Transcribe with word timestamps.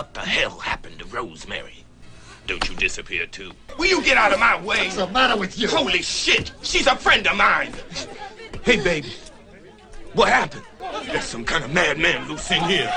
What 0.00 0.14
the 0.14 0.20
hell 0.20 0.58
happened 0.58 0.98
to 1.00 1.04
Rosemary? 1.04 1.84
Don't 2.46 2.66
you 2.66 2.74
disappear 2.74 3.26
too? 3.26 3.52
Will 3.76 3.84
you 3.84 4.02
get 4.02 4.16
out 4.16 4.32
of 4.32 4.40
my 4.40 4.56
way? 4.56 4.84
What's 4.84 4.96
the 4.96 5.06
matter 5.08 5.38
with 5.38 5.58
you? 5.58 5.68
Holy 5.68 6.00
shit! 6.00 6.52
She's 6.62 6.86
a 6.86 6.96
friend 6.96 7.26
of 7.26 7.36
mine! 7.36 7.74
Hey, 8.62 8.82
baby. 8.82 9.12
What 10.14 10.30
happened? 10.30 10.62
There's 11.04 11.24
some 11.24 11.44
kind 11.44 11.64
of 11.64 11.74
madman 11.74 12.26
loose 12.28 12.50
in 12.50 12.62
here. 12.62 12.90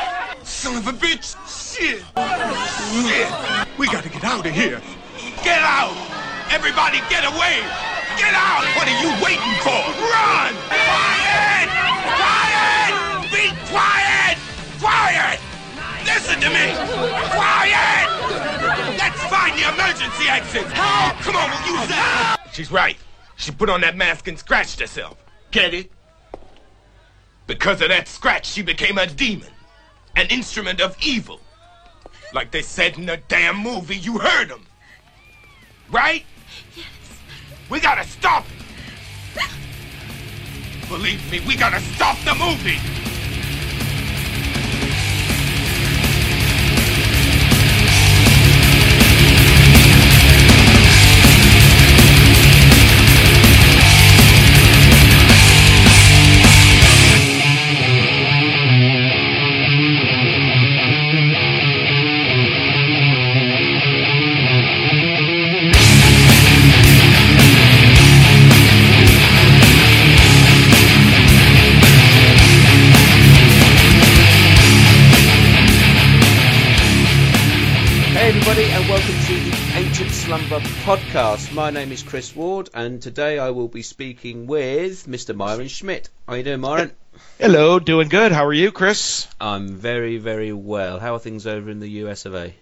Son 0.44 0.78
of 0.78 0.88
a 0.88 0.94
bitch! 0.94 1.36
Shit! 1.44 2.00
Shit! 2.00 3.78
We 3.78 3.88
gotta 3.88 4.08
get 4.08 4.24
out 4.24 4.46
of 4.46 4.54
here! 4.54 4.80
Get 5.44 5.60
out! 5.60 5.92
Everybody 6.52 7.00
get 7.10 7.26
away! 7.26 7.60
Get 8.16 8.34
out! 8.34 8.64
What 8.78 8.88
are 8.88 9.00
you 9.04 9.12
waiting 9.20 9.56
for? 9.60 9.76
Run! 10.08 10.56
Quiet! 10.72 11.68
Quiet! 12.16 13.30
Be 13.30 13.52
quiet! 13.68 14.38
Quiet! 14.80 15.53
Listen 16.14 16.40
to 16.42 16.50
me! 16.50 16.76
Quiet! 17.34 18.08
Let's 19.00 19.24
find 19.24 19.58
the 19.58 19.68
emergency 19.74 20.30
exit! 20.30 20.72
Help! 20.72 21.18
Come 21.22 21.36
on, 21.36 21.50
we'll 21.50 21.80
use 21.80 21.88
that! 21.90 22.38
She's 22.54 22.72
right. 22.72 22.98
She 23.36 23.52
put 23.52 23.68
on 23.68 23.82
that 23.82 23.98
mask 23.98 24.28
and 24.28 24.38
scratched 24.38 24.80
herself. 24.80 25.18
Get 25.50 25.74
it? 25.74 25.92
Because 27.48 27.82
of 27.82 27.90
that 27.90 28.08
scratch, 28.08 28.46
she 28.46 28.62
became 28.62 29.00
a 29.00 29.08
demon. 29.08 29.50
An 30.16 30.28
instrument 30.28 30.82
of 30.82 30.96
evil. 31.04 31.40
Like 32.32 32.52
they 32.52 32.62
said 32.62 32.98
in 32.98 33.08
the 33.08 33.18
damn 33.28 33.58
movie, 33.58 33.98
you 33.98 34.20
heard 34.20 34.50
them. 34.50 34.66
Right? 35.90 36.26
Yes. 36.76 36.86
We 37.72 37.80
gotta 37.80 38.04
stop 38.08 38.46
it. 38.46 39.50
Believe 40.90 41.32
me, 41.32 41.40
we 41.48 41.56
gotta 41.56 41.80
stop 41.80 42.20
the 42.20 42.36
movie. 42.36 42.78
Podcast. 81.14 81.54
My 81.54 81.70
name 81.70 81.92
is 81.92 82.02
Chris 82.02 82.36
Ward, 82.36 82.72
and 82.74 83.00
today 83.00 83.38
I 83.38 83.52
will 83.52 83.68
be 83.68 83.84
speaking 83.84 84.48
with 84.48 85.06
Mr. 85.06 85.36
Myron 85.36 85.68
Schmidt. 85.68 86.10
How 86.28 86.34
you 86.34 86.42
doing, 86.42 86.60
Myron? 86.60 86.92
Hello, 87.38 87.78
doing 87.78 88.10
good. 88.10 88.32
How 88.32 88.46
are 88.46 88.54
you, 88.54 88.72
Chris? 88.72 89.28
I'm 89.40 89.76
very, 89.76 90.18
very 90.18 90.52
well. 90.54 91.00
How 91.00 91.14
are 91.14 91.20
things 91.20 91.46
over 91.46 91.70
in 91.70 91.80
the 91.80 91.90
US 92.04 92.26
of 92.26 92.34
A? 92.34 92.56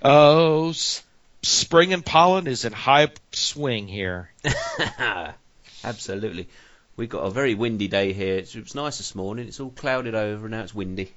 Oh, 0.00 0.70
s- 0.70 1.02
spring 1.42 1.92
and 1.92 2.02
pollen 2.02 2.46
is 2.46 2.64
in 2.64 2.72
high 2.72 3.08
swing 3.32 3.88
here. 3.88 4.30
Absolutely. 5.84 6.48
We 6.96 7.06
got 7.06 7.26
a 7.26 7.30
very 7.30 7.54
windy 7.54 7.88
day 7.88 8.14
here. 8.14 8.36
It's, 8.36 8.54
it 8.54 8.62
was 8.62 8.74
nice 8.74 8.96
this 8.96 9.14
morning. 9.14 9.48
It's 9.48 9.60
all 9.60 9.68
clouded 9.70 10.14
over, 10.14 10.46
and 10.46 10.52
now 10.52 10.62
it's 10.62 10.74
windy. 10.74 11.12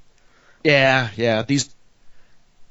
Yeah, 0.62 1.10
yeah. 1.16 1.44
These 1.44 1.74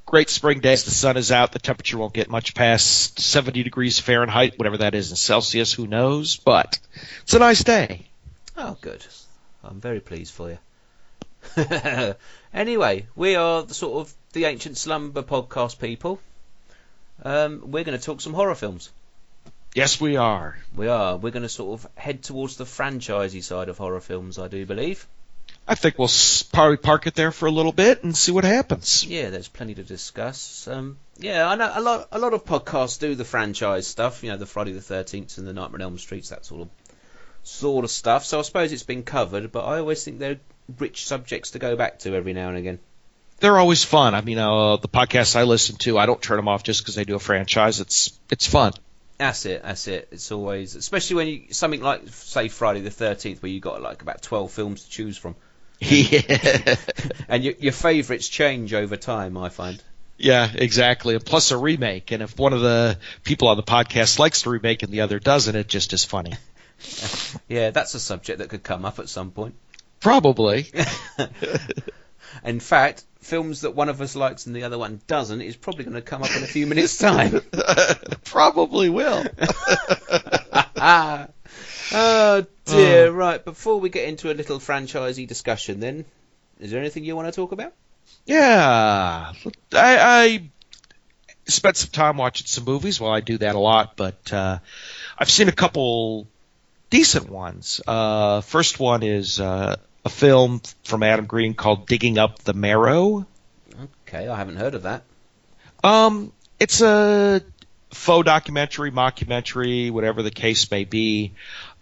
great 0.06 0.30
spring 0.30 0.60
days, 0.60 0.84
the 0.84 0.90
sun 0.90 1.16
is 1.16 1.32
out, 1.32 1.52
the 1.52 1.58
temperature 1.58 1.98
won't 1.98 2.12
get 2.12 2.30
much 2.30 2.54
past 2.54 3.18
70 3.18 3.62
degrees 3.62 3.98
Fahrenheit, 3.98 4.58
whatever 4.58 4.78
that 4.78 4.94
is 4.94 5.10
in 5.10 5.16
Celsius, 5.16 5.72
who 5.72 5.86
knows? 5.86 6.36
But 6.36 6.78
it's 7.22 7.34
a 7.34 7.38
nice 7.38 7.64
day. 7.64 8.06
Oh, 8.56 8.76
good. 8.80 9.04
I'm 9.62 9.80
very 9.80 10.00
pleased 10.00 10.34
for 10.34 10.50
you. 10.50 10.58
anyway, 12.54 13.06
we 13.14 13.34
are 13.34 13.62
the 13.62 13.74
sort 13.74 14.00
of 14.06 14.14
the 14.32 14.44
Ancient 14.44 14.76
Slumber 14.76 15.22
podcast 15.22 15.78
people. 15.78 16.20
Um, 17.22 17.70
we're 17.70 17.84
going 17.84 17.98
to 17.98 18.04
talk 18.04 18.20
some 18.20 18.34
horror 18.34 18.54
films. 18.54 18.90
Yes, 19.74 20.00
we 20.00 20.16
are. 20.16 20.56
We 20.76 20.88
are. 20.88 21.16
We're 21.16 21.32
going 21.32 21.42
to 21.42 21.48
sort 21.48 21.80
of 21.80 21.90
head 21.96 22.22
towards 22.22 22.56
the 22.56 22.64
franchisey 22.64 23.42
side 23.42 23.68
of 23.68 23.78
horror 23.78 24.00
films, 24.00 24.38
I 24.38 24.48
do 24.48 24.64
believe. 24.66 25.06
I 25.66 25.74
think 25.74 25.98
we'll 25.98 26.10
probably 26.52 26.76
park 26.76 27.06
it 27.06 27.14
there 27.14 27.32
for 27.32 27.46
a 27.46 27.50
little 27.50 27.72
bit 27.72 28.04
and 28.04 28.14
see 28.14 28.32
what 28.32 28.44
happens. 28.44 29.04
Yeah, 29.04 29.30
there's 29.30 29.48
plenty 29.48 29.74
to 29.74 29.82
discuss. 29.82 30.68
Um, 30.68 30.98
yeah, 31.18 31.48
I 31.48 31.54
know 31.54 31.72
a 31.74 31.80
lot. 31.80 32.08
A 32.12 32.18
lot 32.18 32.34
of 32.34 32.44
podcasts 32.44 32.98
do 33.00 33.14
the 33.14 33.24
franchise 33.24 33.86
stuff. 33.86 34.22
You 34.22 34.30
know, 34.30 34.36
the 34.36 34.46
Friday 34.46 34.72
the 34.72 34.82
Thirteenth 34.82 35.38
and 35.38 35.46
the 35.46 35.54
Nightmare 35.54 35.76
on 35.76 35.82
Elm 35.92 35.98
Streets, 35.98 36.28
that 36.28 36.44
sort 36.44 36.62
of 36.62 36.68
sort 37.44 37.84
of 37.84 37.90
stuff. 37.90 38.24
So 38.24 38.38
I 38.38 38.42
suppose 38.42 38.72
it's 38.72 38.82
been 38.82 39.04
covered, 39.04 39.52
but 39.52 39.64
I 39.64 39.78
always 39.78 40.04
think 40.04 40.18
they're 40.18 40.40
rich 40.78 41.06
subjects 41.06 41.52
to 41.52 41.58
go 41.58 41.76
back 41.76 42.00
to 42.00 42.14
every 42.14 42.32
now 42.32 42.48
and 42.48 42.58
again. 42.58 42.78
They're 43.40 43.58
always 43.58 43.84
fun. 43.84 44.14
I 44.14 44.20
mean, 44.20 44.38
uh, 44.38 44.76
the 44.76 44.88
podcasts 44.88 45.36
I 45.36 45.42
listen 45.44 45.76
to, 45.76 45.98
I 45.98 46.06
don't 46.06 46.20
turn 46.20 46.36
them 46.36 46.48
off 46.48 46.62
just 46.62 46.80
because 46.80 46.94
they 46.94 47.04
do 47.04 47.14
a 47.14 47.18
franchise. 47.18 47.80
It's 47.80 48.18
it's 48.30 48.46
fun. 48.46 48.72
That's 49.18 49.46
it. 49.46 49.62
That's 49.62 49.86
it. 49.88 50.08
It's 50.10 50.32
always, 50.32 50.74
especially 50.74 51.16
when 51.16 51.28
you 51.28 51.42
something 51.52 51.80
like 51.80 52.08
say 52.08 52.48
Friday 52.48 52.80
the 52.80 52.90
Thirteenth, 52.90 53.42
where 53.42 53.50
you 53.50 53.60
got 53.60 53.80
like 53.80 54.02
about 54.02 54.22
twelve 54.22 54.50
films 54.50 54.84
to 54.84 54.90
choose 54.90 55.16
from, 55.16 55.36
Yeah. 55.84 56.76
and 57.28 57.44
your, 57.44 57.54
your 57.58 57.72
favourites 57.72 58.28
change 58.28 58.74
over 58.74 58.96
time. 58.96 59.36
I 59.36 59.48
find. 59.48 59.82
Yeah, 60.16 60.50
exactly. 60.54 61.14
And 61.14 61.24
plus 61.24 61.50
a 61.50 61.56
remake. 61.56 62.12
And 62.12 62.22
if 62.22 62.38
one 62.38 62.52
of 62.52 62.60
the 62.60 62.98
people 63.24 63.48
on 63.48 63.56
the 63.56 63.62
podcast 63.62 64.18
likes 64.18 64.42
the 64.42 64.50
remake 64.50 64.82
and 64.82 64.92
the 64.92 65.02
other 65.02 65.18
doesn't, 65.18 65.54
it 65.54 65.68
just 65.68 65.92
is 65.92 66.04
funny. 66.04 66.32
Yeah, 67.48 67.70
that's 67.70 67.94
a 67.94 68.00
subject 68.00 68.40
that 68.40 68.50
could 68.50 68.62
come 68.62 68.84
up 68.84 68.98
at 68.98 69.08
some 69.08 69.30
point. 69.30 69.54
Probably. 70.00 70.70
In 72.44 72.60
fact, 72.60 73.04
films 73.20 73.62
that 73.62 73.74
one 73.74 73.88
of 73.88 74.00
us 74.02 74.14
likes 74.14 74.46
and 74.46 74.54
the 74.54 74.64
other 74.64 74.76
one 74.76 75.00
doesn't 75.06 75.40
is 75.40 75.56
probably 75.56 75.84
going 75.84 75.94
to 75.94 76.02
come 76.02 76.22
up 76.22 76.36
in 76.36 76.42
a 76.42 76.46
few 76.46 76.66
minutes' 76.66 76.98
time. 76.98 77.40
Probably 78.24 78.90
will. 78.90 79.24
Oh 81.92 82.46
dear. 82.64 83.10
Right. 83.10 83.44
Before 83.44 83.78
we 83.80 83.88
get 83.88 84.08
into 84.08 84.30
a 84.30 84.34
little 84.34 84.58
franchisee 84.58 85.26
discussion, 85.26 85.80
then, 85.80 86.04
is 86.60 86.70
there 86.70 86.80
anything 86.80 87.04
you 87.04 87.16
want 87.16 87.28
to 87.28 87.32
talk 87.32 87.52
about? 87.52 87.72
Yeah. 88.26 89.32
I, 89.72 89.72
I 89.72 90.50
spent 91.46 91.76
some 91.76 91.90
time 91.90 92.16
watching 92.16 92.46
some 92.46 92.64
movies. 92.64 93.00
Well, 93.00 93.12
I 93.12 93.20
do 93.20 93.38
that 93.38 93.54
a 93.54 93.58
lot, 93.58 93.96
but 93.96 94.32
uh, 94.32 94.58
I've 95.18 95.30
seen 95.30 95.48
a 95.48 95.52
couple 95.52 96.26
decent 96.90 97.28
ones. 97.28 97.80
Uh, 97.86 98.40
first 98.40 98.78
one 98.78 99.02
is 99.02 99.40
uh, 99.40 99.76
a 100.04 100.08
film 100.08 100.62
from 100.84 101.02
Adam 101.02 101.26
Green 101.26 101.54
called 101.54 101.86
Digging 101.86 102.18
Up 102.18 102.38
the 102.40 102.54
Marrow. 102.54 103.26
Okay, 104.06 104.28
I 104.28 104.36
haven't 104.36 104.56
heard 104.56 104.74
of 104.74 104.84
that. 104.84 105.02
Um, 105.82 106.32
it's 106.60 106.80
a 106.80 107.42
faux 107.90 108.24
documentary, 108.24 108.90
mockumentary, 108.90 109.90
whatever 109.90 110.22
the 110.22 110.30
case 110.30 110.70
may 110.70 110.84
be. 110.84 111.32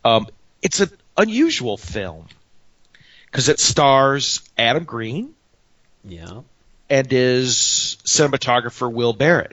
Um, 0.04 0.26
it's 0.62 0.80
an 0.80 0.90
unusual 1.16 1.76
film 1.76 2.26
because 3.26 3.48
it 3.48 3.60
stars 3.60 4.40
Adam 4.58 4.84
Green 4.84 5.34
Yeah. 6.04 6.40
and 6.90 7.10
his 7.10 7.96
cinematographer 8.04 8.90
Will 8.92 9.14
Barratt, 9.14 9.52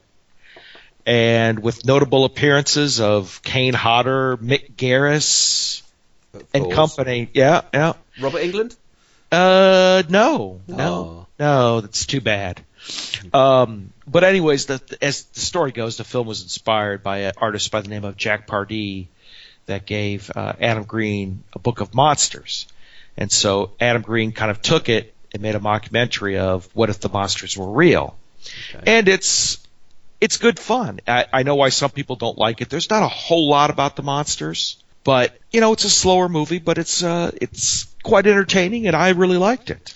and 1.06 1.59
with 1.59 1.86
notable 1.86 2.26
appearances 2.26 3.00
of 3.00 3.42
Kane 3.44 3.74
Hodder, 3.74 4.38
Mick 4.38 4.74
Garris, 4.76 5.82
and 6.54 6.72
company. 6.72 7.30
Yeah, 7.34 7.62
yeah. 7.74 7.94
Robert 8.22 8.42
Englund. 8.42 8.76
Uh, 9.32 10.04
no, 10.09 10.59
no, 10.68 10.78
Oh. 10.78 11.28
no. 11.40 11.82
That's 11.82 12.06
too 12.06 12.22
bad. 12.22 12.62
Um, 13.34 13.94
but 14.08 14.23
anyways, 14.23 14.66
the, 14.68 14.82
as 15.02 15.23
the 15.26 15.40
story 15.40 15.72
goes, 15.72 15.97
the 15.97 16.03
film 16.03 16.26
was 16.28 16.41
inspired 16.41 17.03
by 17.03 17.20
an 17.20 17.34
artist 17.38 17.70
by 17.72 17.82
the 17.82 17.90
name 17.90 18.06
of 18.06 18.18
Jack 18.18 18.47
Pardee 18.47 19.08
that 19.70 19.86
gave 19.86 20.30
uh, 20.36 20.54
Adam 20.60 20.84
Green 20.84 21.44
a 21.54 21.60
book 21.60 21.80
of 21.82 21.94
monsters, 21.96 22.68
and 23.18 23.32
so 23.32 23.72
Adam 23.80 24.02
Green 24.02 24.32
kind 24.34 24.52
of 24.52 24.62
took 24.62 24.90
it 24.90 25.14
and 25.34 25.42
made 25.42 25.56
a 25.56 25.60
mockumentary 25.60 26.38
of 26.38 26.68
what 26.76 26.90
if 26.90 27.00
the 27.00 27.10
monsters 27.10 27.58
were 27.58 27.70
real, 27.72 28.16
Okay. 28.76 28.84
and 28.98 29.08
it's 29.08 29.58
it's 30.22 30.38
good 30.38 30.60
fun. 30.60 31.00
I, 31.08 31.26
I 31.32 31.44
know 31.44 31.56
why 31.56 31.70
some 31.70 31.90
people 31.92 32.16
don't 32.18 32.38
like 32.38 32.62
it. 32.62 32.70
There's 32.70 32.90
not 32.90 33.04
a 33.04 33.08
whole 33.08 33.48
lot 33.50 33.70
about 33.70 33.96
the 33.96 34.04
monsters, 34.04 34.84
but 35.04 35.36
you 35.52 35.62
know 35.62 35.72
it's 35.74 35.86
a 35.86 35.90
slower 35.90 36.28
movie, 36.30 36.60
but 36.60 36.78
it's 36.78 37.02
uh 37.04 37.32
it's 37.42 37.86
quite 38.04 38.28
entertaining, 38.28 38.88
and 38.88 38.96
I 38.96 39.10
really 39.10 39.38
liked 39.38 39.70
it. 39.70 39.96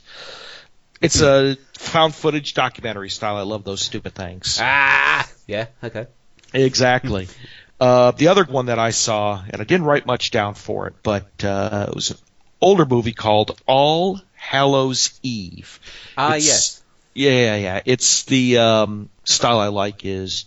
It's 1.02 1.20
a 1.22 1.58
found 1.74 2.16
footage 2.16 2.54
documentary 2.54 3.10
style. 3.10 3.36
I 3.36 3.42
love 3.42 3.66
those 3.66 3.82
stupid 3.82 4.14
things. 4.16 4.58
Ah. 4.62 5.28
Yeah. 5.48 5.66
Okay. 5.84 6.08
Exactly. 6.54 7.28
uh, 7.84 8.12
the 8.12 8.30
other 8.30 8.44
one 8.46 8.68
that 8.68 8.80
I 8.80 8.92
saw, 8.92 9.44
and 9.50 9.62
I 9.62 9.66
didn't 9.66 9.86
write 9.86 10.06
much 10.06 10.32
down 10.32 10.54
for 10.54 10.88
it, 10.88 10.94
but 11.04 11.44
uh, 11.44 11.88
it 11.90 11.96
was 11.96 12.12
an 12.12 12.18
older 12.62 12.86
movie 12.86 13.12
called 13.14 13.60
All 13.66 14.22
Hallows 14.36 15.20
Eve. 15.24 15.80
Ah. 16.18 16.30
It's- 16.36 16.46
yes. 16.46 16.80
Yeah, 17.16 17.56
yeah. 17.58 17.82
It's 17.86 18.24
the 18.24 18.58
um, 18.58 19.10
style 19.24 19.60
I 19.60 19.68
like 19.68 20.04
is 20.06 20.46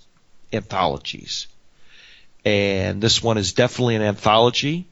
anthologies, 0.53 1.47
and 2.45 3.01
this 3.01 3.23
one 3.23 3.39
is 3.39 3.53
definitely 3.53 3.95
an 3.97 4.03
anthology. 4.03 4.87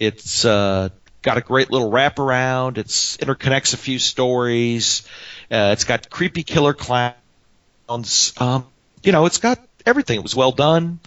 It's 0.00 0.44
uh, 0.44 0.88
got 1.22 1.38
a 1.38 1.40
great 1.40 1.70
little 1.70 1.90
wraparound. 1.90 2.78
It's 2.78 3.16
interconnects 3.18 3.74
a 3.74 3.76
few 3.76 3.98
stories. 4.00 5.06
Uh, 5.50 5.70
it's 5.72 5.84
got 5.84 6.10
creepy 6.10 6.42
killer 6.42 6.74
clowns. 6.74 8.32
Um, 8.38 8.66
you 9.02 9.12
know, 9.12 9.26
it's 9.26 9.38
got 9.38 9.58
everything. 9.86 10.16
It 10.18 10.22
was 10.22 10.34
well 10.34 10.52
done. 10.52 10.98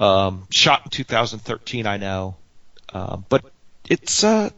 Um, 0.00 0.46
shot 0.50 0.82
in 0.84 0.90
2013, 0.90 1.86
I 1.86 1.98
know, 1.98 2.36
uh, 2.92 3.18
but 3.28 3.44
it's 3.86 4.24
a 4.24 4.50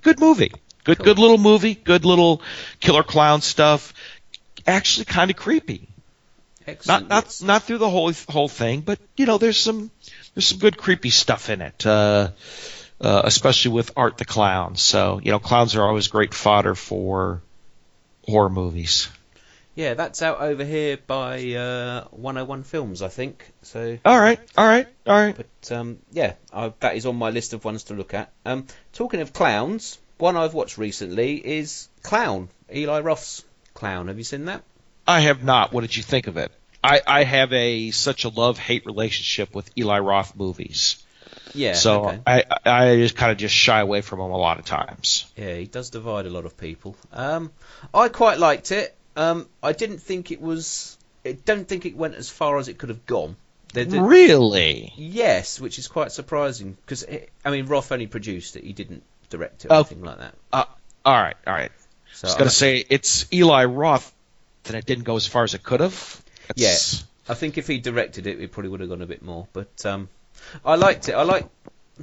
good 0.00 0.18
movie. 0.18 0.52
Good, 0.84 0.98
good 0.98 1.18
little 1.18 1.36
movie. 1.36 1.74
Good 1.74 2.06
little 2.06 2.40
killer 2.80 3.02
clown 3.02 3.42
stuff. 3.42 3.92
Actually, 4.66 5.04
kind 5.04 5.30
of 5.30 5.36
creepy. 5.36 5.86
Excellent. 6.66 7.08
Not 7.08 7.24
not 7.24 7.42
not 7.42 7.62
through 7.64 7.78
the 7.78 7.90
whole 7.90 8.10
whole 8.28 8.48
thing, 8.48 8.80
but 8.80 8.98
you 9.16 9.26
know, 9.26 9.36
there's 9.36 9.58
some 9.58 9.90
there's 10.34 10.46
some 10.46 10.58
good 10.58 10.78
creepy 10.78 11.10
stuff 11.10 11.50
in 11.50 11.60
it. 11.60 11.84
Uh, 11.84 12.30
uh, 13.00 13.22
especially 13.24 13.72
with 13.72 13.92
Art 13.96 14.18
the 14.18 14.24
Clown. 14.24 14.76
So 14.76 15.20
you 15.22 15.30
know, 15.30 15.38
clowns 15.38 15.74
are 15.76 15.82
always 15.82 16.08
great 16.08 16.34
fodder 16.34 16.74
for 16.74 17.42
horror 18.26 18.50
movies. 18.50 19.08
Yeah, 19.74 19.94
that's 19.94 20.20
out 20.20 20.40
over 20.40 20.64
here 20.64 20.98
by 21.06 21.52
uh, 21.54 22.04
101 22.10 22.64
Films, 22.64 23.02
I 23.02 23.08
think. 23.08 23.44
So, 23.62 23.98
All 24.04 24.18
right, 24.18 24.38
all 24.58 24.66
right, 24.66 24.86
all 25.06 25.14
right. 25.16 25.36
but 25.36 25.72
um, 25.72 25.98
yeah, 26.12 26.34
I, 26.52 26.72
that 26.80 26.96
is 26.96 27.06
on 27.06 27.16
my 27.16 27.30
list 27.30 27.52
of 27.52 27.64
ones 27.64 27.84
to 27.84 27.94
look 27.94 28.12
at. 28.12 28.30
Um, 28.44 28.66
talking 28.92 29.20
of 29.20 29.32
clowns, 29.32 29.98
one 30.18 30.36
I've 30.36 30.54
watched 30.54 30.76
recently 30.76 31.36
is 31.36 31.88
Clown, 32.02 32.48
Eli 32.74 33.00
Roth's 33.00 33.44
Clown. 33.74 34.08
Have 34.08 34.18
you 34.18 34.24
seen 34.24 34.46
that? 34.46 34.62
I 35.06 35.20
have 35.20 35.44
not. 35.44 35.72
What 35.72 35.82
did 35.82 35.96
you 35.96 36.02
think 36.02 36.26
of 36.26 36.36
it? 36.36 36.50
I, 36.82 37.00
I 37.06 37.24
have 37.24 37.52
a 37.52 37.90
such 37.92 38.24
a 38.24 38.28
love 38.28 38.58
hate 38.58 38.86
relationship 38.86 39.54
with 39.54 39.70
Eli 39.78 39.98
Roth 40.00 40.34
movies, 40.34 41.02
Yeah. 41.54 41.74
so 41.74 42.08
okay. 42.08 42.20
I 42.26 42.44
I 42.64 42.96
just 42.96 43.16
kind 43.16 43.30
of 43.32 43.38
just 43.38 43.54
shy 43.54 43.80
away 43.80 44.00
from 44.00 44.18
them 44.18 44.30
a 44.30 44.36
lot 44.36 44.58
of 44.58 44.64
times. 44.64 45.30
Yeah, 45.36 45.54
he 45.56 45.66
does 45.66 45.90
divide 45.90 46.26
a 46.26 46.30
lot 46.30 46.44
of 46.46 46.56
people. 46.56 46.96
Um, 47.12 47.52
I 47.94 48.08
quite 48.08 48.38
liked 48.38 48.72
it. 48.72 48.96
Um, 49.20 49.48
I 49.62 49.72
didn't 49.72 49.98
think 49.98 50.30
it 50.30 50.40
was. 50.40 50.96
I 51.24 51.32
don't 51.32 51.68
think 51.68 51.84
it 51.84 51.94
went 51.96 52.14
as 52.14 52.30
far 52.30 52.58
as 52.58 52.68
it 52.68 52.78
could 52.78 52.88
have 52.88 53.04
gone. 53.06 53.36
Did- 53.72 53.92
Really? 53.92 54.92
yes, 54.96 55.60
which 55.60 55.78
is 55.78 55.86
quite 55.88 56.10
surprising 56.10 56.76
because 56.84 57.04
I 57.44 57.50
mean 57.50 57.66
Roth 57.66 57.92
only 57.92 58.06
produced 58.06 58.56
it. 58.56 58.64
He 58.64 58.72
didn't 58.72 59.02
direct 59.28 59.64
it 59.64 59.68
or 59.70 59.74
Oh. 59.74 59.76
anything 59.80 60.02
like 60.02 60.18
that. 60.18 60.34
Uh, 60.52 60.64
all 61.04 61.22
right, 61.22 61.36
all 61.46 61.52
right. 61.54 61.70
So 62.14 62.26
I 62.26 62.30
was 62.30 62.36
gonna 62.38 62.50
say 62.50 62.84
it's 62.88 63.26
Eli 63.32 63.64
Roth, 63.66 64.10
and 64.66 64.74
it 64.74 64.86
didn't 64.86 65.04
go 65.04 65.16
as 65.16 65.26
far 65.26 65.44
as 65.44 65.54
it 65.54 65.62
could 65.62 65.80
have. 65.80 66.22
Yeah, 66.56 66.74
I 67.28 67.34
think 67.34 67.58
if 67.58 67.66
he 67.68 67.78
directed 67.78 68.26
it, 68.26 68.40
it 68.40 68.50
probably 68.52 68.70
would 68.70 68.80
have 68.80 68.88
gone 68.88 69.02
a 69.02 69.06
bit 69.06 69.22
more. 69.22 69.46
But 69.52 69.84
um, 69.86 70.08
I 70.64 70.74
liked 70.76 71.08
it. 71.08 71.12
I 71.12 71.22
liked 71.22 71.48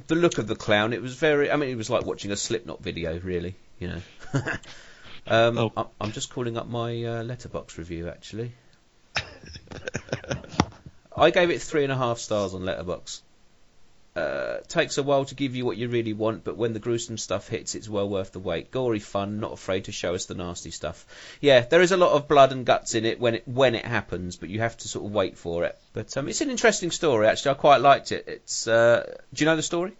the 0.06 0.14
look 0.14 0.38
of 0.38 0.46
the 0.46 0.56
clown. 0.56 0.92
It 0.92 1.02
was 1.02 1.14
very. 1.16 1.50
I 1.50 1.56
mean, 1.56 1.68
it 1.68 1.76
was 1.76 1.90
like 1.90 2.06
watching 2.06 2.30
a 2.30 2.36
Slipknot 2.36 2.80
video, 2.82 3.18
really. 3.18 3.56
You 3.80 3.88
know. 3.88 4.00
um, 5.28 5.58
Oh. 5.58 5.72
I, 5.76 5.84
I'm 6.00 6.12
just 6.12 6.30
calling 6.32 6.56
up 6.56 6.68
my 6.68 6.90
uh, 7.04 7.22
Letterboxd 7.22 7.78
review 7.78 8.08
actually. 8.08 8.52
I 11.16 11.30
gave 11.30 11.50
it 11.50 11.60
three 11.60 11.82
and 11.82 11.92
a 11.92 11.96
half 11.96 12.18
stars 12.18 12.54
on 12.54 12.62
Letterboxd. 12.62 13.20
Uh, 14.16 14.58
takes 14.66 14.98
a 14.98 15.02
while 15.02 15.24
to 15.24 15.36
give 15.36 15.54
you 15.54 15.64
what 15.64 15.76
you 15.76 15.88
really 15.88 16.12
want, 16.12 16.42
but 16.42 16.56
when 16.56 16.72
the 16.72 16.80
gruesome 16.80 17.16
stuff 17.18 17.48
hits, 17.48 17.76
it's 17.76 17.88
well 17.88 18.08
worth 18.08 18.32
the 18.32 18.40
wait. 18.40 18.72
Gory 18.72 18.98
fun, 18.98 19.38
not 19.38 19.52
afraid 19.52 19.84
to 19.84 19.92
show 19.92 20.14
us 20.14 20.26
the 20.26 20.34
nasty 20.34 20.72
stuff. 20.72 21.06
Yeah, 21.40 21.60
there 21.60 21.82
is 21.82 21.92
a 21.92 21.96
lot 21.96 22.12
of 22.12 22.26
blood 22.26 22.50
and 22.50 22.66
guts 22.66 22.96
in 22.96 23.04
it 23.04 23.20
when 23.20 23.36
it 23.36 23.46
when 23.46 23.76
it 23.76 23.84
happens, 23.84 24.36
but 24.36 24.48
you 24.48 24.58
have 24.58 24.76
to 24.78 24.88
sort 24.88 25.04
of 25.04 25.12
wait 25.12 25.38
for 25.38 25.62
it. 25.64 25.78
But 25.92 26.16
um, 26.16 26.28
it's 26.28 26.40
an 26.40 26.50
interesting 26.50 26.90
story. 26.90 27.28
Actually, 27.28 27.52
I 27.52 27.54
quite 27.54 27.80
liked 27.80 28.10
it. 28.10 28.24
It's 28.26 28.66
uh, 28.66 29.04
do 29.32 29.44
you 29.44 29.46
know 29.46 29.54
the 29.54 29.62
story? 29.62 29.92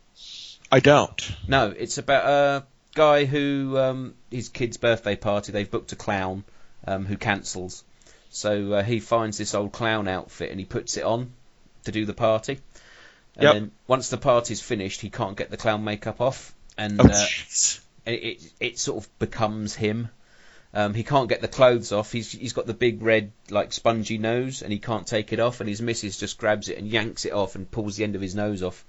I 0.72 0.80
don't. 0.80 1.30
No, 1.46 1.72
it's 1.76 1.98
about 1.98 2.24
a 2.26 2.66
guy 2.98 3.24
who 3.24 3.78
um, 3.78 4.14
his 4.30 4.48
kid's 4.48 4.76
birthday 4.76 5.16
party. 5.16 5.52
They've 5.52 5.70
booked 5.70 5.92
a 5.92 5.96
clown 5.96 6.44
um, 6.86 7.06
who 7.06 7.16
cancels, 7.16 7.84
so 8.30 8.72
uh, 8.74 8.82
he 8.82 9.00
finds 9.00 9.38
this 9.38 9.54
old 9.54 9.72
clown 9.72 10.08
outfit 10.08 10.50
and 10.50 10.60
he 10.60 10.66
puts 10.66 10.96
it 10.96 11.04
on 11.04 11.30
to 11.84 11.92
do 11.92 12.04
the 12.04 12.14
party. 12.14 12.58
And 13.36 13.44
Yep. 13.44 13.54
then 13.54 13.70
once 13.86 14.08
the 14.10 14.16
party's 14.16 14.60
finished, 14.60 15.00
he 15.00 15.10
can't 15.10 15.36
get 15.36 15.50
the 15.50 15.56
clown 15.56 15.84
makeup 15.84 16.20
off, 16.20 16.54
and 16.76 17.00
Oh, 17.00 17.04
uh, 17.08 17.26
it 18.06 18.42
it 18.60 18.78
sort 18.78 19.04
of 19.04 19.18
becomes 19.18 19.74
him. 19.74 20.08
Um, 20.74 20.92
he 20.94 21.02
can't 21.04 21.28
get 21.28 21.40
the 21.40 21.48
clothes 21.58 21.92
off. 21.92 22.12
He's 22.12 22.32
he's 22.32 22.52
got 22.52 22.66
the 22.66 22.74
big 22.74 23.00
red 23.02 23.30
like 23.48 23.72
spongy 23.72 24.18
nose, 24.18 24.62
and 24.62 24.72
he 24.72 24.78
can't 24.78 25.06
take 25.06 25.32
it 25.32 25.40
off. 25.40 25.60
And 25.60 25.68
his 25.68 25.80
missus 25.80 26.18
just 26.18 26.36
grabs 26.38 26.68
it 26.68 26.78
and 26.78 26.88
yanks 26.88 27.24
it 27.24 27.32
off 27.32 27.54
and 27.54 27.70
pulls 27.70 27.96
the 27.96 28.04
end 28.04 28.16
of 28.16 28.20
his 28.20 28.34
nose 28.34 28.62
off. 28.62 28.84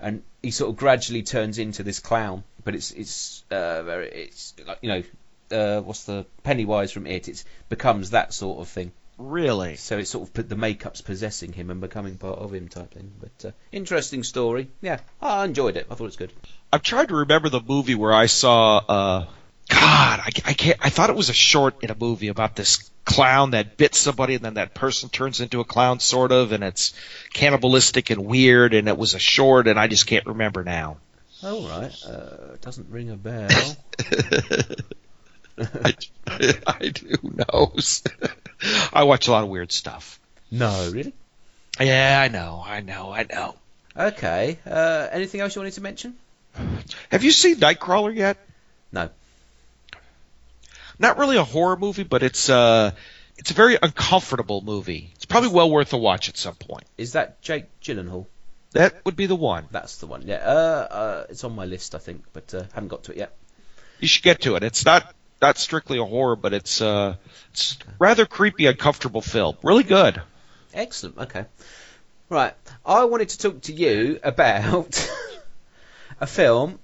And 0.00 0.22
he 0.42 0.50
sort 0.52 0.70
of 0.70 0.76
gradually 0.76 1.22
turns 1.24 1.58
into 1.58 1.82
this 1.82 1.98
clown. 1.98 2.44
But 2.68 2.74
it's 2.74 2.90
it's 2.90 3.44
uh, 3.50 3.82
very 3.82 4.10
it's 4.10 4.52
like 4.66 4.80
you 4.82 4.90
know 4.90 5.02
uh, 5.50 5.80
what's 5.80 6.04
the 6.04 6.26
Pennywise 6.42 6.92
from 6.92 7.06
It? 7.06 7.26
It 7.26 7.42
becomes 7.70 8.10
that 8.10 8.34
sort 8.34 8.60
of 8.60 8.68
thing. 8.68 8.92
Really? 9.16 9.76
So 9.76 9.96
it's 9.96 10.10
sort 10.10 10.28
of 10.28 10.34
put 10.34 10.50
the 10.50 10.54
makeup's 10.54 11.00
possessing 11.00 11.54
him 11.54 11.70
and 11.70 11.80
becoming 11.80 12.18
part 12.18 12.38
of 12.38 12.52
him 12.52 12.68
type 12.68 12.92
thing. 12.92 13.10
But 13.18 13.48
uh, 13.48 13.52
interesting 13.72 14.22
story. 14.22 14.68
Yeah, 14.82 14.98
I 15.22 15.46
enjoyed 15.46 15.78
it. 15.78 15.86
I 15.90 15.94
thought 15.94 16.04
it 16.04 16.12
was 16.12 16.16
good. 16.16 16.30
I'm 16.70 16.80
trying 16.80 17.06
to 17.06 17.14
remember 17.14 17.48
the 17.48 17.62
movie 17.66 17.94
where 17.94 18.12
I 18.12 18.26
saw. 18.26 18.76
Uh, 18.86 19.26
God, 19.70 20.20
I, 20.20 20.28
I 20.44 20.52
can't. 20.52 20.76
I 20.82 20.90
thought 20.90 21.08
it 21.08 21.16
was 21.16 21.30
a 21.30 21.32
short 21.32 21.82
in 21.82 21.90
a 21.90 21.96
movie 21.98 22.28
about 22.28 22.54
this 22.54 22.90
clown 23.06 23.52
that 23.52 23.78
bit 23.78 23.94
somebody, 23.94 24.34
and 24.34 24.44
then 24.44 24.54
that 24.54 24.74
person 24.74 25.08
turns 25.08 25.40
into 25.40 25.60
a 25.60 25.64
clown, 25.64 26.00
sort 26.00 26.32
of, 26.32 26.52
and 26.52 26.62
it's 26.62 26.92
cannibalistic 27.32 28.10
and 28.10 28.26
weird, 28.26 28.74
and 28.74 28.88
it 28.88 28.98
was 28.98 29.14
a 29.14 29.18
short, 29.18 29.68
and 29.68 29.80
I 29.80 29.86
just 29.86 30.06
can't 30.06 30.26
remember 30.26 30.64
now. 30.64 30.98
All 31.42 31.68
right. 31.68 31.94
Uh, 32.04 32.56
doesn't 32.60 32.90
ring 32.90 33.10
a 33.10 33.16
bell. 33.16 33.48
I, 35.84 35.94
I 36.66 36.88
do 36.88 37.16
knows. 37.22 38.02
I 38.92 39.04
watch 39.04 39.28
a 39.28 39.32
lot 39.32 39.44
of 39.44 39.48
weird 39.48 39.72
stuff. 39.72 40.18
no, 40.50 40.90
really. 40.92 41.12
Yeah, 41.80 42.20
I 42.20 42.28
know, 42.28 42.62
I 42.66 42.80
know, 42.80 43.12
I 43.12 43.24
know. 43.30 43.54
Okay. 43.96 44.58
Uh, 44.66 45.08
anything 45.12 45.40
else 45.40 45.54
you 45.54 45.60
wanted 45.60 45.74
to 45.74 45.80
mention? 45.80 46.16
Have 47.10 47.22
you 47.22 47.30
seen 47.30 47.56
Nightcrawler 47.56 48.14
yet? 48.14 48.36
No. 48.90 49.10
Not 50.98 51.18
really 51.18 51.36
a 51.36 51.44
horror 51.44 51.76
movie, 51.76 52.02
but 52.02 52.24
it's 52.24 52.48
uh 52.50 52.90
it's 53.36 53.52
a 53.52 53.54
very 53.54 53.78
uncomfortable 53.80 54.60
movie. 54.60 55.10
It's 55.14 55.24
probably 55.24 55.50
well 55.50 55.70
worth 55.70 55.92
a 55.92 55.96
watch 55.96 56.28
at 56.28 56.36
some 56.36 56.56
point. 56.56 56.84
Is 56.96 57.12
that 57.12 57.40
Jake 57.42 57.66
Gyllenhaal? 57.80 58.26
That 58.72 59.04
would 59.04 59.16
be 59.16 59.26
the 59.26 59.36
one. 59.36 59.66
That's 59.70 59.96
the 59.98 60.06
one. 60.06 60.22
Yeah. 60.26 60.36
Uh, 60.36 60.88
uh, 60.90 61.26
it's 61.30 61.44
on 61.44 61.54
my 61.54 61.64
list, 61.64 61.94
I 61.94 61.98
think, 61.98 62.24
but 62.32 62.52
uh, 62.54 62.64
haven't 62.74 62.88
got 62.88 63.04
to 63.04 63.12
it 63.12 63.18
yet. 63.18 63.32
You 64.00 64.08
should 64.08 64.22
get 64.22 64.42
to 64.42 64.56
it. 64.56 64.62
It's 64.62 64.84
not 64.84 65.14
not 65.40 65.58
strictly 65.58 65.98
a 65.98 66.04
horror, 66.04 66.36
but 66.36 66.52
it's 66.52 66.80
uh 66.80 67.16
it's 67.50 67.78
rather 67.98 68.26
creepy, 68.26 68.66
uncomfortable 68.66 69.22
film. 69.22 69.56
Really 69.62 69.84
good. 69.84 70.20
Excellent. 70.74 71.18
Okay. 71.18 71.44
Right. 72.28 72.54
I 72.84 73.04
wanted 73.04 73.30
to 73.30 73.38
talk 73.38 73.62
to 73.62 73.72
you 73.72 74.20
about 74.22 75.10
a 76.20 76.26
film 76.26 76.78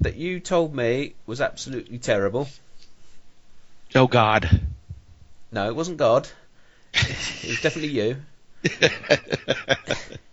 that 0.00 0.16
you 0.16 0.40
told 0.40 0.74
me 0.74 1.14
was 1.26 1.40
absolutely 1.40 1.98
terrible. 1.98 2.48
Oh 3.94 4.06
God. 4.06 4.60
No, 5.52 5.68
it 5.68 5.76
wasn't 5.76 5.98
God. 5.98 6.28
It 6.94 7.48
was 7.48 7.60
definitely 7.60 7.92
you. 7.92 8.16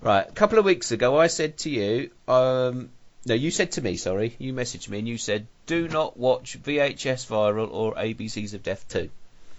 Right. 0.00 0.28
A 0.28 0.32
couple 0.32 0.58
of 0.58 0.64
weeks 0.64 0.92
ago, 0.92 1.18
I 1.18 1.26
said 1.26 1.58
to 1.58 1.70
you, 1.70 2.10
um, 2.28 2.90
no, 3.24 3.34
you 3.34 3.50
said 3.50 3.72
to 3.72 3.82
me, 3.82 3.96
sorry, 3.96 4.36
you 4.38 4.52
messaged 4.52 4.88
me 4.88 5.00
and 5.00 5.08
you 5.08 5.18
said, 5.18 5.46
do 5.66 5.88
not 5.88 6.16
watch 6.16 6.62
VHS 6.62 7.26
Viral 7.26 7.72
or 7.72 7.94
ABCs 7.94 8.54
of 8.54 8.62
Death 8.62 8.86
2. 8.88 9.10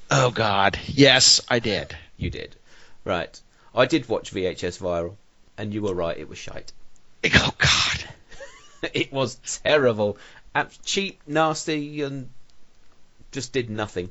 Oh 0.10 0.32
God. 0.32 0.80
Yes, 0.86 1.42
I 1.50 1.60
did. 1.60 1.96
You 2.16 2.30
did. 2.30 2.56
Right. 3.04 3.40
I 3.76 3.86
did 3.86 4.08
watch 4.08 4.32
VHS 4.32 4.80
Viral, 4.80 5.16
and 5.58 5.74
you 5.74 5.82
were 5.82 5.94
right, 5.94 6.18
it 6.18 6.30
was 6.30 6.38
shite. 6.38 6.72
Oh 7.34 7.52
God. 7.58 8.04
it 8.94 9.12
was 9.12 9.36
terrible. 9.64 10.18
Cheap, 10.86 11.22
nasty, 11.28 12.02
and 12.02 12.30
just 13.32 13.52
did 13.52 13.70
nothing. 13.70 14.10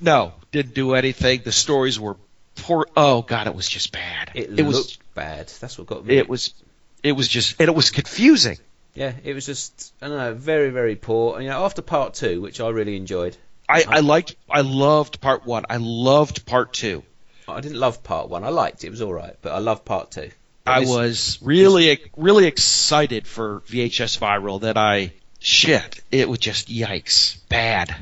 No, 0.00 0.32
didn't 0.50 0.74
do 0.74 0.94
anything. 0.94 1.42
The 1.44 1.52
stories 1.52 2.00
were 2.00 2.16
poor. 2.56 2.86
Oh 2.96 3.22
God, 3.22 3.46
it 3.46 3.54
was 3.54 3.68
just 3.68 3.92
bad. 3.92 4.30
It, 4.34 4.58
it 4.58 4.62
was 4.62 4.76
looked 4.76 4.98
bad. 5.14 5.48
That's 5.60 5.78
what 5.78 5.86
got 5.86 6.04
me. 6.04 6.16
it 6.16 6.28
was 6.28 6.54
it 7.02 7.12
was 7.12 7.28
just 7.28 7.60
and 7.60 7.68
it 7.68 7.74
was 7.74 7.90
confusing. 7.90 8.58
Yeah, 8.94 9.12
it 9.24 9.34
was 9.34 9.46
just 9.46 9.92
I 10.00 10.08
don't 10.08 10.16
know, 10.18 10.34
very 10.34 10.70
very 10.70 10.96
poor. 10.96 11.34
And, 11.36 11.44
You 11.44 11.50
know, 11.50 11.64
after 11.64 11.82
part 11.82 12.14
two, 12.14 12.40
which 12.40 12.60
I 12.60 12.68
really 12.68 12.96
enjoyed. 12.96 13.36
I, 13.68 13.84
I 13.88 14.00
liked 14.00 14.36
I 14.50 14.60
loved 14.60 15.20
part 15.20 15.46
one. 15.46 15.64
I 15.70 15.78
loved 15.78 16.44
part 16.46 16.72
two. 16.74 17.02
I 17.48 17.60
didn't 17.60 17.78
love 17.78 18.02
part 18.02 18.28
one. 18.28 18.44
I 18.44 18.50
liked 18.50 18.84
it. 18.84 18.88
It 18.88 18.90
was 18.90 19.02
all 19.02 19.12
right, 19.12 19.36
but 19.42 19.52
I 19.52 19.58
loved 19.58 19.84
part 19.84 20.10
two. 20.10 20.30
I 20.66 20.80
this- 20.80 20.88
was 20.88 21.38
really 21.42 21.98
really 22.16 22.46
excited 22.46 23.26
for 23.26 23.60
VHS 23.68 24.18
Viral 24.18 24.60
that 24.62 24.76
I 24.76 25.12
shit. 25.40 26.00
It 26.10 26.28
was 26.28 26.38
just 26.38 26.68
yikes 26.68 27.38
bad. 27.48 27.94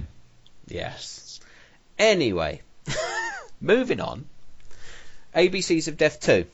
Yes. 0.68 1.40
Anyway, 1.98 2.62
moving 3.60 4.00
on. 4.00 4.24
ABCs 5.34 5.88
of 5.88 5.96
Death 5.96 6.20
2. 6.20 6.44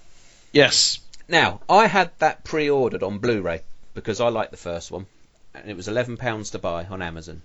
Yes. 0.53 0.99
Now, 1.29 1.61
I 1.69 1.87
had 1.87 2.11
that 2.19 2.45
pre-ordered 2.45 3.03
on 3.03 3.19
Blu-ray 3.19 3.63
because 3.95 4.21
I 4.21 4.29
liked 4.29 4.51
the 4.51 4.57
first 4.57 4.91
one, 4.91 5.07
and 5.55 5.71
it 5.71 5.77
was 5.77 5.89
eleven 5.89 6.17
pounds 6.17 6.51
to 6.51 6.59
buy 6.59 6.85
on 6.85 7.03
Amazon. 7.03 7.43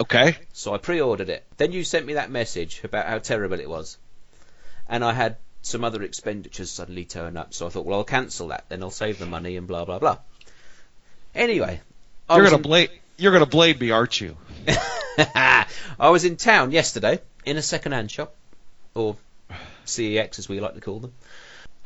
Okay. 0.00 0.36
So 0.52 0.74
I 0.74 0.78
pre-ordered 0.78 1.28
it. 1.28 1.44
Then 1.56 1.72
you 1.72 1.82
sent 1.84 2.06
me 2.06 2.14
that 2.14 2.30
message 2.30 2.82
about 2.84 3.06
how 3.06 3.18
terrible 3.18 3.58
it 3.60 3.68
was, 3.68 3.98
and 4.88 5.04
I 5.04 5.12
had 5.12 5.36
some 5.62 5.82
other 5.84 6.02
expenditures 6.02 6.70
suddenly 6.70 7.04
turn 7.04 7.36
up. 7.36 7.52
So 7.52 7.66
I 7.66 7.70
thought, 7.70 7.86
well, 7.86 7.98
I'll 7.98 8.04
cancel 8.04 8.48
that. 8.48 8.66
Then 8.68 8.82
I'll 8.82 8.90
save 8.90 9.18
the 9.18 9.26
money 9.26 9.56
and 9.56 9.66
blah 9.66 9.84
blah 9.84 9.98
blah. 9.98 10.18
Anyway, 11.34 11.80
I 12.28 12.36
You're 12.36 12.44
gonna 12.44 12.56
in- 12.56 12.62
blame. 12.62 12.88
You're 13.18 13.46
blame 13.46 13.78
me, 13.78 13.90
aren't 13.90 14.20
you? 14.20 14.36
I 15.18 15.66
was 16.10 16.24
in 16.24 16.36
town 16.36 16.70
yesterday 16.70 17.20
in 17.46 17.56
a 17.56 17.62
second-hand 17.62 18.10
shop, 18.10 18.34
or 18.94 19.16
CEX 19.86 20.38
as 20.38 20.48
we 20.48 20.60
like 20.60 20.74
to 20.74 20.80
call 20.82 21.00
them. 21.00 21.14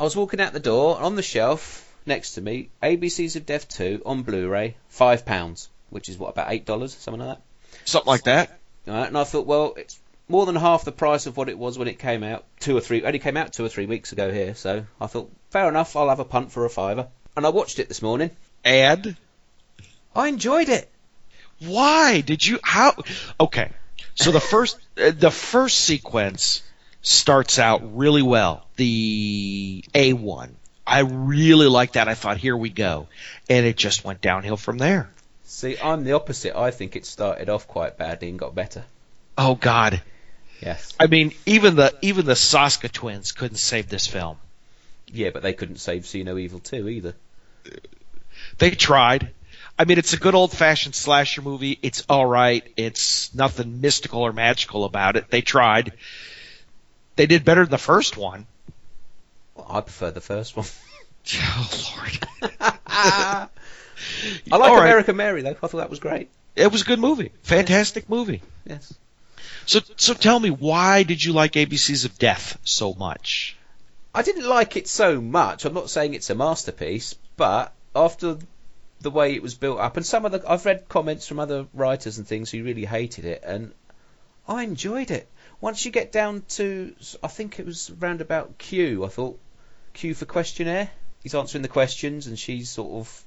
I 0.01 0.03
was 0.03 0.17
walking 0.17 0.41
out 0.41 0.55
the 0.55 0.61
door, 0.61 0.97
and 0.97 1.05
on 1.05 1.15
the 1.15 1.23
shelf 1.23 1.87
next 2.07 2.33
to 2.33 2.41
me, 2.41 2.71
ABCs 2.83 3.37
of 3.37 3.45
Death 3.45 3.69
2 3.69 4.01
on 4.07 4.23
Blu-ray, 4.23 4.77
five 4.89 5.27
pounds, 5.27 5.69
which 5.91 6.09
is 6.09 6.17
what 6.17 6.31
about 6.31 6.51
eight 6.51 6.65
dollars, 6.65 6.95
something 6.95 7.21
like 7.21 7.37
that. 7.37 7.43
Something 7.85 8.09
like 8.11 8.23
that. 8.23 8.59
Right, 8.87 9.07
and 9.07 9.19
I 9.19 9.25
thought, 9.25 9.45
well, 9.45 9.75
it's 9.77 10.01
more 10.27 10.47
than 10.47 10.57
half 10.57 10.87
the 10.87 10.91
price 10.91 11.27
of 11.27 11.37
what 11.37 11.51
it 11.51 11.59
was 11.59 11.77
when 11.77 11.87
it 11.87 11.99
came 11.99 12.23
out 12.25 12.47
two 12.61 12.75
or 12.75 12.81
three. 12.81 13.05
Only 13.05 13.19
came 13.19 13.37
out 13.37 13.53
two 13.53 13.63
or 13.63 13.69
three 13.69 13.85
weeks 13.85 14.13
ago 14.13 14.33
here, 14.33 14.55
so 14.55 14.87
I 14.99 15.07
thought, 15.07 15.31
fair 15.51 15.69
enough, 15.69 15.95
I'll 15.95 16.09
have 16.09 16.19
a 16.19 16.25
punt 16.25 16.51
for 16.51 16.65
a 16.65 16.71
fiver. 16.71 17.09
And 17.37 17.45
I 17.45 17.51
watched 17.51 17.79
it 17.79 17.89
this 17.89 18.01
morning. 18.01 18.31
And 18.65 19.19
I 20.17 20.29
enjoyed 20.29 20.71
it. 20.71 20.89
why 21.59 22.23
did 22.23 22.47
you? 22.47 22.59
How? 22.63 22.95
Okay. 23.39 23.69
So 24.15 24.33
the 24.33 24.41
first 24.41 24.79
uh, 24.97 25.11
the 25.11 25.31
first 25.31 25.79
sequence 25.79 26.63
starts 27.03 27.59
out 27.59 27.97
really 27.97 28.23
well. 28.23 28.67
The 28.77 29.85
A 29.95 30.13
one. 30.13 30.57
I 30.87 31.01
really 31.01 31.69
liked 31.69 31.95
that. 31.95 32.09
I 32.09 32.15
thought, 32.15 32.37
here 32.37 32.57
we 32.57 32.69
go, 32.69 33.07
and 33.49 33.65
it 33.65 33.77
just 33.77 34.05
went 34.05 34.21
downhill 34.21 34.57
from 34.57 34.79
there. 34.79 35.11
See, 35.45 35.79
I'm 35.79 36.05
the 36.05 36.13
opposite. 36.13 36.57
I 36.57 36.71
think 36.71 36.97
it 36.97 37.07
started 37.07 37.49
off 37.49 37.69
quite 37.69 37.97
badly 37.97 38.29
and 38.29 38.39
got 38.39 38.55
better. 38.55 38.85
Oh 39.37 39.55
God. 39.55 40.01
Yes. 40.61 40.93
I 40.99 41.07
mean, 41.07 41.33
even 41.47 41.77
the 41.77 41.95
even 42.03 42.27
the 42.27 42.35
Soska 42.35 42.91
twins 42.91 43.33
couldn't 43.33 43.57
save 43.57 43.89
this 43.89 44.07
film. 44.07 44.37
Yeah, 45.13 45.31
but 45.31 45.43
they 45.43 45.53
couldn't 45.53 45.79
save 45.79 46.07
See 46.07 46.23
No 46.23 46.39
Evil 46.39 46.61
2 46.61 46.89
either. 46.89 47.15
They 48.59 48.71
tried. 48.71 49.31
I 49.79 49.85
mean, 49.85 49.99
it's 49.99 50.13
a 50.13 50.19
good 50.19 50.35
old 50.35 50.53
fashioned 50.53 50.95
slasher 50.95 51.43
movie. 51.43 51.79
It's 51.83 52.05
all 52.09 52.27
right. 52.27 52.63
It's 52.77 53.35
nothing 53.35 53.81
mystical 53.81 54.23
or 54.23 54.33
magical 54.33 54.85
about 54.85 55.17
it. 55.17 55.31
They 55.31 55.41
tried. 55.41 55.95
They 57.21 57.27
did 57.27 57.45
better 57.45 57.65
than 57.65 57.71
the 57.71 57.77
first 57.77 58.17
one. 58.17 58.47
Well, 59.55 59.67
I 59.69 59.83
prefer 59.83 60.11
the 60.11 60.23
first 60.23 60.57
one. 60.57 60.65
Oh 61.35 61.93
Lord. 61.95 62.29
I 62.89 63.49
like 64.51 64.53
All 64.53 64.75
right. 64.75 64.85
American 64.85 65.17
Mary 65.17 65.43
though. 65.43 65.51
I 65.51 65.53
thought 65.53 65.73
that 65.73 65.91
was 65.91 65.99
great. 65.99 66.31
It 66.57 66.73
was 66.73 66.81
a 66.81 66.87
good 66.87 66.99
movie. 66.99 67.31
Fantastic 67.43 68.09
movie. 68.09 68.41
Yes. 68.65 68.95
So 69.67 69.81
so 69.97 70.15
tell 70.15 70.41
me 70.41 70.49
why 70.49 71.03
did 71.03 71.23
you 71.23 71.35
like 71.35 71.53
ABCs 71.53 72.07
of 72.07 72.19
Death 72.19 72.59
so 72.65 72.95
much? 72.95 73.55
I 74.15 74.23
didn't 74.23 74.49
like 74.49 74.79
it 74.79 74.89
so 74.89 75.21
much. 75.21 75.67
I'm 75.67 75.75
not 75.75 75.91
saying 75.91 76.15
it's 76.15 76.31
a 76.31 76.35
masterpiece, 76.35 77.17
but 77.37 77.75
after 77.95 78.39
the 79.03 79.11
way 79.11 79.35
it 79.35 79.43
was 79.43 79.55
built 79.55 79.79
up, 79.79 79.99
and 79.99 80.07
some 80.07 80.25
of 80.25 80.33
the 80.33 80.43
I've 80.51 80.65
read 80.65 80.89
comments 80.89 81.29
from 81.29 81.39
other 81.39 81.67
writers 81.75 82.17
and 82.17 82.27
things 82.27 82.51
who 82.51 82.65
really 82.65 82.87
hated 82.87 83.27
it, 83.27 83.43
and 83.45 83.73
I 84.51 84.65
enjoyed 84.65 85.13
it. 85.13 85.29
Once 85.61 85.85
you 85.85 85.93
get 85.93 86.11
down 86.11 86.43
to, 86.49 86.93
I 87.23 87.29
think 87.29 87.61
it 87.61 87.67
was 87.67 87.89
round 87.89 88.21
about 88.21 88.59
Q. 88.59 89.05
I 89.05 89.09
thought 89.09 89.39
Q 89.93 90.13
for 90.13 90.25
questionnaire. 90.25 90.91
He's 91.23 91.37
answering 91.37 91.63
the 91.63 91.69
questions, 91.69 92.27
and 92.27 92.37
she's 92.37 92.69
sort 92.69 92.91
of 92.93 93.25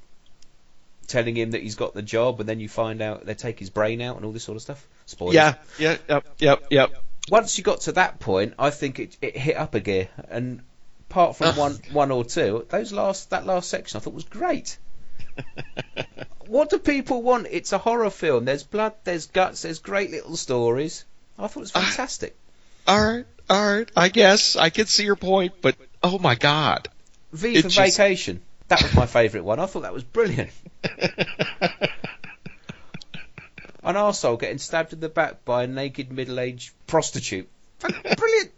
telling 1.08 1.38
him 1.38 1.52
that 1.52 1.62
he's 1.62 1.76
got 1.76 1.94
the 1.94 2.02
job, 2.02 2.42
and 2.42 2.50
then 2.50 2.60
you 2.60 2.68
find 2.68 3.02
out 3.02 3.26
they 3.26 3.36
take 3.36 3.58
his 3.58 3.70
brain 3.70 4.02
out 4.02 4.18
and 4.18 4.26
all 4.26 4.34
this 4.34 4.44
sort 4.44 4.58
of 4.58 4.62
stuff. 4.64 4.86
Spoilers. 5.06 5.36
Yeah, 5.36 5.56
yeah, 5.80 5.98
yep, 6.10 6.28
yep, 6.40 6.64
yep. 6.70 7.04
once 7.30 7.58
you 7.58 7.64
got 7.64 7.82
to 7.82 7.94
that 7.94 8.20
point, 8.20 8.56
I 8.60 8.70
think 8.72 9.00
it, 9.00 9.16
it 9.22 9.38
hit 9.38 9.56
up 9.56 9.76
a 9.76 9.80
gear. 9.80 10.10
And 10.28 10.62
apart 11.10 11.38
from 11.38 11.56
one 11.56 11.80
one 11.94 12.12
or 12.12 12.26
two, 12.26 12.66
those 12.68 12.92
last 12.92 13.30
that 13.30 13.46
last 13.46 13.70
section 13.70 13.98
I 13.98 14.02
thought 14.02 14.14
was 14.14 14.26
great. 14.26 14.78
what 16.48 16.70
do 16.70 16.80
people 16.80 17.22
want? 17.22 17.48
It's 17.50 17.72
a 17.72 17.78
horror 17.78 18.10
film. 18.10 18.44
There's 18.44 18.64
blood, 18.64 18.94
there's 19.06 19.28
guts, 19.28 19.62
there's 19.62 19.80
great 19.80 20.12
little 20.12 20.36
stories. 20.36 21.06
I 21.38 21.48
thought 21.48 21.58
it 21.58 21.60
was 21.60 21.72
Ah. 21.76 21.82
fantastic. 21.82 22.36
all 22.88 23.04
right, 23.04 23.26
all 23.50 23.76
right. 23.78 23.90
I 23.96 24.10
guess 24.10 24.56
I 24.56 24.70
can 24.70 24.86
see 24.86 25.04
your 25.06 25.16
point, 25.16 25.54
but 25.62 25.76
oh 26.02 26.20
my 26.20 26.36
God. 26.36 26.90
V 27.32 27.56
for 27.62 27.70
just- 27.70 27.98
Vacation. 27.98 28.42
That 28.70 28.82
was 28.82 28.94
my 28.94 29.06
favourite 29.06 29.44
one. 29.44 29.60
I 29.60 29.66
thought 29.66 29.82
that 29.84 29.94
was 29.94 30.04
brilliant. 30.04 30.50
An 33.86 33.96
arsehole 33.96 34.40
getting 34.40 34.60
stabbed 34.60 34.94
in 34.94 35.02
the 35.02 35.10
back 35.10 35.44
by 35.44 35.64
a 35.64 35.68
naked 35.68 36.12
middle-aged 36.12 36.72
prostitute. 36.88 37.50
Brilliant. 37.82 38.52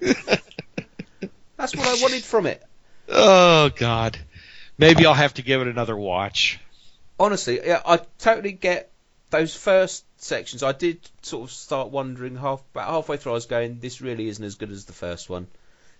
That's 1.56 1.76
what 1.76 1.86
I 1.86 2.02
wanted 2.02 2.24
from 2.24 2.46
it. 2.46 2.62
oh 3.08 3.70
God. 3.76 4.18
Maybe 4.76 5.06
I'll 5.06 5.14
have 5.14 5.34
to 5.34 5.42
give 5.42 5.60
it 5.60 5.68
another 5.68 5.96
watch. 5.96 6.58
honestly, 7.20 7.60
yeah, 7.64 7.80
I 7.86 7.98
totally 8.18 8.50
get 8.52 8.90
those 9.30 9.54
first 9.54 10.04
sections. 10.24 10.62
I 10.62 10.72
did 10.72 10.98
sort 11.22 11.44
of 11.44 11.50
start 11.54 11.90
wondering 11.90 12.36
half 12.36 12.62
about 12.72 12.88
halfway 12.88 13.16
through. 13.16 13.32
I 13.32 13.34
was 13.34 13.46
going, 13.46 13.78
this 13.80 14.00
really 14.00 14.28
isn't 14.28 14.44
as 14.44 14.54
good 14.56 14.70
as 14.70 14.84
the 14.86 14.92
first 14.92 15.28
one. 15.30 15.46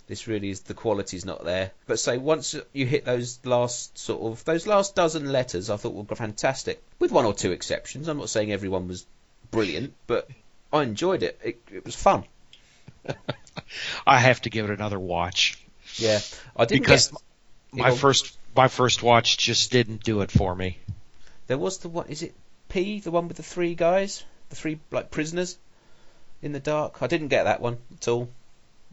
This 0.06 0.26
really 0.26 0.50
is 0.50 0.60
the 0.60 0.74
quality's 0.74 1.24
not 1.24 1.44
there. 1.44 1.70
But 1.86 1.98
say 1.98 2.18
once 2.18 2.54
you 2.74 2.84
hit 2.86 3.04
those 3.06 3.38
last 3.44 3.96
sort 3.96 4.20
of 4.32 4.44
those 4.44 4.66
last 4.66 4.94
dozen 4.94 5.32
letters, 5.32 5.70
I 5.70 5.76
thought 5.76 5.94
were 5.94 6.16
fantastic, 6.16 6.82
with 6.98 7.10
one 7.10 7.24
or 7.24 7.32
two 7.32 7.52
exceptions. 7.52 8.08
I'm 8.08 8.18
not 8.18 8.28
saying 8.28 8.52
everyone 8.52 8.86
was 8.88 9.06
brilliant, 9.50 9.94
but 10.06 10.28
I 10.72 10.82
enjoyed 10.82 11.22
it. 11.22 11.40
It, 11.42 11.62
it 11.72 11.84
was 11.86 11.94
fun. 11.96 12.24
I 14.06 14.18
have 14.18 14.42
to 14.42 14.50
give 14.50 14.68
it 14.68 14.72
another 14.78 14.98
watch 14.98 15.58
Yeah, 15.96 16.20
I 16.56 16.64
didn't 16.64 16.82
because 16.82 17.08
get. 17.08 17.20
my 17.72 17.86
It'll- 17.86 17.96
first 17.98 18.36
my 18.56 18.68
first 18.68 19.02
watch 19.02 19.36
just 19.38 19.72
didn't 19.72 20.02
do 20.04 20.20
it 20.20 20.30
for 20.30 20.54
me. 20.54 20.78
There 21.46 21.58
was 21.58 21.78
the 21.78 21.88
one. 21.88 22.06
Is 22.08 22.22
it 22.22 22.34
P? 22.74 22.98
The 22.98 23.12
one 23.12 23.28
with 23.28 23.36
the 23.36 23.42
three 23.44 23.74
guys, 23.76 24.24
the 24.50 24.56
three 24.56 24.80
like 24.90 25.10
prisoners 25.12 25.56
in 26.42 26.50
the 26.52 26.60
dark. 26.60 27.02
I 27.02 27.06
didn't 27.06 27.28
get 27.28 27.44
that 27.44 27.60
one 27.60 27.78
at 27.94 28.08
all. 28.08 28.28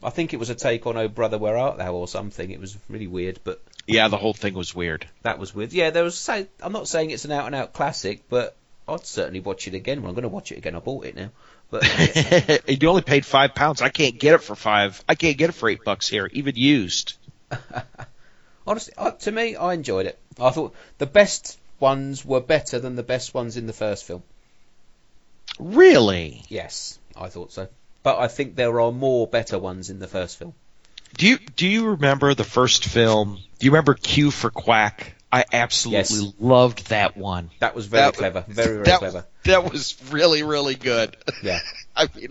I 0.04 0.12
think 0.12 0.34
it 0.34 0.38
was 0.38 0.52
a 0.52 0.56
take 0.56 0.86
on 0.86 0.98
"Oh 0.98 1.08
Brother, 1.08 1.38
Where 1.40 1.58
Art 1.58 1.78
Thou" 1.78 1.94
or 1.94 2.08
something. 2.08 2.52
It 2.52 2.60
was 2.60 2.78
really 2.90 3.08
weird, 3.08 3.40
but 3.44 3.60
Yeah, 3.88 4.08
the 4.08 4.18
whole 4.18 4.34
thing 4.34 4.54
was 4.54 4.76
weird. 4.76 5.08
that 5.24 5.40
was 5.40 5.54
weird. 5.54 5.74
Yeah, 5.74 5.90
there 5.90 6.04
was. 6.04 6.30
I'm 6.30 6.72
not 6.72 6.88
saying 6.88 7.10
it's 7.10 7.26
an 7.26 7.32
out 7.32 7.48
and 7.48 7.56
out 7.56 7.74
classic, 7.74 8.24
but 8.30 8.56
I'd 8.88 9.06
certainly 9.06 9.40
watch 9.40 9.68
it 9.68 9.74
again. 9.74 10.02
Well, 10.02 10.10
I'm 10.10 10.16
going 10.16 10.24
to 10.24 10.30
watch 10.30 10.52
it 10.52 10.58
again. 10.58 10.76
I 10.76 10.80
bought 10.80 11.06
it 11.06 11.16
now, 11.16 11.30
but 11.72 11.84
you 12.82 12.88
only 12.88 13.02
paid 13.02 13.26
five 13.26 13.56
pounds. 13.56 13.82
I 13.82 13.90
can't 13.90 14.20
get 14.20 14.36
it 14.36 14.44
for 14.44 14.56
five. 14.56 15.04
I 15.10 15.16
can't 15.16 15.38
get 15.38 15.50
it 15.50 15.54
for 15.54 15.70
eight 15.70 15.84
bucks 15.84 16.08
here, 16.08 16.30
even 16.34 16.56
used. 16.56 17.16
honestly, 18.68 18.94
to 19.20 19.32
me, 19.32 19.56
I 19.56 19.74
enjoyed 19.74 20.06
it. 20.06 20.20
I 20.40 20.52
thought 20.52 20.74
the 20.98 21.06
best 21.06 21.60
ones 21.82 22.24
were 22.24 22.40
better 22.42 22.80
than 22.80 22.96
the 22.96 23.04
best 23.04 23.34
ones 23.34 23.58
in 23.58 23.66
the 23.68 23.74
first 23.74 24.06
film. 24.06 24.24
Really? 25.60 26.44
Yes, 26.48 27.00
I 27.16 27.28
thought 27.28 27.52
so. 27.52 27.68
But 28.04 28.20
I 28.20 28.28
think 28.28 28.56
there 28.56 28.80
are 28.82 28.92
more 28.92 29.28
better 29.28 29.60
ones 29.60 29.90
in 29.90 30.00
the 30.00 30.08
first 30.08 30.38
film. 30.38 30.54
Do 31.18 31.28
you 31.28 31.38
do 31.38 31.68
you 31.68 31.90
remember 31.90 32.34
the 32.34 32.44
first 32.46 32.86
film? 32.86 33.38
Do 33.60 33.66
you 33.66 33.72
remember 33.72 33.94
Q 33.96 34.32
for 34.32 34.50
Quack? 34.50 35.14
I 35.32 35.46
absolutely 35.52 36.26
Yes. 36.26 36.34
loved 36.40 36.88
that 36.90 37.16
one. 37.18 37.52
That 37.60 37.76
was 37.76 37.86
very 37.86 38.06
That- 38.12 38.14
clever. 38.18 38.46
Very, 38.48 38.68
very 38.76 38.84
that, 38.86 39.00
clever. 39.00 39.26
That 39.44 39.70
was 39.72 39.96
really 40.10 40.44
really 40.44 40.76
good. 40.76 41.16
Yeah. 41.44 41.60
I 41.96 42.08
mean, 42.16 42.30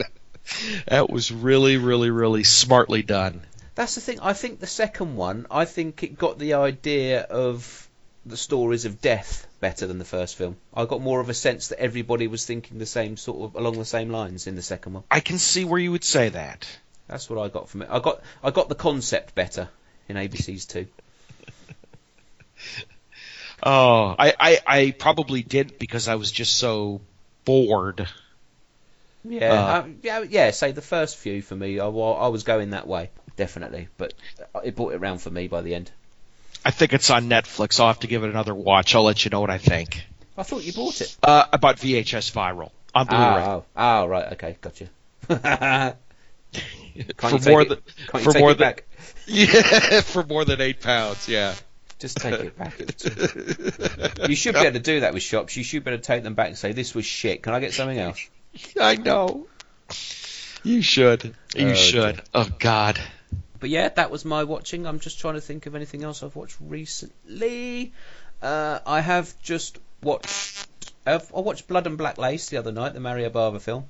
that 0.89 1.11
was 1.11 1.31
really 1.31 1.77
really 1.77 2.11
really 2.11 2.45
smartly 2.45 3.03
done. 3.03 3.43
That's 3.75 3.95
the 3.95 4.01
thing. 4.01 4.19
I 4.21 4.33
think 4.33 4.61
the 4.61 4.67
second 4.67 5.17
one, 5.17 5.47
I 5.51 5.65
think 5.67 6.03
it 6.03 6.19
got 6.19 6.39
the 6.39 6.55
idea 6.55 7.21
of 7.23 7.89
the 8.27 8.37
stories 8.37 8.85
of 8.85 9.01
death 9.01 9.47
better 9.61 9.87
than 9.87 9.99
the 9.99 10.05
first 10.05 10.37
film. 10.37 10.57
I 10.75 10.85
got 10.85 11.01
more 11.01 11.21
of 11.21 11.29
a 11.29 11.35
sense 11.35 11.69
that 11.69 11.81
everybody 11.81 12.27
was 12.27 12.45
thinking 12.45 12.79
the 12.79 12.87
same 12.87 13.17
sort 13.17 13.41
of 13.43 13.57
along 13.61 13.79
the 13.79 13.85
same 13.85 14.11
lines 14.11 14.47
in 14.47 14.57
the 14.57 14.63
second 14.63 14.93
one. 14.93 15.05
I 15.11 15.21
can 15.21 15.39
see 15.39 15.65
where 15.65 15.81
you 15.81 15.93
would 15.93 16.05
say 16.05 16.29
that. 16.29 16.67
That's 17.09 17.29
what 17.31 17.39
I 17.45 17.49
got 17.49 17.69
from 17.69 17.83
it. 17.83 17.89
I 17.91 17.99
got 17.99 18.23
I 18.43 18.51
got 18.51 18.69
the 18.69 18.75
concept 18.75 19.35
better 19.35 19.69
in 20.09 20.17
ABC's 20.17 20.67
too. 20.67 20.87
Oh, 23.63 24.15
I, 24.19 24.33
I, 24.41 24.59
I 24.67 24.91
probably 24.93 25.43
didn't 25.43 25.79
because 25.79 26.09
I 26.09 26.15
was 26.15 26.33
just 26.33 26.57
so 26.57 27.03
bored. 27.45 28.09
Yeah, 29.23 29.53
Uh. 29.53 29.57
uh, 29.57 29.87
yeah, 30.03 30.21
yeah. 30.23 30.51
Say 30.51 30.73
the 30.73 30.81
first 30.81 31.19
few 31.19 31.43
for 31.43 31.55
me, 31.55 31.79
I, 31.79 31.87
I 31.87 32.29
was 32.29 32.43
going 32.43 32.71
that 32.71 32.87
way 32.87 33.11
definitely, 33.37 33.89
but 33.99 34.15
it 34.65 34.77
brought 34.77 34.95
it 34.95 34.99
round 34.99 35.21
for 35.21 35.31
me 35.31 35.47
by 35.49 35.61
the 35.61 35.75
end. 35.75 35.91
I 36.65 36.71
think 36.71 36.93
it's 36.93 37.11
on 37.11 37.29
Netflix. 37.29 37.81
I'll 37.81 37.87
have 37.89 38.01
to 38.01 38.07
give 38.07 38.23
it 38.25 38.31
another 38.31 38.55
watch. 38.55 38.95
I'll 38.95 39.05
let 39.05 39.25
you 39.25 39.31
know 39.31 39.41
what 39.41 39.51
I 39.51 39.59
think. 39.59 40.05
I 40.37 40.43
thought 40.43 40.63
you 40.65 40.73
bought 40.73 41.01
it. 41.01 41.17
Uh, 41.23 41.45
about 41.53 41.77
VHS 41.77 42.33
Viral 42.33 42.71
on 42.95 43.07
Blu-ray. 43.07 43.23
Ah, 43.23 43.55
oh, 43.55 43.65
oh, 43.77 44.07
right, 44.07 44.33
okay, 44.33 44.57
gotcha. 44.61 44.89
Can't 47.17 47.17
for 47.19 47.31
you 47.31 47.39
take 47.39 47.49
more 47.49 47.63
it- 47.63 47.69
than 47.69 47.79
can't 48.09 48.25
you 48.25 48.31
for 48.31 48.33
take 48.33 48.41
more 48.41 48.51
it 48.51 48.59
than 48.59 48.69
back? 48.69 48.85
yeah 49.27 50.01
for 50.01 50.25
more 50.25 50.45
than 50.45 50.61
eight 50.61 50.81
pounds. 50.81 51.29
Yeah. 51.29 51.55
Just 51.99 52.17
take 52.17 52.35
it 52.41 52.59
back. 52.59 52.79
you 54.29 54.35
should 54.35 54.55
be 54.55 54.61
able 54.61 54.73
to 54.73 54.79
do 54.81 55.01
that 55.01 55.13
with 55.15 55.23
shops. 55.23 55.57
You 55.57 55.63
should 55.63 55.85
be 55.85 55.91
able 55.91 56.01
to 56.01 56.07
take 56.07 56.23
them 56.23 56.35
back 56.35 56.49
and 56.49 56.57
say, 56.59 56.73
"This 56.73 56.95
was 56.95 57.05
shit. 57.05 57.43
Can 57.43 57.53
I 57.53 57.61
get 57.61 57.75
something 57.75 57.99
else?" 57.99 58.27
I 58.81 58.97
know. 58.97 59.47
You 60.65 60.81
should. 60.83 61.35
You 61.55 61.69
Oh, 61.71 61.75
should. 61.75 62.23
Oh 62.35 62.49
God. 62.59 62.99
But 63.61 63.71
yeah, 63.71 63.89
that 63.91 64.11
was 64.11 64.25
my 64.25 64.45
watching. 64.45 64.87
I'm 64.87 64.99
just 65.01 65.21
trying 65.21 65.35
to 65.35 65.41
think 65.41 65.67
of 65.67 65.75
anything 65.75 66.03
else 66.03 66.23
I've 66.23 66.35
watched 66.35 66.57
recently. 66.61 67.93
Uh, 68.43 68.79
I 68.87 69.01
have 69.01 69.35
just 69.43 69.79
watched. 70.03 70.67
I've, 71.07 71.33
I 71.35 71.41
watched 71.41 71.69
Blood 71.69 71.87
and 71.87 71.99
Black 71.99 72.19
Lace 72.19 72.49
the 72.49 72.57
other 72.57 72.73
night, 72.73 72.95
the 72.95 73.01
Mario 73.01 73.31
Bava 73.31 73.61
film. 73.61 73.85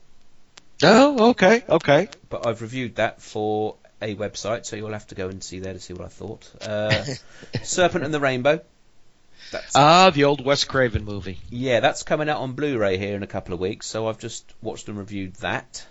Oh, 0.82 1.30
okay, 1.30 1.62
okay. 1.68 2.08
But 2.28 2.46
I've 2.46 2.62
reviewed 2.62 2.96
that 2.96 3.20
for 3.20 3.76
a 4.02 4.14
website, 4.14 4.64
so 4.66 4.76
you'll 4.76 4.92
have 4.92 5.06
to 5.08 5.14
go 5.14 5.28
and 5.28 5.42
see 5.42 5.60
there 5.60 5.74
to 5.74 5.80
see 5.80 5.92
what 5.92 6.06
I 6.06 6.08
thought. 6.08 6.50
Uh, 6.60 7.04
Serpent 7.62 8.04
and 8.04 8.14
the 8.14 8.20
Rainbow. 8.20 8.60
That's 9.52 9.74
Ah, 9.76 10.10
the 10.10 10.24
old 10.24 10.44
Wes 10.44 10.64
Craven 10.64 11.04
movie. 11.04 11.38
Yeah, 11.50 11.80
that's 11.80 12.02
coming 12.02 12.28
out 12.28 12.40
on 12.40 12.52
Blu-ray 12.52 12.98
here 12.98 13.14
in 13.16 13.22
a 13.22 13.26
couple 13.26 13.52
of 13.52 13.60
weeks, 13.60 13.86
so 13.86 14.08
I've 14.08 14.18
just 14.18 14.50
watched 14.62 14.88
and 14.88 14.96
reviewed 14.96 15.34
that. 15.36 15.84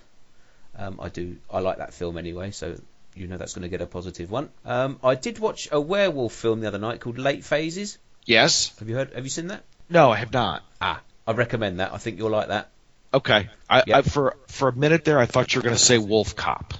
Um, 0.77 0.99
I 1.01 1.09
do, 1.09 1.37
I 1.51 1.59
like 1.59 1.77
that 1.79 1.93
film 1.93 2.17
anyway, 2.17 2.51
so 2.51 2.79
you 3.19 3.27
know 3.27 3.37
that's 3.37 3.53
going 3.53 3.63
to 3.63 3.69
get 3.69 3.81
a 3.81 3.85
positive 3.85 4.31
one. 4.31 4.49
Um, 4.65 4.99
I 5.03 5.15
did 5.15 5.39
watch 5.39 5.67
a 5.71 5.79
werewolf 5.79 6.33
film 6.33 6.61
the 6.61 6.67
other 6.67 6.79
night 6.79 7.01
called 7.01 7.17
Late 7.17 7.43
Phases. 7.43 7.97
Yes. 8.25 8.73
Have 8.79 8.89
you 8.89 8.95
heard? 8.95 9.13
Have 9.13 9.23
you 9.25 9.29
seen 9.29 9.47
that? 9.47 9.63
No, 9.89 10.11
I 10.11 10.17
have 10.17 10.31
not. 10.31 10.63
Ah, 10.81 11.01
I 11.27 11.33
recommend 11.33 11.79
that. 11.79 11.93
I 11.93 11.97
think 11.97 12.17
you'll 12.17 12.29
like 12.29 12.47
that. 12.47 12.69
Okay. 13.13 13.49
I, 13.69 13.83
Yep. 13.85 13.97
I 13.97 14.01
for 14.03 14.35
for 14.47 14.69
a 14.69 14.73
minute 14.73 15.03
there, 15.03 15.19
I 15.19 15.25
thought 15.25 15.53
you 15.53 15.59
were 15.59 15.63
going 15.63 15.75
to 15.75 15.81
say 15.81 15.97
Wolf 15.97 16.35
Cop. 16.35 16.73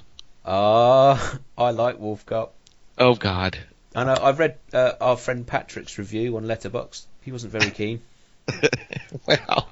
Ah, 0.44 1.38
I 1.58 1.70
like 1.70 1.98
Wolf 1.98 2.24
Cop. 2.24 2.54
Oh 2.98 3.14
God. 3.14 3.58
I 3.94 4.04
know. 4.04 4.16
I've 4.20 4.38
read 4.38 4.56
uh, 4.72 4.92
our 5.00 5.16
friend 5.16 5.46
Patrick's 5.46 5.98
review 5.98 6.36
on 6.36 6.44
Letterboxd. 6.44 7.04
He 7.22 7.32
wasn't 7.32 7.52
very 7.52 7.70
keen. 7.70 8.00
well, 9.26 9.68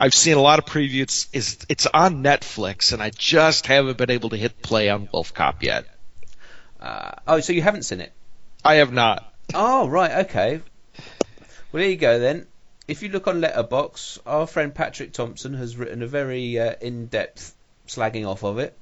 I've 0.00 0.14
seen 0.14 0.36
a 0.36 0.40
lot 0.40 0.58
of 0.58 0.64
previews. 0.64 1.28
It's, 1.32 1.58
it's 1.68 1.86
on 1.86 2.24
Netflix, 2.24 2.94
and 2.94 3.02
I 3.02 3.10
just 3.10 3.66
haven't 3.66 3.98
been 3.98 4.10
able 4.10 4.30
to 4.30 4.36
hit 4.36 4.62
play 4.62 4.88
on 4.88 5.08
Wolf 5.12 5.34
Cop 5.34 5.62
yet. 5.62 5.84
Uh, 6.80 7.12
oh, 7.26 7.40
so 7.40 7.52
you 7.52 7.60
haven't 7.60 7.82
seen 7.82 8.00
it? 8.00 8.12
I 8.64 8.76
have 8.76 8.92
not. 8.92 9.30
Oh, 9.52 9.86
right, 9.88 10.26
okay. 10.26 10.62
Well, 11.70 11.82
there 11.82 11.90
you 11.90 11.96
go 11.96 12.18
then. 12.18 12.46
If 12.88 13.02
you 13.02 13.10
look 13.10 13.28
on 13.28 13.42
Letterboxd, 13.42 14.20
our 14.26 14.46
friend 14.46 14.74
Patrick 14.74 15.12
Thompson 15.12 15.52
has 15.54 15.76
written 15.76 16.02
a 16.02 16.06
very 16.06 16.58
uh, 16.58 16.74
in-depth 16.80 17.54
slagging 17.86 18.26
off 18.26 18.42
of 18.42 18.58
it. 18.58 18.76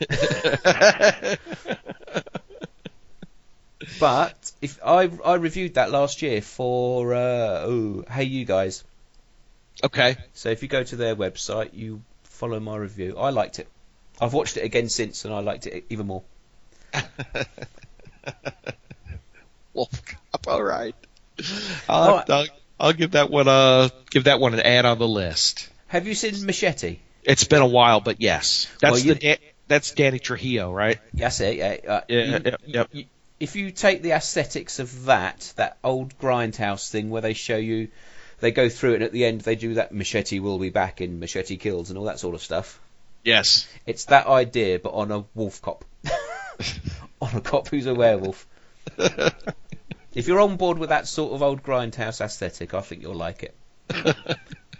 But 4.00 4.52
if 4.60 4.78
I 4.84 5.10
I 5.24 5.34
reviewed 5.34 5.74
that 5.74 5.90
last 5.90 6.22
year 6.22 6.40
for 6.40 7.14
uh, 7.14 7.64
HeyUGuys. 7.66 8.82
Okay. 9.84 10.16
So 10.34 10.48
if 10.50 10.62
you 10.62 10.68
go 10.68 10.82
to 10.82 10.96
their 10.96 11.14
website, 11.16 11.70
you 11.74 12.02
follow 12.24 12.58
my 12.60 12.76
review. 12.76 13.16
I 13.18 13.30
liked 13.30 13.58
it. 13.58 13.68
I've 14.20 14.32
watched 14.32 14.56
it 14.56 14.64
again 14.64 14.88
since, 14.88 15.24
and 15.24 15.32
I 15.32 15.40
liked 15.40 15.66
it 15.66 15.84
even 15.90 16.06
more. 16.08 16.22
Wolf 19.74 20.02
Cop. 20.04 20.46
All 20.48 20.62
right. 20.62 20.94
I'll, 21.88 22.02
All 22.10 22.16
right. 22.16 22.30
I'll, 22.30 22.46
I'll 22.80 22.92
give 22.92 23.12
that 23.12 23.30
one 23.30 23.46
a 23.48 23.90
give 24.10 24.24
that 24.24 24.40
one 24.40 24.54
an 24.54 24.60
add 24.60 24.84
on 24.84 24.98
the 24.98 25.06
list. 25.08 25.68
Have 25.88 26.06
you 26.06 26.14
seen 26.14 26.44
Machete? 26.44 26.98
It's 27.22 27.44
been 27.44 27.62
a 27.62 27.66
while, 27.66 28.00
but 28.00 28.20
yes, 28.20 28.66
that's 28.80 28.92
Well, 28.92 29.00
you- 29.00 29.14
the 29.14 29.20
Da- 29.20 29.38
that's 29.68 29.90
Danny 29.92 30.18
Trujillo, 30.18 30.72
right? 30.72 30.98
That's 31.12 31.40
it. 31.40 31.56
Yeah. 31.56 31.76
Uh, 31.86 32.00
Yeah, 32.08 32.24
you- 32.24 32.30
yep, 32.44 32.60
yep. 32.66 32.88
you- 32.92 33.04
if 33.38 33.54
you 33.54 33.70
take 33.70 34.02
the 34.02 34.12
aesthetics 34.12 34.78
of 34.80 35.04
that, 35.04 35.52
that 35.56 35.78
old 35.84 36.18
grindhouse 36.18 36.90
thing 36.90 37.10
where 37.10 37.22
they 37.22 37.34
show 37.34 37.56
you, 37.56 37.88
they 38.40 38.50
go 38.50 38.68
through 38.68 38.92
it, 38.92 38.94
and 38.96 39.04
at 39.04 39.12
the 39.12 39.24
end 39.24 39.40
they 39.42 39.56
do 39.56 39.74
that 39.74 39.92
machete 39.92 40.38
will 40.38 40.58
be 40.58 40.70
back 40.70 41.00
in 41.00 41.20
Machete 41.20 41.56
Kills 41.56 41.90
and 41.90 41.98
all 41.98 42.06
that 42.06 42.18
sort 42.18 42.34
of 42.34 42.42
stuff. 42.42 42.80
Yes. 43.24 43.68
It's 43.86 44.06
that 44.06 44.26
idea, 44.26 44.78
but 44.78 44.90
on 44.90 45.10
a 45.10 45.24
wolf 45.34 45.60
cop, 45.60 45.84
on 47.20 47.34
a 47.34 47.40
cop 47.40 47.68
who's 47.68 47.86
a 47.86 47.94
werewolf. 47.94 48.46
If 50.14 50.26
you're 50.26 50.40
on 50.40 50.56
board 50.56 50.78
with 50.78 50.88
that 50.88 51.06
sort 51.06 51.32
of 51.32 51.42
old 51.42 51.62
grindhouse 51.62 52.20
aesthetic, 52.20 52.74
I 52.74 52.80
think 52.80 53.02
you'll 53.02 53.14
like 53.14 53.42
it. 53.42 53.54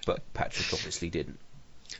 But 0.08 0.32
Patrick 0.32 0.72
obviously 0.72 1.10
didn't. 1.10 1.38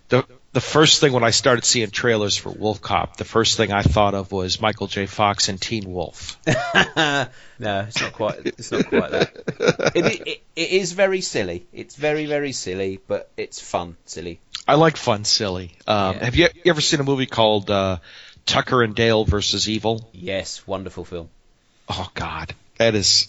the 0.08 0.24
the 0.52 0.60
first 0.60 1.00
thing 1.00 1.12
when 1.12 1.24
I 1.24 1.30
started 1.30 1.64
seeing 1.64 1.90
trailers 1.90 2.36
for 2.36 2.50
Wolf 2.50 2.80
Cop, 2.80 3.16
the 3.16 3.24
first 3.24 3.56
thing 3.56 3.70
I 3.72 3.82
thought 3.82 4.14
of 4.14 4.32
was 4.32 4.60
Michael 4.60 4.86
J. 4.86 5.06
Fox 5.06 5.48
and 5.48 5.60
Teen 5.60 5.92
Wolf. 5.92 6.38
no, 6.46 7.28
it's 7.58 8.00
not 8.00 8.12
quite. 8.14 8.40
It's 8.46 8.72
not 8.72 8.86
quite 8.86 9.10
that. 9.10 9.92
It, 9.94 10.26
it, 10.26 10.42
it 10.56 10.70
is 10.70 10.92
very 10.92 11.20
silly. 11.20 11.66
It's 11.72 11.96
very 11.96 12.26
very 12.26 12.52
silly, 12.52 13.00
but 13.06 13.30
it's 13.36 13.60
fun 13.60 13.96
silly. 14.06 14.40
I 14.66 14.74
like 14.74 14.96
fun, 14.96 15.24
silly. 15.24 15.72
Um, 15.86 16.16
Yeah. 16.16 16.24
Have 16.24 16.36
you, 16.36 16.48
you 16.64 16.70
ever 16.70 16.80
seen 16.82 17.00
a 17.00 17.04
movie 17.04 17.26
called 17.26 17.70
uh, 17.70 17.98
Tucker 18.44 18.82
and 18.82 18.94
Dale 18.94 19.24
versus 19.24 19.68
Evil? 19.68 20.08
Yes, 20.12 20.66
wonderful 20.66 21.04
film. 21.04 21.28
Oh 21.88 22.08
God, 22.14 22.54
that 22.76 22.94
is 22.94 23.28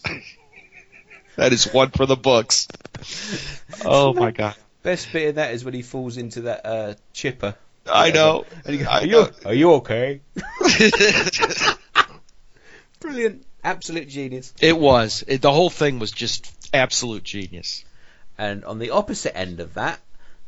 that 1.36 1.54
is 1.54 1.74
one 1.74 1.92
for 1.92 2.06
the 2.06 2.16
books. 2.18 2.68
Oh 3.86 4.14
my 4.14 4.32
God, 4.32 4.56
Best 4.82 5.12
bit 5.12 5.30
of 5.30 5.36
that 5.36 5.54
is 5.54 5.66
when 5.66 5.74
he 5.74 5.82
falls 5.82 6.18
into 6.18 6.42
that 6.42 6.66
uh, 6.66 6.94
chipper. 7.14 7.56
I 7.92 8.12
know. 8.12 8.46
And 8.66 8.74
he 8.74 8.78
goes, 8.80 8.88
I 8.88 9.00
are, 9.00 9.06
you, 9.06 9.12
know. 9.12 9.30
are 9.46 9.54
you 9.54 9.74
okay? 9.74 10.22
Brilliant. 13.00 13.46
Absolute 13.64 14.08
genius. 14.08 14.54
It 14.62 14.78
was. 14.78 15.24
It, 15.28 15.42
the 15.42 15.52
whole 15.52 15.70
thing 15.70 16.00
was 16.00 16.12
just 16.12 16.70
absolute 16.74 17.24
genius. 17.24 17.84
And 18.38 18.64
on 18.64 18.80
the 18.80 18.92
opposite 18.92 19.36
end 19.38 19.60
of 19.60 19.74
that, 19.74 20.00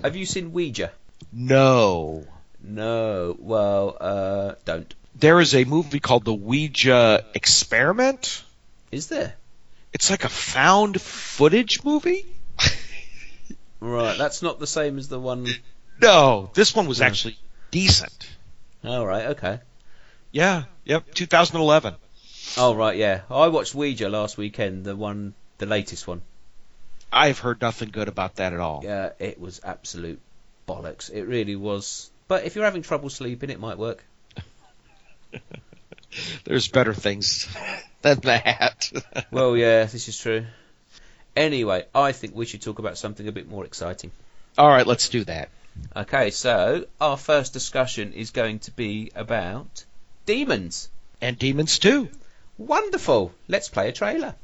have 0.01 0.15
you 0.15 0.25
seen 0.25 0.53
Ouija? 0.53 0.91
No. 1.33 2.25
No. 2.63 3.35
Well, 3.37 3.97
uh, 3.99 4.53
don't. 4.63 4.93
There 5.15 5.41
is 5.41 5.53
a 5.55 5.65
movie 5.65 5.99
called 5.99 6.23
The 6.23 6.33
Ouija 6.33 7.25
Experiment. 7.33 8.43
Is 8.91 9.07
there? 9.07 9.33
It's 9.93 10.09
like 10.09 10.23
a 10.23 10.29
found 10.29 11.01
footage 11.01 11.83
movie. 11.83 12.25
Right. 13.81 14.17
That's 14.17 14.41
not 14.43 14.59
the 14.59 14.67
same 14.67 14.97
as 14.99 15.09
the 15.09 15.19
one. 15.19 15.47
No, 15.99 16.51
this 16.53 16.75
one 16.75 16.87
was 16.87 17.01
actually 17.01 17.37
decent. 17.71 18.29
All 18.85 19.05
right. 19.05 19.27
Okay. 19.31 19.59
Yeah. 20.31 20.63
Yep. 20.85 21.13
2011. 21.13 21.95
Oh 22.57 22.75
right. 22.75 22.95
Yeah. 22.95 23.21
I 23.29 23.47
watched 23.47 23.75
Ouija 23.75 24.07
last 24.07 24.37
weekend. 24.37 24.85
The 24.85 24.95
one, 24.95 25.33
the 25.57 25.65
latest 25.65 26.07
one. 26.07 26.21
I've 27.11 27.39
heard 27.39 27.59
nothing 27.61 27.89
good 27.89 28.07
about 28.07 28.35
that 28.35 28.53
at 28.53 28.59
all. 28.59 28.81
Yeah. 28.83 29.09
It 29.19 29.39
was 29.39 29.59
absolute 29.63 30.19
bollocks. 30.67 31.11
It 31.11 31.23
really 31.23 31.55
was. 31.55 32.09
But 32.27 32.45
if 32.45 32.55
you're 32.55 32.65
having 32.65 32.83
trouble 32.83 33.09
sleeping, 33.09 33.49
it 33.49 33.59
might 33.59 33.77
work. 33.77 34.03
There's 36.43 36.67
better 36.67 36.93
things 36.93 37.47
than 38.01 38.19
that. 38.21 38.91
Well, 39.31 39.57
yeah, 39.57 39.85
this 39.85 40.07
is 40.07 40.17
true. 40.17 40.45
Anyway, 41.35 41.85
I 41.95 42.11
think 42.11 42.35
we 42.35 42.45
should 42.45 42.61
talk 42.61 42.79
about 42.79 42.97
something 42.97 43.27
a 43.27 43.31
bit 43.31 43.47
more 43.47 43.65
exciting. 43.65 44.11
all 44.57 44.67
right, 44.67 44.85
let's 44.85 45.09
do 45.09 45.23
that. 45.23 45.49
Okay, 45.95 46.31
so 46.31 46.85
our 46.99 47.15
first 47.17 47.53
discussion 47.53 48.13
is 48.13 48.31
going 48.31 48.59
to 48.59 48.71
be 48.71 49.11
about 49.15 49.85
demons. 50.25 50.89
And 51.21 51.37
Demons 51.37 51.79
2. 51.79 52.09
Wonderful. 52.57 53.31
Let's 53.47 53.69
play 53.69 53.87
a 53.89 53.91
trailer. 53.91 54.35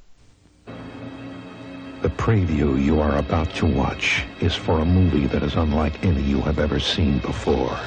The 2.04 2.10
preview 2.10 2.82
you 2.82 3.02
are 3.02 3.17
about 3.17 3.54
to 3.56 3.65
watch 3.65 4.23
is 4.39 4.56
for 4.56 4.80
a 4.80 4.86
movie 4.86 5.26
that 5.28 5.41
is 5.41 5.56
unlike 5.56 6.06
any 6.06 6.21
you 6.21 6.39
have 6.41 6.60
ever 6.60 6.80
seen 6.80 7.17
before. 7.19 7.78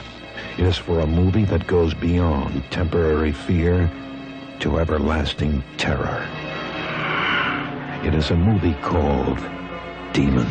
It 0.58 0.66
is 0.66 0.76
for 0.76 1.00
a 1.00 1.06
movie 1.06 1.44
that 1.44 1.68
goes 1.68 1.94
beyond 1.94 2.64
temporary 2.70 3.32
fear 3.32 3.88
to 4.58 4.78
everlasting 4.80 5.62
terror. 5.76 6.26
It 8.02 8.14
is 8.14 8.30
a 8.30 8.34
movie 8.34 8.72
called 8.80 9.38
Demons. 10.14 10.48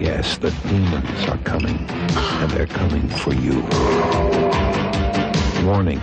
Yes, 0.00 0.38
the 0.38 0.52
demons 0.68 1.28
are 1.28 1.38
coming, 1.38 1.84
and 1.90 2.50
they're 2.52 2.68
coming 2.68 3.08
for 3.08 3.34
you. 3.34 3.62
Warning. 5.66 6.00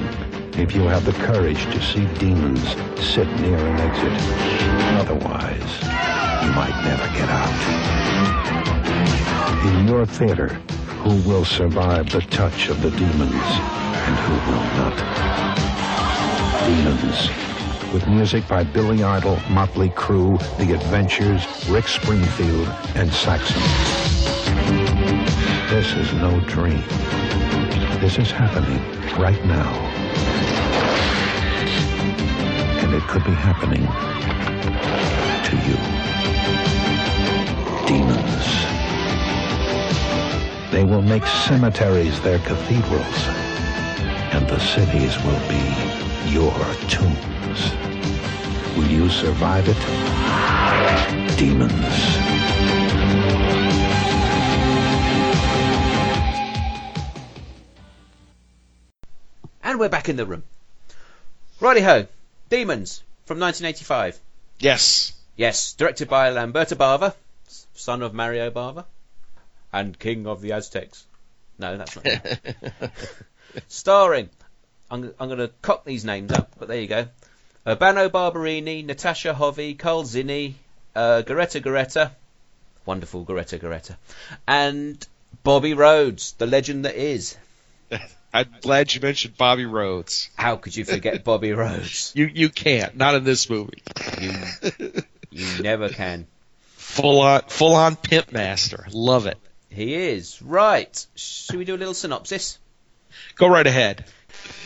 If 0.59 0.75
you 0.75 0.81
have 0.89 1.05
the 1.05 1.13
courage 1.25 1.63
to 1.63 1.81
see 1.81 2.05
demons, 2.19 2.75
sit 2.99 3.27
near 3.39 3.57
an 3.57 3.79
exit. 3.79 4.11
Otherwise, 4.99 5.81
you 6.43 6.51
might 6.51 6.75
never 6.83 7.07
get 7.17 7.29
out. 7.29 7.55
In 9.73 9.87
your 9.87 10.05
theater, 10.05 10.49
who 10.99 11.15
will 11.29 11.45
survive 11.45 12.11
the 12.11 12.21
touch 12.23 12.67
of 12.67 12.81
the 12.81 12.91
demons 12.91 13.51
and 14.03 14.15
who 14.19 14.33
will 14.51 14.67
not? 14.75 14.97
Demons. 16.67 17.50
With 17.93 18.07
music 18.07 18.47
by 18.47 18.63
Billy 18.63 19.03
Idol, 19.03 19.37
Motley 19.49 19.89
Crue, 19.89 20.39
The 20.57 20.73
Adventures, 20.73 21.45
Rick 21.67 21.89
Springfield, 21.89 22.69
and 22.95 23.11
Saxon. 23.11 23.61
This 25.69 25.93
is 25.95 26.13
no 26.13 26.39
dream. 26.47 26.81
This 27.99 28.17
is 28.17 28.31
happening 28.31 28.79
right 29.19 29.43
now. 29.43 29.69
And 32.79 32.93
it 32.93 33.03
could 33.09 33.25
be 33.25 33.33
happening 33.33 33.85
to 35.47 35.55
you. 35.67 35.75
Demons. 37.87 38.31
They 40.71 40.85
will 40.85 41.01
make 41.01 41.25
cemeteries 41.25 42.21
their 42.21 42.39
cathedrals, 42.39 43.27
and 44.33 44.47
the 44.47 44.59
cities 44.59 45.21
will 45.25 45.41
be 45.49 46.31
your 46.31 46.53
tombs. 46.87 47.80
Will 48.77 48.87
you 48.87 49.09
survive 49.09 49.65
it? 49.67 49.77
Demons. 51.37 51.71
And 59.63 59.79
we're 59.79 59.89
back 59.89 60.09
in 60.09 60.15
the 60.15 60.25
room. 60.25 60.43
Righty 61.59 61.81
ho, 61.81 62.07
Demons 62.49 63.03
from 63.25 63.39
1985. 63.39 64.19
Yes. 64.59 65.13
Yes, 65.35 65.73
directed 65.73 66.09
by 66.09 66.29
Lamberto 66.29 66.75
Bava, 66.75 67.13
son 67.73 68.01
of 68.01 68.13
Mario 68.13 68.51
Bava, 68.51 68.85
and 69.71 69.97
king 69.97 70.27
of 70.27 70.41
the 70.41 70.53
Aztecs. 70.53 71.05
No, 71.57 71.77
that's 71.77 71.95
not. 71.95 72.05
him. 72.05 72.21
Starring, 73.67 74.29
I'm, 74.89 75.13
I'm 75.19 75.27
going 75.27 75.39
to 75.39 75.51
cock 75.61 75.85
these 75.85 76.05
names 76.05 76.31
up, 76.31 76.53
but 76.57 76.67
there 76.67 76.79
you 76.79 76.87
go. 76.87 77.07
Urbano 77.65 78.11
Barberini, 78.11 78.81
Natasha 78.81 79.33
Hovey, 79.33 79.75
Karl 79.75 80.03
Zinny, 80.03 80.53
uh, 80.95 81.21
Geretta 81.25 81.61
Geretta, 81.61 82.11
wonderful 82.85 83.23
Geretta 83.23 83.59
Geretta, 83.59 83.95
and 84.47 85.05
Bobby 85.43 85.73
Rhodes, 85.73 86.33
the 86.33 86.47
legend 86.47 86.85
that 86.85 86.95
is. 86.95 87.37
I'm 88.33 88.49
glad 88.61 88.93
you 88.93 89.01
mentioned 89.01 89.37
Bobby 89.37 89.65
Rhodes. 89.65 90.29
How 90.35 90.55
could 90.55 90.75
you 90.75 90.85
forget 90.85 91.23
Bobby 91.23 91.51
Rhodes? 91.51 92.13
You 92.15 92.29
you 92.33 92.49
can't. 92.49 92.95
Not 92.95 93.15
in 93.15 93.23
this 93.23 93.49
movie. 93.49 93.83
You, 94.19 94.33
you 95.29 95.61
never 95.61 95.89
can. 95.89 96.27
Full 96.77 97.19
on 97.19 97.41
full 97.47 97.75
on 97.75 97.95
pimp 97.95 98.31
master. 98.31 98.87
Love 98.91 99.27
it. 99.27 99.37
He 99.69 99.93
is. 99.93 100.41
Right. 100.41 101.05
Should 101.15 101.57
we 101.57 101.65
do 101.65 101.75
a 101.75 101.77
little 101.77 101.93
synopsis? 101.93 102.57
Go 103.35 103.47
right 103.47 103.67
ahead. 103.67 104.05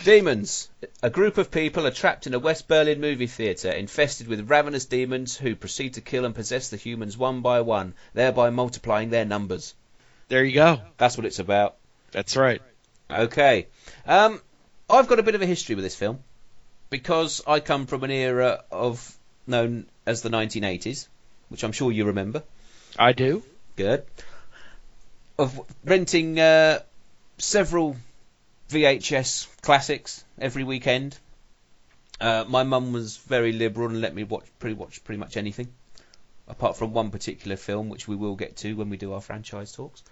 Demons. 0.03 0.69
A 1.01 1.09
group 1.09 1.37
of 1.37 1.49
people 1.49 1.87
are 1.87 1.91
trapped 1.91 2.27
in 2.27 2.33
a 2.33 2.39
West 2.39 2.67
Berlin 2.67 3.01
movie 3.01 3.27
theatre 3.27 3.71
infested 3.71 4.27
with 4.27 4.49
ravenous 4.49 4.85
demons 4.85 5.35
who 5.35 5.55
proceed 5.55 5.95
to 5.95 6.01
kill 6.01 6.25
and 6.25 6.35
possess 6.35 6.69
the 6.69 6.77
humans 6.77 7.17
one 7.17 7.41
by 7.41 7.61
one, 7.61 7.95
thereby 8.13 8.51
multiplying 8.51 9.09
their 9.09 9.25
numbers. 9.25 9.73
There 10.27 10.43
you 10.43 10.53
go. 10.53 10.81
That's 10.97 11.17
what 11.17 11.25
it's 11.25 11.39
about. 11.39 11.75
That's 12.11 12.35
right. 12.35 12.61
Okay. 13.09 13.67
Um, 14.05 14.41
I've 14.89 15.07
got 15.07 15.19
a 15.19 15.23
bit 15.23 15.35
of 15.35 15.41
a 15.41 15.45
history 15.45 15.75
with 15.75 15.83
this 15.83 15.95
film 15.95 16.19
because 16.89 17.41
I 17.47 17.59
come 17.59 17.87
from 17.87 18.03
an 18.03 18.11
era 18.11 18.63
of 18.71 19.17
known 19.47 19.87
as 20.05 20.21
the 20.21 20.29
1980s, 20.29 21.07
which 21.49 21.63
I'm 21.63 21.71
sure 21.71 21.91
you 21.91 22.05
remember. 22.05 22.43
I 22.97 23.13
do. 23.13 23.43
Good. 23.75 24.05
Of 25.37 25.59
renting 25.83 26.39
uh, 26.39 26.79
several 27.37 27.97
VHS 28.69 29.61
classics 29.61 30.23
every 30.39 30.63
weekend. 30.63 31.17
Uh, 32.19 32.45
my 32.47 32.63
mum 32.63 32.93
was 32.93 33.17
very 33.17 33.51
liberal 33.51 33.89
and 33.89 34.01
let 34.01 34.15
me 34.15 34.23
watch 34.23 34.45
pretty 34.59 34.75
watch 34.75 35.03
pretty 35.03 35.19
much 35.19 35.37
anything, 35.37 35.67
apart 36.47 36.77
from 36.77 36.93
one 36.93 37.11
particular 37.11 37.57
film, 37.57 37.89
which 37.89 38.07
we 38.07 38.15
will 38.15 38.35
get 38.35 38.57
to 38.57 38.73
when 38.73 38.89
we 38.89 38.97
do 38.97 39.13
our 39.13 39.21
franchise 39.21 39.71
talks, 39.71 40.03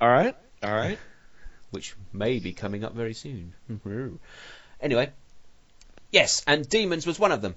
All 0.00 0.08
right. 0.08 0.34
All 0.62 0.74
right. 0.74 0.98
which 1.70 1.94
may 2.12 2.38
be 2.38 2.52
coming 2.52 2.82
up 2.84 2.94
very 2.94 3.14
soon. 3.14 3.54
anyway, 4.80 5.10
yes, 6.10 6.42
and 6.46 6.68
Demons 6.68 7.06
was 7.06 7.18
one 7.18 7.32
of 7.32 7.42
them. 7.42 7.54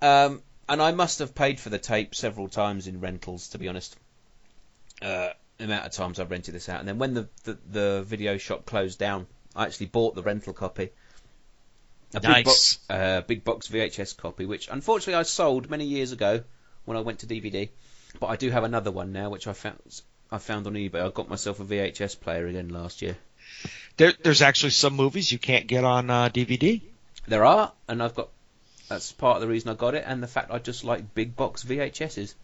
Um, 0.00 0.42
and 0.68 0.82
I 0.82 0.92
must 0.92 1.20
have 1.20 1.34
paid 1.34 1.58
for 1.58 1.70
the 1.70 1.78
tape 1.78 2.14
several 2.14 2.48
times 2.48 2.86
in 2.86 3.00
rentals, 3.00 3.48
to 3.48 3.58
be 3.58 3.68
honest. 3.68 3.96
Uh, 5.00 5.30
the 5.58 5.64
amount 5.64 5.86
of 5.86 5.92
times 5.92 6.20
I've 6.20 6.30
rented 6.30 6.54
this 6.54 6.68
out, 6.68 6.80
and 6.80 6.88
then 6.88 6.98
when 6.98 7.14
the, 7.14 7.28
the, 7.44 7.58
the 7.70 8.02
video 8.06 8.36
shop 8.36 8.66
closed 8.66 8.98
down, 8.98 9.26
I 9.56 9.64
actually 9.64 9.86
bought 9.86 10.14
the 10.14 10.22
rental 10.22 10.52
copy. 10.52 10.90
A 12.14 12.20
big 12.20 12.44
box, 12.44 12.78
uh, 12.88 13.22
big 13.22 13.42
box 13.42 13.68
VHS 13.68 14.16
copy, 14.16 14.46
which 14.46 14.68
unfortunately 14.70 15.14
I 15.14 15.22
sold 15.24 15.68
many 15.68 15.86
years 15.86 16.12
ago 16.12 16.44
when 16.84 16.96
I 16.96 17.00
went 17.00 17.20
to 17.20 17.26
DVD. 17.26 17.68
But 18.20 18.28
I 18.28 18.36
do 18.36 18.50
have 18.50 18.64
another 18.64 18.90
one 18.90 19.12
now, 19.12 19.30
which 19.30 19.46
I 19.46 19.52
found 19.52 19.78
I 20.30 20.38
found 20.38 20.66
on 20.66 20.74
eBay. 20.74 21.04
I 21.04 21.10
got 21.10 21.28
myself 21.28 21.60
a 21.60 21.64
VHS 21.64 22.20
player 22.20 22.46
again 22.46 22.68
last 22.68 23.02
year. 23.02 23.16
There, 23.96 24.12
there's 24.22 24.42
actually 24.42 24.70
some 24.70 24.94
movies 24.94 25.32
you 25.32 25.38
can't 25.38 25.66
get 25.66 25.84
on 25.84 26.10
uh, 26.10 26.28
DVD. 26.28 26.80
There 27.26 27.44
are, 27.44 27.72
and 27.88 28.02
I've 28.02 28.14
got. 28.14 28.28
That's 28.88 29.10
part 29.12 29.36
of 29.36 29.42
the 29.42 29.48
reason 29.48 29.70
I 29.70 29.74
got 29.74 29.94
it, 29.94 30.04
and 30.06 30.22
the 30.22 30.28
fact 30.28 30.50
I 30.50 30.58
just 30.58 30.84
like 30.84 31.14
big 31.14 31.34
box 31.34 31.64
VHSs. 31.64 32.34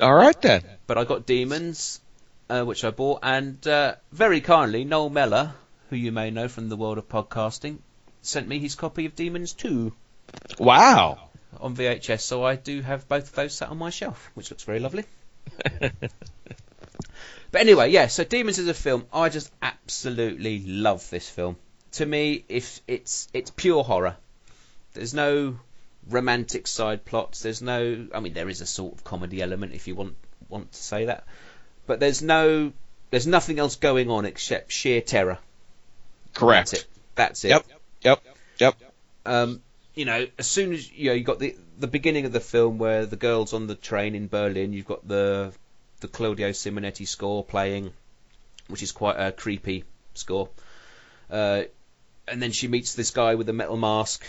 All 0.00 0.14
right 0.14 0.40
then. 0.42 0.62
But 0.86 0.98
I 0.98 1.04
got 1.04 1.26
Demons, 1.26 2.00
uh, 2.48 2.64
which 2.64 2.84
I 2.84 2.90
bought, 2.90 3.20
and 3.22 3.64
uh, 3.66 3.94
very 4.10 4.40
kindly, 4.40 4.84
Noel 4.84 5.10
Meller, 5.10 5.54
who 5.90 5.96
you 5.96 6.12
may 6.12 6.30
know 6.30 6.48
from 6.48 6.68
the 6.68 6.76
world 6.76 6.98
of 6.98 7.08
podcasting, 7.08 7.78
sent 8.22 8.48
me 8.48 8.58
his 8.58 8.74
copy 8.74 9.06
of 9.06 9.14
Demons 9.14 9.52
2 9.52 9.92
Wow. 10.58 11.28
on 11.60 11.76
VHS, 11.76 12.20
so 12.20 12.44
I 12.44 12.56
do 12.56 12.80
have 12.80 13.08
both 13.08 13.28
of 13.28 13.34
those 13.34 13.54
sat 13.54 13.68
on 13.68 13.78
my 13.78 13.90
shelf, 13.90 14.30
which 14.34 14.50
looks 14.50 14.64
very 14.64 14.80
lovely. 14.80 15.04
But 17.52 17.62
anyway, 17.62 17.90
yeah, 17.90 18.06
so 18.06 18.22
Demons 18.22 18.58
is 18.58 18.68
a 18.68 18.74
film. 18.74 19.06
I 19.12 19.28
just 19.28 19.50
absolutely 19.60 20.60
love 20.60 21.08
this 21.10 21.28
film. 21.28 21.56
To 21.92 22.06
me, 22.06 22.44
if 22.48 22.80
it's 22.86 23.26
it's 23.32 23.50
pure 23.50 23.82
horror. 23.82 24.16
There's 24.92 25.14
no 25.14 25.58
romantic 26.08 26.66
side 26.68 27.04
plots. 27.04 27.42
There's 27.42 27.60
no 27.60 28.06
I 28.14 28.20
mean 28.20 28.34
there 28.34 28.48
is 28.48 28.60
a 28.60 28.66
sort 28.66 28.94
of 28.94 29.02
comedy 29.04 29.42
element 29.42 29.74
if 29.74 29.88
you 29.88 29.96
want 29.96 30.14
want 30.48 30.70
to 30.72 30.78
say 30.82 31.06
that. 31.06 31.24
But 31.86 31.98
there's 31.98 32.22
no 32.22 32.72
there's 33.10 33.26
nothing 33.26 33.58
else 33.58 33.74
going 33.74 34.10
on 34.10 34.26
except 34.26 34.70
sheer 34.70 35.00
terror. 35.00 35.38
Correct. 36.34 36.70
That's 36.70 36.82
it. 36.82 36.88
That's 37.14 37.44
it. 37.44 37.48
Yep. 37.48 37.66
Yep. 38.02 38.22
Yep. 38.58 38.76
um, 39.26 39.62
you 39.94 40.04
know, 40.04 40.26
as 40.38 40.46
soon 40.46 40.72
as 40.72 40.90
you 40.92 41.10
know, 41.10 41.14
you 41.14 41.24
got 41.24 41.38
the 41.38 41.56
the 41.78 41.86
beginning 41.86 42.26
of 42.26 42.32
the 42.32 42.40
film 42.40 42.78
where 42.78 43.06
the 43.06 43.16
girls 43.16 43.52
on 43.52 43.66
the 43.66 43.74
train 43.74 44.14
in 44.14 44.28
Berlin, 44.28 44.72
you've 44.72 44.86
got 44.86 45.06
the 45.06 45.52
the 46.00 46.08
Claudio 46.08 46.50
Simonetti 46.50 47.06
score 47.06 47.44
playing, 47.44 47.92
which 48.68 48.82
is 48.82 48.92
quite 48.92 49.16
a 49.16 49.32
creepy 49.32 49.84
score. 50.14 50.48
Uh, 51.30 51.64
and 52.26 52.42
then 52.42 52.52
she 52.52 52.68
meets 52.68 52.94
this 52.94 53.10
guy 53.10 53.34
with 53.34 53.48
a 53.48 53.52
metal 53.52 53.76
mask 53.76 54.24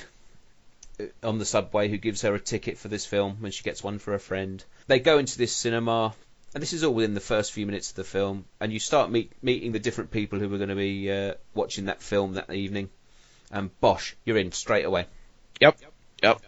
uh, 0.99 1.05
on 1.23 1.37
the 1.37 1.45
subway 1.45 1.87
who 1.87 1.97
gives 1.97 2.21
her 2.21 2.33
a 2.33 2.39
ticket 2.39 2.77
for 2.77 2.87
this 2.87 3.05
film, 3.05 3.37
and 3.43 3.53
she 3.53 3.63
gets 3.63 3.83
one 3.83 3.99
for 3.99 4.13
a 4.13 4.19
friend. 4.19 4.63
They 4.87 4.99
go 4.99 5.17
into 5.17 5.37
this 5.37 5.55
cinema, 5.55 6.13
and 6.53 6.61
this 6.61 6.73
is 6.73 6.83
all 6.83 6.93
within 6.93 7.13
the 7.13 7.19
first 7.19 7.51
few 7.51 7.65
minutes 7.65 7.91
of 7.91 7.95
the 7.95 8.03
film, 8.03 8.45
and 8.59 8.73
you 8.73 8.79
start 8.79 9.09
meet, 9.09 9.31
meeting 9.41 9.71
the 9.71 9.79
different 9.79 10.11
people 10.11 10.39
who 10.39 10.53
are 10.53 10.57
going 10.57 10.69
to 10.69 10.75
be 10.75 11.11
uh, 11.11 11.33
watching 11.53 11.85
that 11.85 12.01
film 12.01 12.33
that 12.33 12.51
evening. 12.51 12.89
And 13.51 13.69
bosh, 13.79 14.15
you're 14.25 14.37
in 14.37 14.51
straight 14.51 14.85
away. 14.85 15.05
Yep. 15.59 15.79
Yep. 16.23 16.41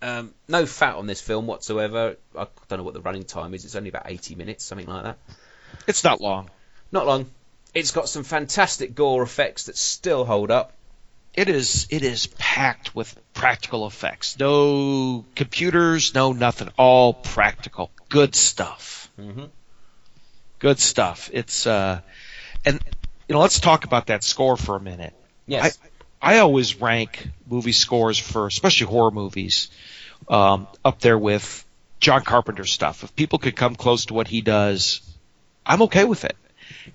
Um, 0.00 0.34
no 0.46 0.66
fat 0.66 0.94
on 0.94 1.06
this 1.06 1.20
film 1.20 1.46
whatsoever. 1.46 2.16
I 2.36 2.46
don't 2.68 2.78
know 2.78 2.84
what 2.84 2.94
the 2.94 3.00
running 3.00 3.24
time 3.24 3.54
is. 3.54 3.64
It's 3.64 3.74
only 3.74 3.88
about 3.88 4.04
80 4.06 4.34
minutes, 4.34 4.64
something 4.64 4.86
like 4.86 5.04
that. 5.04 5.18
It's 5.86 6.04
not 6.04 6.20
long. 6.20 6.50
Not 6.92 7.06
long. 7.06 7.26
It's 7.74 7.90
got 7.90 8.08
some 8.08 8.24
fantastic 8.24 8.94
gore 8.94 9.22
effects 9.22 9.64
that 9.64 9.76
still 9.76 10.24
hold 10.24 10.50
up. 10.50 10.72
It 11.34 11.48
is 11.48 11.86
it 11.90 12.02
is 12.02 12.26
packed 12.26 12.94
with 12.94 13.14
practical 13.38 13.86
effects. 13.86 14.38
No 14.38 15.24
computers, 15.36 16.12
no 16.12 16.32
nothing. 16.32 16.68
All 16.76 17.14
practical. 17.14 17.90
Good 18.08 18.34
stuff. 18.34 19.10
Mm-hmm. 19.18 19.44
Good 20.58 20.80
stuff. 20.80 21.30
It's 21.32 21.66
uh 21.66 22.00
and 22.64 22.80
you 23.28 23.34
know, 23.34 23.40
let's 23.40 23.60
talk 23.60 23.84
about 23.84 24.08
that 24.08 24.24
score 24.24 24.56
for 24.56 24.74
a 24.74 24.80
minute. 24.80 25.14
Yes. 25.46 25.78
I 26.20 26.38
always 26.38 26.80
rank 26.80 27.28
movie 27.48 27.72
scores 27.72 28.18
for 28.18 28.48
especially 28.48 28.88
horror 28.88 29.12
movies 29.12 29.70
um, 30.28 30.66
up 30.84 30.98
there 30.98 31.16
with 31.16 31.64
John 32.00 32.22
Carpenter 32.22 32.64
stuff. 32.64 33.04
If 33.04 33.14
people 33.14 33.38
could 33.38 33.54
come 33.54 33.76
close 33.76 34.06
to 34.06 34.14
what 34.14 34.26
he 34.26 34.40
does, 34.40 35.00
I'm 35.64 35.82
okay 35.82 36.04
with 36.04 36.24
it. 36.24 36.36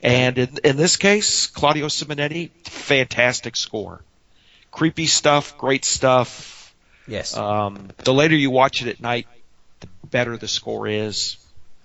And 0.01 0.37
in, 0.37 0.57
in 0.65 0.75
this 0.75 0.97
case, 0.97 1.47
Claudio 1.47 1.87
Simonetti, 1.87 2.49
fantastic 2.65 3.55
score. 3.55 4.01
Creepy 4.73 5.05
stuff, 5.05 5.57
great 5.57 5.85
stuff. 5.85 6.73
yes. 7.07 7.37
Um, 7.37 7.89
the 8.03 8.13
later 8.13 8.35
you 8.35 8.49
watch 8.49 8.81
it 8.81 8.87
at 8.89 8.99
night, 8.99 9.27
the 9.79 9.87
better 10.09 10.35
the 10.35 10.47
score 10.47 10.87
is. 10.87 11.37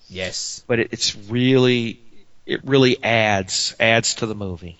yes. 0.09 0.65
But 0.67 0.81
it, 0.81 0.89
it's 0.93 1.15
really, 1.15 2.01
it 2.47 2.65
really 2.65 3.03
adds 3.05 3.77
adds 3.79 4.15
to 4.17 4.27
the 4.27 4.35
movie. 4.35 4.79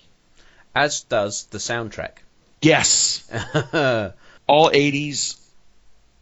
As 0.75 1.01
does 1.03 1.45
the 1.45 1.59
soundtrack. 1.59 2.13
Yes, 2.61 3.29
all 4.47 4.69
80s 4.71 5.37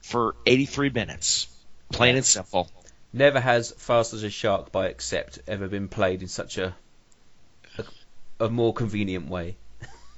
for 0.02 0.36
83 0.45 0.89
minutes. 0.89 1.47
Plain 1.91 2.17
and 2.17 2.26
simple. 2.26 2.69
Never 3.13 3.39
has 3.39 3.71
Fast 3.71 4.13
as 4.13 4.23
a 4.23 4.30
Shark 4.30 4.71
by 4.73 4.89
Accept 4.89 5.39
ever 5.47 5.67
been 5.69 5.88
played 5.88 6.21
in 6.21 6.28
such 6.28 6.58
a, 6.58 6.76
a 7.78 7.84
a 8.45 8.50
more 8.50 8.73
convenient 8.73 9.30
way. 9.30 9.56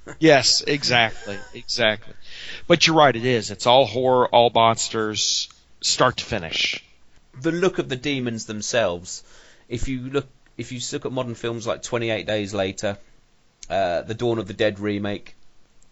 Yes, 0.18 0.62
exactly, 0.62 1.38
exactly. 1.54 2.14
But 2.66 2.86
you're 2.86 2.96
right. 2.96 3.14
It 3.14 3.24
is. 3.24 3.50
It's 3.50 3.66
all 3.66 3.86
horror, 3.86 4.26
all 4.28 4.50
monsters, 4.50 5.48
start 5.80 6.18
to 6.18 6.24
finish. 6.24 6.82
The 7.40 7.52
look 7.52 7.78
of 7.78 7.88
the 7.88 7.96
demons 7.96 8.46
themselves. 8.46 9.22
If 9.68 9.88
you 9.88 10.00
look, 10.10 10.26
if 10.58 10.72
you 10.72 10.80
look 10.92 11.06
at 11.06 11.12
modern 11.12 11.34
films 11.34 11.66
like 11.66 11.82
28 11.82 12.26
Days 12.26 12.52
Later, 12.52 12.98
uh, 13.68 14.02
the 14.02 14.14
Dawn 14.14 14.38
of 14.38 14.46
the 14.46 14.54
Dead 14.54 14.80
remake, 14.80 15.36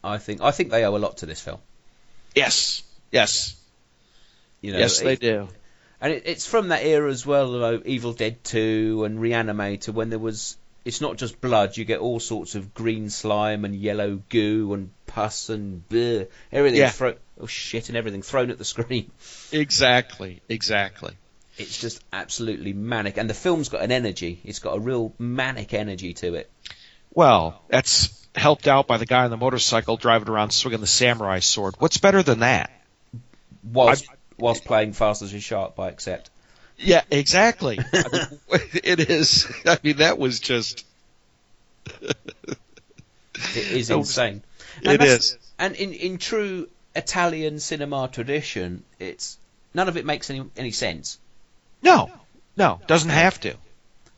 I 0.03 0.19
think 0.19 0.41
I 0.41 0.51
think 0.51 0.71
they 0.71 0.85
owe 0.85 0.97
a 0.97 0.99
lot 0.99 1.19
to 1.19 1.27
this 1.27 1.41
film. 1.41 1.59
Yes, 2.35 2.83
yes, 3.11 3.57
You 4.61 4.73
know, 4.73 4.79
yes, 4.79 5.01
they 5.01 5.13
it- 5.15 5.21
do. 5.21 5.49
And 6.01 6.13
it, 6.13 6.23
it's 6.27 6.47
from 6.47 6.69
that 6.69 6.85
era 6.85 7.11
as 7.11 7.27
well, 7.27 7.49
like 7.49 7.85
Evil 7.87 8.13
Dead 8.13 8.43
2 8.45 9.05
and 9.05 9.19
Reanimator, 9.19 9.93
when 9.93 10.11
there 10.11 10.19
was. 10.19 10.57
It's 10.89 11.03
not 11.03 11.19
just 11.19 11.43
blood, 11.43 11.77
you 11.77 11.85
get 11.85 12.01
all 12.01 12.19
sorts 12.19 12.55
of 12.55 12.73
green 12.73 13.11
slime 13.11 13.67
and 13.67 13.77
yellow 13.77 14.23
goo 14.31 14.73
and 14.73 14.91
pus 15.07 15.51
and 15.51 15.87
bleh, 15.87 16.29
everything. 16.51 16.81
Yeah. 16.81 16.89
Thro- 16.89 17.17
oh 17.39 17.47
shit, 17.47 17.91
and 17.91 17.99
everything 17.99 18.23
thrown 18.23 18.51
at 18.51 18.57
the 18.57 18.65
screen. 18.65 19.11
Exactly, 19.53 20.41
exactly. 20.49 21.13
It's 21.59 21.79
just 21.79 22.03
absolutely 22.11 22.73
manic. 22.73 23.19
And 23.19 23.29
the 23.29 23.35
film's 23.35 23.69
got 23.69 23.83
an 23.83 23.93
energy. 23.93 24.41
It's 24.47 24.61
got 24.61 24.79
a 24.79 24.81
real 24.81 25.13
manic 25.19 25.75
energy 25.75 26.15
to 26.15 26.37
it. 26.37 26.51
Well, 27.13 27.61
that's 27.69 28.27
helped 28.35 28.67
out 28.67 28.87
by 28.87 28.97
the 28.97 29.05
guy 29.05 29.25
on 29.25 29.31
the 29.31 29.37
motorcycle 29.37 29.99
driving 29.99 30.31
around 30.31 30.53
swinging 30.53 30.81
the 30.81 30.87
samurai 30.87 31.41
sword. 31.41 31.75
What's 31.79 31.99
better 31.99 32.23
than 32.23 32.39
that? 32.39 32.71
Whilst, 33.63 34.09
whilst 34.39 34.65
playing 34.65 34.95
Fast 34.95 35.21
as 35.21 35.35
a 35.35 35.41
Shark 35.41 35.77
by 35.77 35.89
Accept. 35.89 36.31
Yeah, 36.79 37.03
exactly. 37.11 37.79
I 37.93 38.03
mean, 38.13 38.39
it 38.85 39.01
is. 39.11 39.47
I 39.67 39.79
mean, 39.83 39.97
that 39.99 40.19
was 40.19 40.39
just. 40.41 40.85
It 42.01 42.17
is 43.55 43.91
insane. 43.91 44.43
It 44.83 44.89
And 44.89 44.99
that's- 45.01 45.19
is. 45.33 45.39
And 45.61 45.75
in, 45.75 45.93
in 45.93 46.19
true 46.19 46.69
Italian 46.95 47.59
cinema 47.59 48.09
tradition, 48.13 48.85
it's 49.01 49.39
none 49.75 49.89
of 49.89 49.97
it 49.97 50.07
makes 50.07 50.31
any 50.31 50.45
any 50.57 50.71
sense. 50.71 51.19
No, 51.83 52.11
no, 52.57 52.81
doesn't 52.87 53.11
have 53.11 53.41
to. 53.41 53.55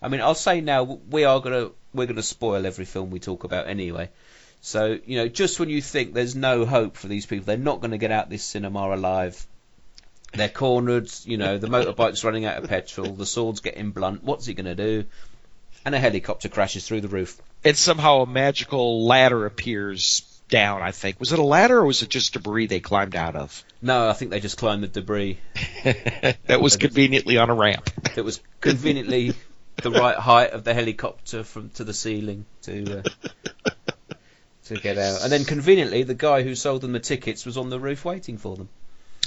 I 0.02 0.08
mean, 0.08 0.20
I'll 0.20 0.34
say 0.34 0.60
now 0.60 0.82
we 1.10 1.24
are 1.24 1.40
gonna 1.40 1.70
we're 1.94 2.06
gonna 2.06 2.22
spoil 2.22 2.66
every 2.66 2.84
film 2.84 3.10
we 3.10 3.20
talk 3.20 3.44
about 3.44 3.68
anyway. 3.68 4.10
So 4.60 4.98
you 5.06 5.16
know, 5.16 5.28
just 5.28 5.58
when 5.58 5.70
you 5.70 5.80
think 5.80 6.12
there's 6.12 6.36
no 6.36 6.66
hope 6.66 6.96
for 6.98 7.08
these 7.08 7.24
people, 7.24 7.46
they're 7.46 7.56
not 7.56 7.80
going 7.80 7.92
to 7.92 7.98
get 7.98 8.10
out 8.10 8.28
this 8.28 8.44
cinema 8.44 8.94
alive. 8.94 9.46
They're 10.32 10.48
cornered. 10.48 11.10
You 11.24 11.36
know, 11.36 11.58
the 11.58 11.66
motorbike's 11.66 12.24
running 12.24 12.44
out 12.44 12.62
of 12.62 12.68
petrol. 12.68 13.12
The 13.12 13.26
sword's 13.26 13.60
getting 13.60 13.90
blunt. 13.90 14.22
What's 14.22 14.46
he 14.46 14.54
going 14.54 14.66
to 14.66 14.74
do? 14.74 15.04
And 15.84 15.94
a 15.94 15.98
helicopter 15.98 16.48
crashes 16.48 16.86
through 16.86 17.00
the 17.00 17.08
roof. 17.08 17.40
And 17.64 17.76
somehow 17.76 18.22
a 18.22 18.26
magical 18.26 19.06
ladder 19.06 19.46
appears 19.46 20.22
down. 20.48 20.82
I 20.82 20.90
think 20.90 21.18
was 21.18 21.32
it 21.32 21.38
a 21.38 21.44
ladder 21.44 21.78
or 21.78 21.86
was 21.86 22.02
it 22.02 22.10
just 22.10 22.34
debris 22.34 22.66
they 22.66 22.80
climbed 22.80 23.16
out 23.16 23.36
of? 23.36 23.64
No, 23.80 24.08
I 24.08 24.12
think 24.12 24.30
they 24.30 24.40
just 24.40 24.58
climbed 24.58 24.82
the 24.82 24.88
debris. 24.88 25.38
that 25.84 26.60
was 26.60 26.76
conveniently 26.76 27.38
on 27.38 27.48
a 27.48 27.54
ramp. 27.54 27.90
It 28.16 28.24
was 28.24 28.40
conveniently 28.60 29.34
the 29.82 29.90
right 29.90 30.16
height 30.16 30.50
of 30.50 30.64
the 30.64 30.74
helicopter 30.74 31.44
from 31.44 31.70
to 31.70 31.84
the 31.84 31.94
ceiling 31.94 32.44
to 32.62 32.98
uh, 32.98 33.30
to 34.64 34.74
get 34.74 34.98
out. 34.98 35.22
And 35.22 35.32
then 35.32 35.44
conveniently, 35.44 36.02
the 36.02 36.14
guy 36.14 36.42
who 36.42 36.54
sold 36.54 36.82
them 36.82 36.92
the 36.92 37.00
tickets 37.00 37.46
was 37.46 37.56
on 37.56 37.70
the 37.70 37.80
roof 37.80 38.04
waiting 38.04 38.36
for 38.36 38.56
them. 38.56 38.68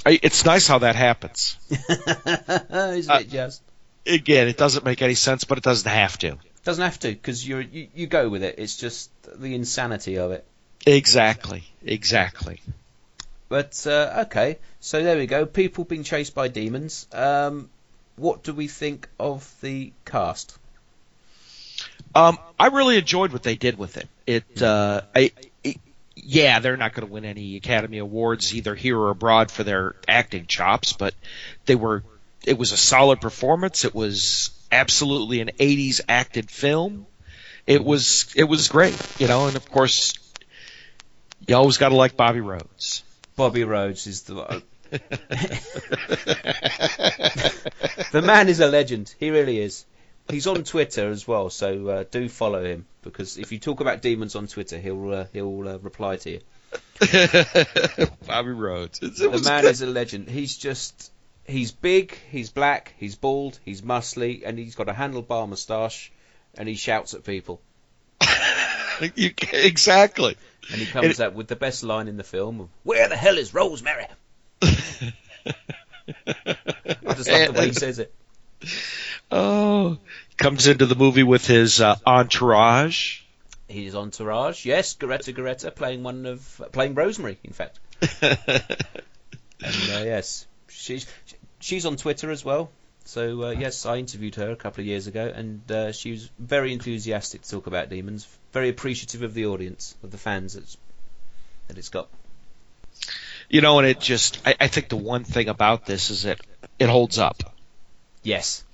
I- 0.06 0.20
It's 0.22 0.44
nice 0.44 0.66
how 0.66 0.78
that 0.80 0.96
happens. 0.96 1.56
Isn't 1.70 3.10
Uh, 3.10 3.18
it 3.20 3.30
just? 3.30 3.62
Again, 4.06 4.48
it 4.48 4.56
doesn't 4.58 4.84
make 4.84 5.00
any 5.02 5.14
sense, 5.14 5.44
but 5.44 5.56
it 5.58 5.64
doesn't 5.64 5.90
have 5.90 6.18
to. 6.18 6.28
It 6.32 6.38
Doesn't 6.64 6.84
have 6.84 6.98
to 7.00 7.08
because 7.08 7.46
you 7.46 7.58
you 7.94 8.06
go 8.06 8.28
with 8.28 8.42
it. 8.42 8.56
It's 8.58 8.76
just 8.76 9.10
the 9.24 9.54
insanity 9.54 10.16
of 10.18 10.30
it. 10.32 10.44
Exactly, 10.86 11.64
exactly. 11.84 12.60
But 13.48 13.86
uh, 13.86 14.24
okay, 14.26 14.58
so 14.80 15.02
there 15.02 15.16
we 15.16 15.26
go. 15.26 15.46
People 15.46 15.84
being 15.84 16.02
chased 16.04 16.34
by 16.34 16.48
demons. 16.48 17.06
Um, 17.12 17.70
what 18.16 18.42
do 18.42 18.52
we 18.52 18.68
think 18.68 19.08
of 19.18 19.50
the 19.62 19.92
cast? 20.04 20.58
Um, 22.14 22.38
I 22.58 22.66
really 22.68 22.96
enjoyed 22.98 23.32
what 23.32 23.42
they 23.42 23.56
did 23.56 23.76
with 23.78 23.96
it. 23.96 24.08
It, 24.26 24.62
uh, 24.62 25.00
I, 25.16 25.20
it 25.20 25.50
yeah, 26.24 26.60
they're 26.60 26.76
not 26.76 26.94
going 26.94 27.06
to 27.06 27.12
win 27.12 27.24
any 27.24 27.56
Academy 27.56 27.98
Awards 27.98 28.54
either 28.54 28.74
here 28.74 28.98
or 28.98 29.10
abroad 29.10 29.50
for 29.50 29.62
their 29.62 29.96
acting 30.08 30.46
chops, 30.46 30.92
but 30.92 31.14
they 31.66 31.74
were. 31.74 32.02
It 32.44 32.58
was 32.58 32.72
a 32.72 32.76
solid 32.76 33.20
performance. 33.20 33.84
It 33.84 33.94
was 33.94 34.50
absolutely 34.70 35.40
an 35.40 35.50
'80s 35.58 36.00
acted 36.08 36.50
film. 36.50 37.06
It 37.66 37.84
was 37.84 38.32
it 38.34 38.44
was 38.44 38.68
great, 38.68 38.96
you 39.18 39.28
know, 39.28 39.46
and 39.46 39.56
of 39.56 39.70
course, 39.70 40.14
you 41.46 41.56
always 41.56 41.78
got 41.78 41.90
to 41.90 41.96
like 41.96 42.16
Bobby 42.16 42.40
Rhodes. 42.40 43.02
Bobby 43.36 43.64
Rhodes 43.64 44.06
is 44.06 44.22
the 44.22 44.36
uh, 44.36 44.60
the 48.12 48.22
man 48.22 48.48
is 48.48 48.60
a 48.60 48.66
legend. 48.66 49.14
He 49.18 49.30
really 49.30 49.60
is. 49.60 49.84
He's 50.28 50.46
on 50.46 50.64
Twitter 50.64 51.10
as 51.10 51.28
well, 51.28 51.50
so 51.50 51.88
uh, 51.88 52.04
do 52.10 52.28
follow 52.28 52.64
him 52.64 52.86
because 53.02 53.36
if 53.36 53.52
you 53.52 53.58
talk 53.58 53.80
about 53.80 54.00
demons 54.02 54.34
on 54.34 54.46
Twitter, 54.46 54.78
he'll 54.78 55.12
uh, 55.12 55.24
he'll 55.32 55.68
uh, 55.68 55.78
reply 55.78 56.16
to 56.16 56.30
you. 56.30 56.40
Bobby 58.26 58.50
Rhodes. 58.50 59.00
It 59.02 59.16
The 59.16 59.42
man 59.44 59.62
good. 59.62 59.70
is 59.70 59.82
a 59.82 59.86
legend. 59.86 60.28
He's 60.28 60.56
just 60.56 61.12
he's 61.46 61.72
big, 61.72 62.16
he's 62.30 62.50
black, 62.50 62.94
he's 62.98 63.16
bald, 63.16 63.58
he's 63.64 63.82
muscly, 63.82 64.42
and 64.46 64.58
he's 64.58 64.74
got 64.74 64.88
a 64.88 64.92
handlebar 64.92 65.48
moustache, 65.48 66.10
and 66.56 66.68
he 66.68 66.74
shouts 66.74 67.14
at 67.14 67.24
people. 67.24 67.60
You- 69.16 69.34
exactly. 69.52 70.36
And 70.70 70.80
he 70.80 70.86
comes 70.86 71.18
up 71.18 71.34
with 71.34 71.48
the 71.48 71.56
best 71.56 71.82
line 71.82 72.06
in 72.06 72.16
the 72.16 72.22
film 72.22 72.70
Where 72.84 73.08
the 73.08 73.16
hell 73.16 73.38
is 73.38 73.52
Rosemary? 73.52 74.06
I 74.62 74.72
just 77.16 77.28
love 77.28 77.54
the 77.54 77.54
way 77.58 77.66
he 77.66 77.72
says 77.72 77.98
it. 77.98 78.14
Oh, 79.36 79.98
comes 80.36 80.68
into 80.68 80.86
the 80.86 80.94
movie 80.94 81.24
with 81.24 81.44
his 81.44 81.80
uh, 81.80 81.96
entourage. 82.06 83.20
His 83.66 83.96
Entourage, 83.96 84.64
yes, 84.64 84.94
Geretta 84.94 85.34
Geretta 85.34 85.74
playing 85.74 86.04
one 86.04 86.26
of 86.26 86.62
playing 86.70 86.94
Rosemary, 86.94 87.38
in 87.42 87.52
fact. 87.52 87.80
And 89.64 89.90
uh, 89.92 90.04
yes, 90.04 90.46
she's 90.68 91.06
she's 91.58 91.86
on 91.86 91.96
Twitter 91.96 92.30
as 92.30 92.44
well. 92.44 92.70
So 93.06 93.44
uh, 93.44 93.50
yes, 93.50 93.86
I 93.86 93.96
interviewed 93.96 94.34
her 94.36 94.50
a 94.50 94.56
couple 94.56 94.82
of 94.82 94.86
years 94.86 95.06
ago, 95.06 95.32
and 95.34 95.70
uh, 95.70 95.92
she 95.92 96.10
was 96.10 96.30
very 96.38 96.72
enthusiastic 96.72 97.42
to 97.42 97.50
talk 97.50 97.66
about 97.66 97.88
demons. 97.88 98.28
Very 98.52 98.68
appreciative 98.68 99.22
of 99.22 99.34
the 99.34 99.46
audience, 99.46 99.94
of 100.02 100.10
the 100.10 100.18
fans 100.18 100.54
that's, 100.54 100.76
that 101.68 101.78
it's 101.78 101.88
got. 101.88 102.08
You 103.48 103.62
know, 103.62 103.78
and 103.78 103.88
it 103.88 104.00
just, 104.00 104.40
I, 104.46 104.54
I 104.60 104.66
think 104.68 104.88
the 104.88 104.96
one 104.96 105.24
thing 105.24 105.48
about 105.48 105.86
this 105.86 106.10
is 106.10 106.22
that 106.22 106.40
it 106.78 106.88
holds 106.88 107.18
up. 107.18 107.42
Yes, 108.22 108.64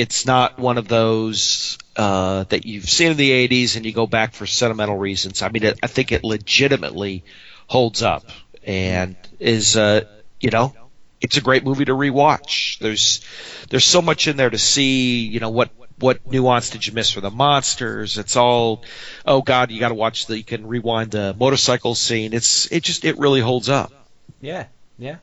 It's 0.00 0.24
not 0.24 0.58
one 0.58 0.78
of 0.78 0.88
those 0.88 1.76
uh, 1.94 2.44
that 2.44 2.64
you've 2.64 2.88
seen 2.88 3.10
in 3.10 3.16
the 3.18 3.48
80s 3.48 3.76
and 3.76 3.84
you 3.84 3.92
go 3.92 4.06
back 4.06 4.32
for 4.32 4.46
sentimental 4.46 4.96
reasons. 4.96 5.42
I 5.42 5.50
mean, 5.50 5.62
it, 5.64 5.78
I 5.82 5.88
think 5.88 6.10
it 6.10 6.24
legitimately 6.24 7.22
holds 7.66 8.02
up 8.02 8.24
and 8.64 9.14
is, 9.38 9.76
uh, 9.76 10.06
you 10.40 10.48
know, 10.48 10.72
it's 11.20 11.36
a 11.36 11.42
great 11.42 11.64
movie 11.64 11.84
to 11.84 11.92
rewatch. 11.92 12.78
There's, 12.78 13.20
there's 13.68 13.84
so 13.84 14.00
much 14.00 14.26
in 14.26 14.38
there 14.38 14.48
to 14.48 14.56
see, 14.56 15.26
you 15.26 15.38
know, 15.38 15.50
what, 15.50 15.68
what 15.98 16.26
nuance 16.26 16.70
did 16.70 16.86
you 16.86 16.94
miss 16.94 17.10
for 17.10 17.20
the 17.20 17.30
monsters? 17.30 18.16
It's 18.16 18.36
all, 18.36 18.82
oh 19.26 19.42
God, 19.42 19.70
you 19.70 19.80
got 19.80 19.90
to 19.90 19.94
watch 19.94 20.24
the, 20.24 20.38
you 20.38 20.44
can 20.44 20.66
rewind 20.66 21.10
the 21.10 21.36
motorcycle 21.38 21.94
scene. 21.94 22.32
It's, 22.32 22.72
it 22.72 22.84
just, 22.84 23.04
it 23.04 23.18
really 23.18 23.40
holds 23.40 23.68
up. 23.68 23.92
yeah, 24.40 24.64
yeah, 24.98 25.16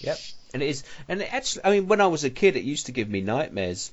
yep. 0.00 0.18
And 0.52 0.62
it 0.62 0.68
is, 0.68 0.84
and 1.08 1.22
it 1.22 1.32
actually, 1.32 1.64
I 1.64 1.70
mean, 1.70 1.86
when 1.86 2.00
I 2.00 2.08
was 2.08 2.24
a 2.24 2.30
kid, 2.30 2.56
it 2.56 2.64
used 2.64 2.86
to 2.86 2.92
give 2.92 3.08
me 3.08 3.20
nightmares, 3.20 3.92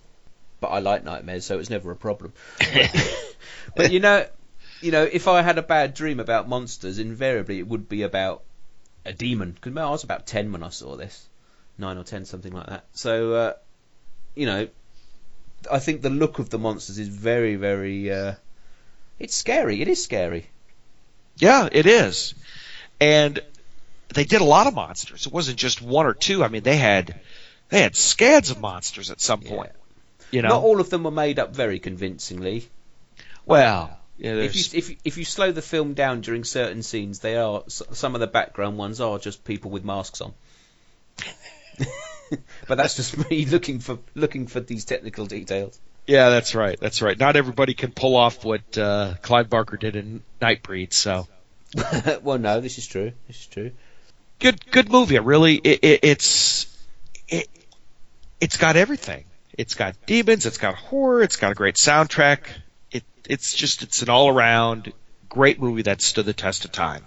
but 0.59 0.69
I 0.69 0.79
like 0.79 1.03
nightmares, 1.03 1.45
so 1.45 1.55
it 1.55 1.59
was 1.59 1.69
never 1.69 1.91
a 1.91 1.95
problem. 1.95 2.33
but 3.75 3.91
you 3.91 3.99
know, 3.99 4.25
you 4.81 4.91
know, 4.91 5.03
if 5.03 5.27
I 5.27 5.41
had 5.41 5.57
a 5.57 5.61
bad 5.61 5.93
dream 5.93 6.19
about 6.19 6.49
monsters, 6.49 6.99
invariably 6.99 7.59
it 7.59 7.67
would 7.67 7.87
be 7.87 8.03
about 8.03 8.43
a 9.05 9.13
demon. 9.13 9.51
Because 9.51 9.75
I 9.77 9.89
was 9.89 10.03
about 10.03 10.25
ten 10.25 10.51
when 10.51 10.63
I 10.63 10.69
saw 10.69 10.95
this, 10.95 11.27
nine 11.77 11.97
or 11.97 12.03
ten, 12.03 12.25
something 12.25 12.53
like 12.53 12.67
that. 12.67 12.85
So, 12.93 13.33
uh, 13.33 13.53
you 14.35 14.45
know, 14.45 14.67
I 15.71 15.79
think 15.79 16.01
the 16.01 16.09
look 16.09 16.39
of 16.39 16.49
the 16.49 16.59
monsters 16.59 16.97
is 16.97 17.07
very, 17.07 17.55
very. 17.55 18.11
Uh, 18.11 18.33
it's 19.19 19.35
scary. 19.35 19.81
It 19.81 19.87
is 19.87 20.03
scary. 20.03 20.47
Yeah, 21.37 21.69
it 21.71 21.85
is. 21.85 22.33
And 22.99 23.39
they 24.13 24.23
did 24.23 24.41
a 24.41 24.45
lot 24.45 24.67
of 24.67 24.73
monsters. 24.73 25.25
It 25.25 25.33
wasn't 25.33 25.57
just 25.57 25.81
one 25.81 26.05
or 26.05 26.13
two. 26.13 26.43
I 26.43 26.47
mean, 26.47 26.63
they 26.63 26.77
had 26.77 27.19
they 27.69 27.81
had 27.81 27.95
scads 27.95 28.49
of 28.51 28.59
monsters 28.59 29.11
at 29.11 29.19
some 29.21 29.41
point. 29.41 29.71
You 30.31 30.41
know, 30.41 30.49
Not 30.49 30.63
all 30.63 30.79
of 30.81 30.89
them 30.89 31.03
were 31.03 31.11
made 31.11 31.39
up 31.39 31.55
very 31.55 31.79
convincingly. 31.79 32.67
well, 33.45 33.97
yeah, 34.17 34.33
If 34.33 34.55
you, 34.55 34.77
if, 34.79 34.89
you- 34.89 34.97
if 35.05 35.17
you 35.17 35.25
slow 35.25 35.51
the 35.51 35.61
film 35.61 35.93
down 35.93 36.21
during 36.21 36.43
certain 36.43 36.81
scenes, 36.83 37.19
they 37.19 37.37
are 37.37 37.63
some 37.67 38.15
of 38.15 38.19
the 38.21 38.27
background 38.27 38.77
ones 38.77 38.99
are 38.99 39.19
just 39.19 39.43
people 39.43 39.71
with 39.71 39.85
masks 39.85 40.21
on. 40.21 40.33
but 42.67 42.75
that's 42.75 42.95
just 42.95 43.29
me 43.29 43.45
looking 43.45 43.79
for 43.79 43.99
looking 44.15 44.47
for 44.47 44.59
these 44.59 44.85
technical 44.85 45.25
details. 45.25 45.79
Yeah, 46.07 46.29
that's 46.29 46.55
right. 46.55 46.79
That's 46.79 47.01
right. 47.01 47.17
Not 47.17 47.35
everybody 47.35 47.73
can 47.73 47.91
pull 47.91 48.15
off 48.15 48.43
what 48.45 48.77
uh, 48.77 49.15
Clive 49.21 49.49
Barker 49.49 49.77
did 49.77 49.95
in 49.95 50.23
Nightbreed. 50.41 50.93
So 50.93 51.27
well, 52.23 52.37
no, 52.39 52.59
this 52.61 52.77
is 52.77 52.87
true. 52.87 53.11
This 53.27 53.39
is 53.41 53.45
true. 53.47 53.71
Good, 54.39 54.71
good 54.71 54.91
movie. 54.91 55.19
Really, 55.19 55.55
it, 55.55 55.79
it, 55.83 55.99
it's, 56.03 56.65
it, 57.27 57.47
it's 58.39 58.57
got 58.57 58.75
everything. 58.75 59.25
It's 59.57 59.73
got 59.75 59.95
demons. 60.05 60.45
It's 60.45 60.57
got 60.57 60.75
horror. 60.75 61.23
It's 61.23 61.37
got 61.37 61.51
a 61.51 61.55
great 61.55 61.75
soundtrack. 61.75 62.39
It, 62.91 63.03
it's 63.27 63.53
just, 63.53 63.81
it's 63.83 64.01
an 64.01 64.09
all 64.09 64.29
around 64.29 64.93
great 65.29 65.59
movie 65.59 65.83
that 65.83 66.01
stood 66.01 66.25
the 66.25 66.33
test 66.33 66.65
of 66.65 66.71
time. 66.71 67.05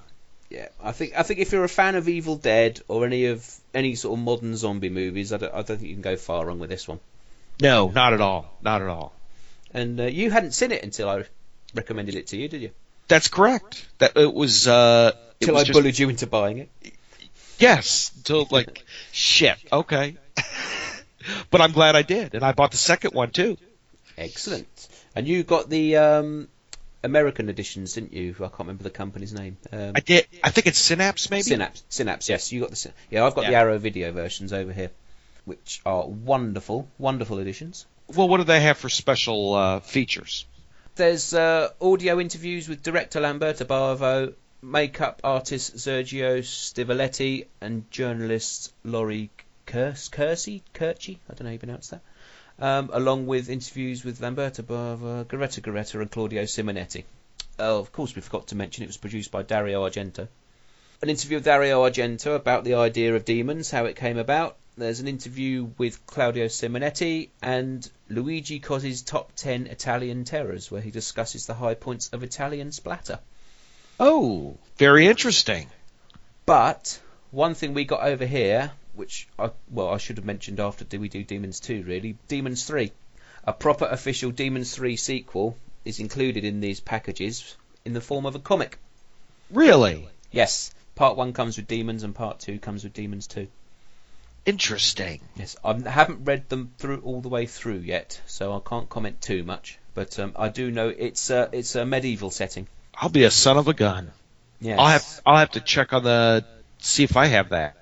Yeah, 0.50 0.66
I 0.82 0.90
think 0.90 1.12
I 1.16 1.22
think 1.22 1.38
if 1.38 1.52
you're 1.52 1.62
a 1.62 1.68
fan 1.68 1.94
of 1.94 2.08
Evil 2.08 2.34
Dead 2.34 2.80
or 2.88 3.06
any 3.06 3.26
of 3.26 3.48
any 3.72 3.94
sort 3.94 4.18
of 4.18 4.24
modern 4.24 4.56
zombie 4.56 4.88
movies, 4.88 5.32
I 5.32 5.36
don't, 5.36 5.52
I 5.54 5.62
don't 5.62 5.78
think 5.78 5.82
you 5.82 5.94
can 5.94 6.02
go 6.02 6.16
far 6.16 6.44
wrong 6.44 6.58
with 6.58 6.70
this 6.70 6.88
one. 6.88 6.98
No, 7.62 7.88
not 7.88 8.14
at 8.14 8.20
all. 8.20 8.52
Not 8.60 8.82
at 8.82 8.88
all. 8.88 9.12
And 9.72 10.00
uh, 10.00 10.04
you 10.06 10.28
hadn't 10.28 10.50
seen 10.52 10.72
it 10.72 10.82
until 10.82 11.08
I 11.08 11.24
recommended 11.72 12.16
it 12.16 12.26
to 12.28 12.36
you, 12.36 12.48
did 12.48 12.62
you? 12.62 12.70
That's 13.06 13.28
correct. 13.28 13.86
That 13.98 14.16
it 14.16 14.34
was. 14.34 14.66
Uh, 14.66 15.12
Until 15.40 15.56
I 15.56 15.60
just- 15.62 15.72
bullied 15.72 15.96
you 15.96 16.08
into 16.08 16.26
buying 16.26 16.58
it. 16.58 16.68
Yes, 17.60 18.10
until 18.16 18.46
like 18.50 18.84
shit. 19.12 19.58
Okay, 19.72 20.16
but 21.50 21.60
I'm 21.60 21.72
glad 21.72 21.96
I 21.96 22.02
did, 22.02 22.34
and 22.34 22.44
I 22.44 22.52
bought 22.52 22.70
the 22.70 22.76
second 22.76 23.14
one 23.14 23.30
too. 23.30 23.56
Excellent. 24.16 24.88
And 25.14 25.26
you 25.26 25.42
got 25.42 25.68
the 25.68 25.96
um, 25.96 26.48
American 27.02 27.48
editions, 27.48 27.94
didn't 27.94 28.12
you? 28.12 28.34
I 28.38 28.48
can't 28.48 28.60
remember 28.60 28.84
the 28.84 28.90
company's 28.90 29.32
name. 29.32 29.56
Um, 29.72 29.92
I 29.94 30.00
did. 30.00 30.26
I 30.42 30.50
think 30.50 30.66
it's 30.66 30.78
Synapse, 30.78 31.30
maybe. 31.30 31.42
Synapse. 31.42 31.82
Synapse. 31.88 32.28
Yes, 32.28 32.52
you 32.52 32.60
got 32.60 32.70
the. 32.70 32.92
Yeah, 33.10 33.26
I've 33.26 33.34
got 33.34 33.46
the 33.46 33.54
Arrow 33.54 33.78
video 33.78 34.12
versions 34.12 34.52
over 34.52 34.72
here, 34.72 34.90
which 35.44 35.80
are 35.84 36.06
wonderful, 36.06 36.88
wonderful 36.98 37.38
editions. 37.38 37.86
Well, 38.14 38.28
what 38.28 38.38
do 38.38 38.44
they 38.44 38.60
have 38.60 38.76
for 38.76 38.88
special 38.88 39.54
uh, 39.54 39.80
features? 39.80 40.44
There's 40.96 41.32
uh, 41.32 41.70
audio 41.80 42.20
interviews 42.20 42.68
with 42.68 42.82
director 42.82 43.20
Lamberto 43.20 43.64
Bava, 43.64 44.34
makeup 44.62 45.20
artist 45.24 45.76
Sergio 45.76 46.40
Stivaletti, 46.40 47.46
and 47.60 47.90
journalist 47.90 48.74
Laurie 48.84 49.30
Kers- 49.64 50.08
Kersey, 50.08 50.62
I 50.78 50.78
don't 50.80 51.40
know 51.40 51.46
how 51.46 51.52
you 51.52 51.58
pronounce 51.58 51.88
that, 51.88 52.02
um, 52.58 52.90
along 52.92 53.26
with 53.26 53.48
interviews 53.48 54.04
with 54.04 54.20
Lamberto 54.20 54.62
Bava, 54.62 55.24
Geretta 55.24 55.62
Geretta, 55.62 56.00
and 56.00 56.10
Claudio 56.10 56.42
Simonetti. 56.42 57.04
Oh, 57.58 57.78
of 57.78 57.90
course, 57.92 58.14
we 58.14 58.20
forgot 58.20 58.48
to 58.48 58.54
mention 58.54 58.84
it 58.84 58.88
was 58.88 58.98
produced 58.98 59.30
by 59.30 59.42
Dario 59.42 59.88
Argento. 59.88 60.28
An 61.00 61.08
interview 61.08 61.38
with 61.38 61.44
Dario 61.44 61.82
Argento 61.88 62.36
about 62.36 62.64
the 62.64 62.74
idea 62.74 63.16
of 63.16 63.24
demons, 63.24 63.70
how 63.70 63.86
it 63.86 63.96
came 63.96 64.18
about. 64.18 64.58
There's 64.76 65.00
an 65.00 65.08
interview 65.08 65.70
with 65.78 66.04
Claudio 66.06 66.46
Simonetti 66.46 67.30
and 67.42 67.90
Luigi 68.10 68.60
Cozzi's 68.60 69.00
top 69.02 69.32
10 69.36 69.66
Italian 69.68 70.24
terrors, 70.24 70.70
where 70.70 70.82
he 70.82 70.90
discusses 70.90 71.46
the 71.46 71.54
high 71.54 71.74
points 71.74 72.10
of 72.10 72.22
Italian 72.22 72.72
splatter. 72.72 73.20
Oh, 74.02 74.56
very 74.78 75.06
interesting. 75.06 75.68
But 76.46 76.98
one 77.32 77.54
thing 77.54 77.74
we 77.74 77.84
got 77.84 78.02
over 78.02 78.24
here, 78.24 78.72
which 78.94 79.28
I 79.38 79.50
well 79.70 79.90
I 79.90 79.98
should 79.98 80.16
have 80.16 80.24
mentioned 80.24 80.58
after 80.58 80.84
do 80.86 80.98
we 80.98 81.10
do 81.10 81.22
Demons 81.22 81.60
2 81.60 81.82
really, 81.82 82.16
Demons 82.26 82.64
3. 82.64 82.92
A 83.44 83.52
proper 83.52 83.84
official 83.84 84.30
Demons 84.30 84.74
3 84.74 84.96
sequel 84.96 85.54
is 85.84 86.00
included 86.00 86.44
in 86.44 86.60
these 86.60 86.80
packages 86.80 87.54
in 87.84 87.92
the 87.92 88.00
form 88.00 88.24
of 88.24 88.34
a 88.34 88.38
comic. 88.38 88.78
Really 89.50 90.08
Yes, 90.30 90.70
part 90.94 91.18
1 91.18 91.34
comes 91.34 91.58
with 91.58 91.68
Demons 91.68 92.02
and 92.02 92.14
part 92.14 92.40
2 92.40 92.58
comes 92.58 92.84
with 92.84 92.94
Demons 92.94 93.26
2. 93.26 93.48
interesting. 94.46 95.20
Yes, 95.36 95.56
I 95.62 95.74
haven't 95.86 96.24
read 96.24 96.48
them 96.48 96.72
through 96.78 97.02
all 97.02 97.20
the 97.20 97.28
way 97.28 97.44
through 97.44 97.80
yet, 97.80 98.18
so 98.26 98.56
I 98.56 98.60
can't 98.66 98.88
comment 98.88 99.20
too 99.20 99.44
much. 99.44 99.78
But 99.92 100.18
um, 100.18 100.32
I 100.36 100.48
do 100.48 100.70
know 100.70 100.88
it's 100.88 101.28
a, 101.28 101.50
it's 101.52 101.74
a 101.74 101.84
medieval 101.84 102.30
setting. 102.30 102.66
I'll 103.00 103.08
be 103.08 103.24
a 103.24 103.30
son 103.30 103.56
of 103.56 103.66
a 103.66 103.72
gun. 103.72 104.12
Yes. 104.60 104.78
I'll 104.78 104.86
have 104.88 105.20
I'll 105.24 105.36
have 105.38 105.50
to 105.52 105.60
check 105.60 105.94
on 105.94 106.04
the 106.04 106.44
see 106.78 107.04
if 107.04 107.16
I 107.16 107.26
have 107.26 107.48
that. 107.48 107.76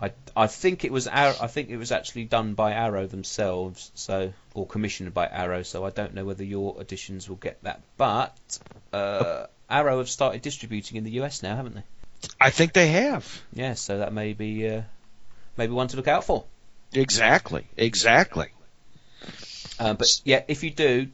I 0.00 0.12
I 0.36 0.46
think 0.46 0.84
it 0.84 0.92
was 0.92 1.08
Arrow, 1.08 1.34
I 1.40 1.48
think 1.48 1.68
it 1.68 1.76
was 1.76 1.90
actually 1.90 2.24
done 2.26 2.54
by 2.54 2.72
Arrow 2.72 3.06
themselves, 3.08 3.90
so 3.94 4.32
or 4.54 4.66
commissioned 4.66 5.12
by 5.12 5.26
Arrow. 5.26 5.64
So 5.64 5.84
I 5.84 5.90
don't 5.90 6.14
know 6.14 6.24
whether 6.24 6.44
your 6.44 6.80
editions 6.80 7.28
will 7.28 7.36
get 7.36 7.60
that, 7.64 7.80
but 7.96 8.58
uh, 8.92 9.46
Arrow 9.68 9.98
have 9.98 10.08
started 10.08 10.42
distributing 10.42 10.96
in 10.96 11.04
the 11.04 11.10
US 11.22 11.42
now, 11.42 11.56
haven't 11.56 11.74
they? 11.74 11.84
I 12.40 12.50
think 12.50 12.72
they 12.72 12.88
have. 12.88 13.42
Yeah, 13.52 13.74
so 13.74 13.98
that 13.98 14.12
may 14.12 14.32
be 14.32 14.68
uh, 14.68 14.82
maybe 15.56 15.72
one 15.72 15.88
to 15.88 15.96
look 15.96 16.08
out 16.08 16.24
for. 16.24 16.44
Exactly. 16.92 17.66
Exactly. 17.76 18.48
Uh, 19.78 19.94
but 19.94 20.08
yeah, 20.24 20.42
if 20.46 20.62
you 20.62 20.70
do, 20.70 21.08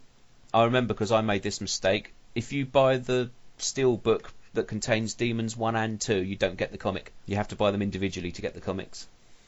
I 0.53 0.65
remember 0.65 0.93
because 0.93 1.13
I 1.13 1.23
made 1.23 1.43
this 1.43 1.61
mistake. 1.61 2.13
If 2.35 2.53
you 2.53 2.67
buy 2.67 2.97
the 2.99 3.31
steel 3.59 3.97
book 3.97 4.33
that 4.55 4.69
contains 4.69 5.15
Demons 5.15 5.57
one 5.57 5.77
and 5.77 6.01
two, 6.01 6.23
you 6.23 6.37
don't 6.37 6.57
get 6.57 6.73
the 6.73 6.79
comic. 6.79 7.13
You 7.27 7.37
have 7.37 7.49
to 7.49 7.57
buy 7.57 7.71
them 7.71 7.83
individually 7.83 8.33
to 8.33 8.43
get 8.43 8.55
the 8.55 8.61
comics. 8.61 9.07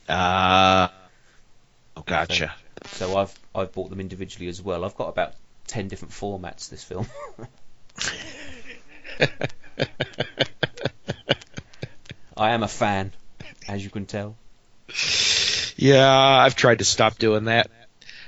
Uh, 0.09 0.89
oh, 1.97 2.03
gotcha. 2.03 2.55
So 2.87 3.17
I've 3.17 3.39
I've 3.55 3.73
bought 3.73 3.91
them 3.91 4.01
individually 4.01 4.49
as 4.49 4.61
well. 4.61 4.85
I've 4.85 4.97
got 4.97 5.09
about 5.09 5.35
ten 5.67 5.89
different 5.89 6.13
formats. 6.13 6.69
This 6.69 6.85
film. 6.85 7.07
I 12.37 12.51
am 12.51 12.63
a 12.65 12.69
fan, 12.69 13.13
as 13.69 13.83
you 13.83 13.91
can 13.91 14.07
tell. 14.07 14.37
Yeah, 15.77 16.11
I've 16.11 16.57
tried 16.57 16.81
to 16.81 16.85
stop 16.85 17.19
doing 17.19 17.45
that. 17.45 17.71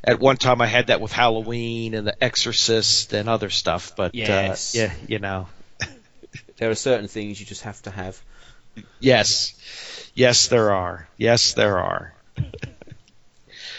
At 0.06 0.20
one 0.20 0.36
time, 0.36 0.60
I 0.60 0.66
had 0.66 0.86
that 0.86 1.00
with 1.00 1.10
Halloween 1.10 1.94
and 1.94 2.06
The 2.06 2.22
Exorcist 2.22 3.12
and 3.12 3.28
other 3.28 3.50
stuff, 3.50 3.94
but 3.96 4.14
Yes. 4.14 4.76
uh, 4.76 4.78
yeah, 4.78 4.92
you 5.08 5.18
know, 5.18 5.48
There 6.58 6.70
are 6.70 6.76
certain 6.76 7.08
things 7.08 7.40
you 7.40 7.46
just 7.46 7.62
have 7.62 7.82
to 7.82 7.90
have. 7.90 8.22
yes, 9.00 9.54
yes, 10.14 10.48
there 10.48 10.72
are. 10.72 11.08
Yes, 11.16 11.54
there 11.54 11.78
are. 11.78 12.14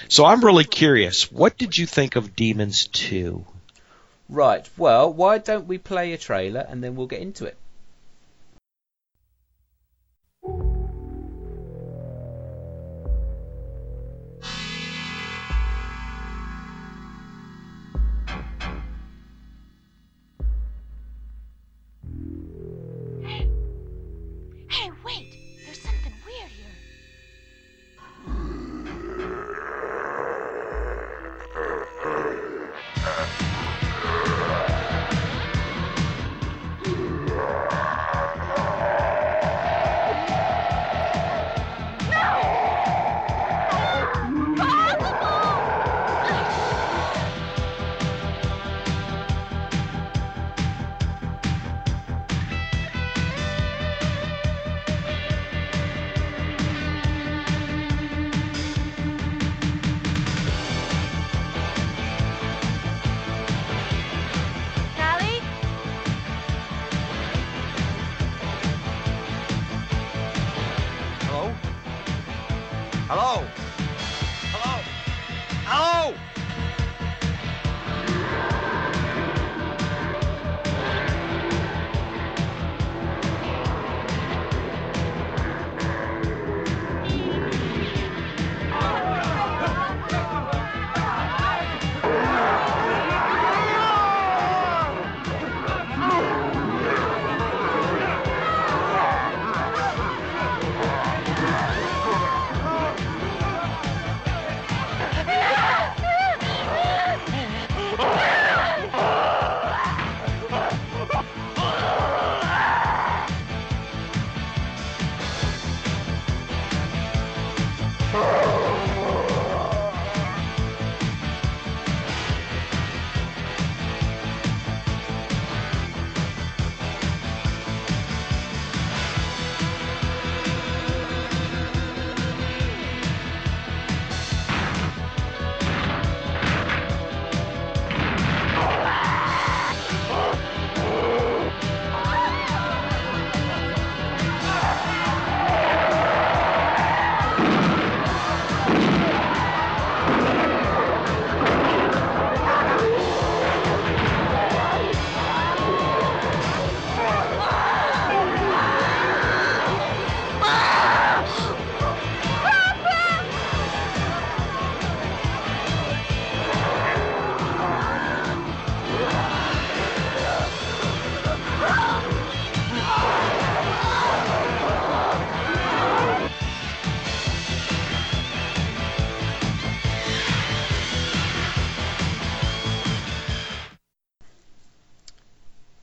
so 0.10 0.26
I'm 0.26 0.44
really 0.44 0.66
curious. 0.66 1.32
What 1.32 1.58
did 1.58 1.78
you 1.78 1.86
think 1.86 2.16
of 2.18 2.36
Demons 2.36 2.88
Two? 2.88 3.46
Right. 4.30 4.70
Well, 4.78 5.14
why 5.14 5.38
don't 5.38 5.68
we 5.68 5.78
play 5.78 6.12
a 6.14 6.18
trailer 6.18 6.60
and 6.68 6.84
then 6.84 6.96
we'll 6.96 7.08
get 7.08 7.22
into 7.22 7.46
it. 7.46 7.56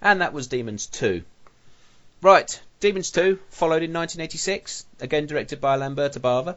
And 0.04 0.20
that 0.20 0.32
was 0.32 0.46
Demons 0.46 0.86
2. 0.86 1.22
Right, 2.22 2.60
Demons 2.80 3.10
2 3.10 3.38
followed 3.50 3.82
in 3.82 3.92
1986, 3.92 4.86
again 5.00 5.26
directed 5.26 5.60
by 5.60 5.76
Lamberto 5.76 6.20
Bava. 6.20 6.56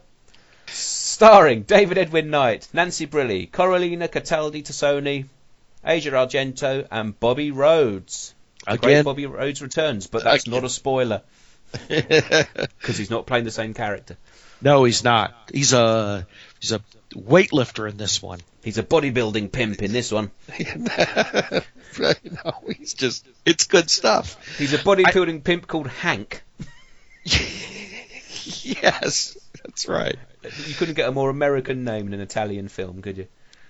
Starring 0.66 1.62
David 1.62 1.96
Edwin 1.98 2.30
Knight, 2.30 2.68
Nancy 2.72 3.06
Brilli, 3.06 3.50
Coralina 3.50 4.06
Cataldi 4.08 4.62
Tassoni, 4.62 5.24
Asia 5.84 6.10
Argento, 6.10 6.86
and 6.90 7.18
Bobby 7.18 7.50
Rhodes. 7.50 8.34
The 8.66 8.76
great 8.76 8.90
Again, 8.92 9.04
Bobby 9.04 9.26
Rhodes 9.26 9.62
returns, 9.62 10.06
but 10.06 10.24
that's 10.24 10.44
Again. 10.46 10.60
not 10.60 10.64
a 10.64 10.68
spoiler 10.68 11.22
because 11.88 12.98
he's 12.98 13.10
not 13.10 13.26
playing 13.26 13.44
the 13.44 13.50
same 13.50 13.72
character. 13.72 14.16
no, 14.60 14.84
he's 14.84 15.02
not. 15.04 15.34
He's 15.52 15.72
a 15.72 16.26
he's 16.60 16.72
a 16.72 16.80
weightlifter 17.14 17.88
in 17.88 17.96
this 17.96 18.22
one. 18.22 18.40
He's 18.62 18.78
a 18.78 18.82
bodybuilding 18.82 19.52
pimp 19.52 19.82
in 19.82 19.92
this 19.92 20.12
one. 20.12 20.30
no, 21.98 22.52
he's 22.76 22.94
just 22.94 23.26
it's 23.44 23.66
good 23.66 23.90
stuff. 23.90 24.36
He's 24.58 24.74
a 24.74 24.78
bodybuilding 24.78 25.44
pimp 25.44 25.66
called 25.66 25.88
Hank. 25.88 26.42
Yes, 28.62 29.36
that's 29.62 29.88
right. 29.88 30.16
You 30.66 30.74
couldn't 30.74 30.94
get 30.94 31.08
a 31.08 31.12
more 31.12 31.30
American 31.30 31.84
name 31.84 32.06
in 32.06 32.14
an 32.14 32.20
Italian 32.20 32.68
film, 32.68 33.02
could 33.02 33.18
you? 33.18 33.28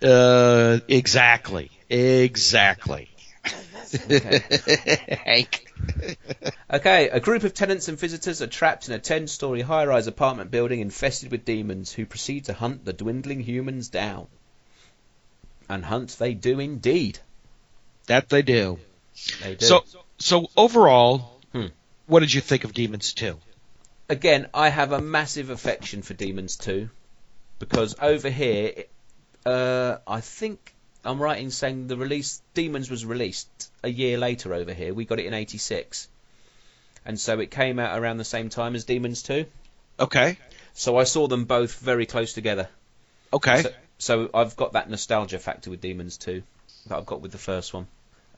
Uh, 0.09 0.78
exactly, 0.86 1.70
exactly. 1.89 3.11
Hank. 5.24 5.64
Okay, 6.72 7.09
a 7.09 7.20
group 7.20 7.45
of 7.45 7.55
tenants 7.55 7.89
and 7.89 7.99
visitors 7.99 8.43
are 8.43 8.47
trapped 8.47 8.89
in 8.89 8.95
a 8.95 8.99
10 8.99 9.26
story 9.28 9.62
high 9.62 9.86
rise 9.86 10.07
apartment 10.07 10.51
building 10.51 10.80
infested 10.80 11.30
with 11.30 11.45
demons 11.45 11.93
who 11.93 12.07
proceed 12.07 12.45
to 12.47 12.53
hunt 12.53 12.84
the 12.84 12.93
dwindling 12.93 13.41
humans 13.41 13.89
down. 13.89 14.26
And 15.68 15.84
hunt 15.84 16.16
they 16.18 16.34
do 16.34 16.61
indeed. 16.61 17.18
That 18.07 18.28
they 18.28 18.43
do. 18.43 18.78
They 19.43 19.55
do. 19.55 19.66
So, 19.66 19.84
so 20.18 20.47
overall, 20.57 21.41
Hmm. 21.53 21.66
what 22.07 22.20
did 22.20 22.32
you 22.32 22.41
think 22.41 22.64
of 22.64 22.72
Demons 22.72 23.12
Two? 23.14 23.39
again, 24.11 24.49
I 24.55 24.70
have 24.70 24.93
a 24.93 25.01
massive 25.03 25.51
affection 25.51 26.01
for 26.01 26.14
Demons 26.14 26.57
2 26.57 26.89
because 27.59 27.95
over 28.01 28.30
here, 28.30 28.84
uh, 29.45 29.99
I 30.07 30.22
think 30.22 30.74
I'm 31.05 31.20
right 31.20 31.40
in 31.40 31.51
saying 31.51 31.86
the 31.86 31.96
release 31.96 32.42
Demons 32.55 32.90
was 32.90 33.05
released 33.05 33.49
a 33.82 33.88
year 33.88 34.18
later 34.18 34.53
over 34.55 34.72
here. 34.72 34.92
We 34.92 35.05
got 35.05 35.18
it 35.20 35.26
in 35.26 35.34
'86, 35.34 36.09
and 37.07 37.18
so 37.18 37.38
it 37.40 37.51
came 37.51 37.78
out 37.78 37.99
around 37.99 38.16
the 38.18 38.24
same 38.24 38.49
time 38.49 38.74
as 38.74 38.84
Demons 38.84 39.22
2. 39.22 39.46
Okay, 40.01 40.38
So 40.74 40.96
I 40.96 41.05
saw 41.05 41.26
them 41.26 41.44
both 41.44 41.78
very 41.80 42.07
close 42.07 42.32
together. 42.32 42.68
okay. 43.32 43.62
So, 43.62 43.72
so 43.99 44.30
I've 44.32 44.55
got 44.57 44.74
that 44.74 44.88
nostalgia 44.88 45.38
factor 45.40 45.70
with 45.70 45.80
Demons 45.80 46.16
2 46.18 46.42
that 46.86 46.96
I've 46.99 47.07
got 47.07 47.20
with 47.20 47.32
the 47.32 47.38
first 47.38 47.74
one. 47.74 47.86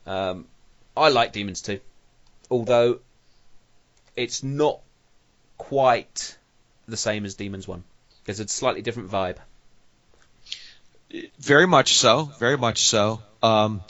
Um, 0.06 0.46
I 0.96 1.10
like 1.10 1.32
Demons 1.32 1.60
2, 1.62 1.80
although 2.50 3.00
it's 4.16 4.42
not 4.42 4.80
quite 5.58 6.36
the 6.88 6.96
same 6.96 7.24
as 7.26 7.34
Demons 7.34 7.68
1. 7.68 7.84
There's 8.24 8.40
a 8.40 8.48
slightly 8.48 8.80
different 8.82 9.10
vibe. 9.10 9.36
Very 11.38 11.66
much 11.66 11.94
so. 11.94 12.30
Very 12.38 12.56
much 12.58 12.82
so. 12.82 13.20
Um, 13.42 13.82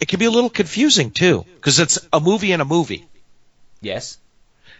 it 0.00 0.08
can 0.08 0.18
be 0.18 0.24
a 0.24 0.30
little 0.30 0.50
confusing 0.50 1.10
too, 1.10 1.44
because 1.56 1.78
it's 1.78 1.98
a 2.12 2.20
movie 2.20 2.52
in 2.52 2.60
a 2.60 2.64
movie. 2.64 3.06
Yes. 3.80 4.18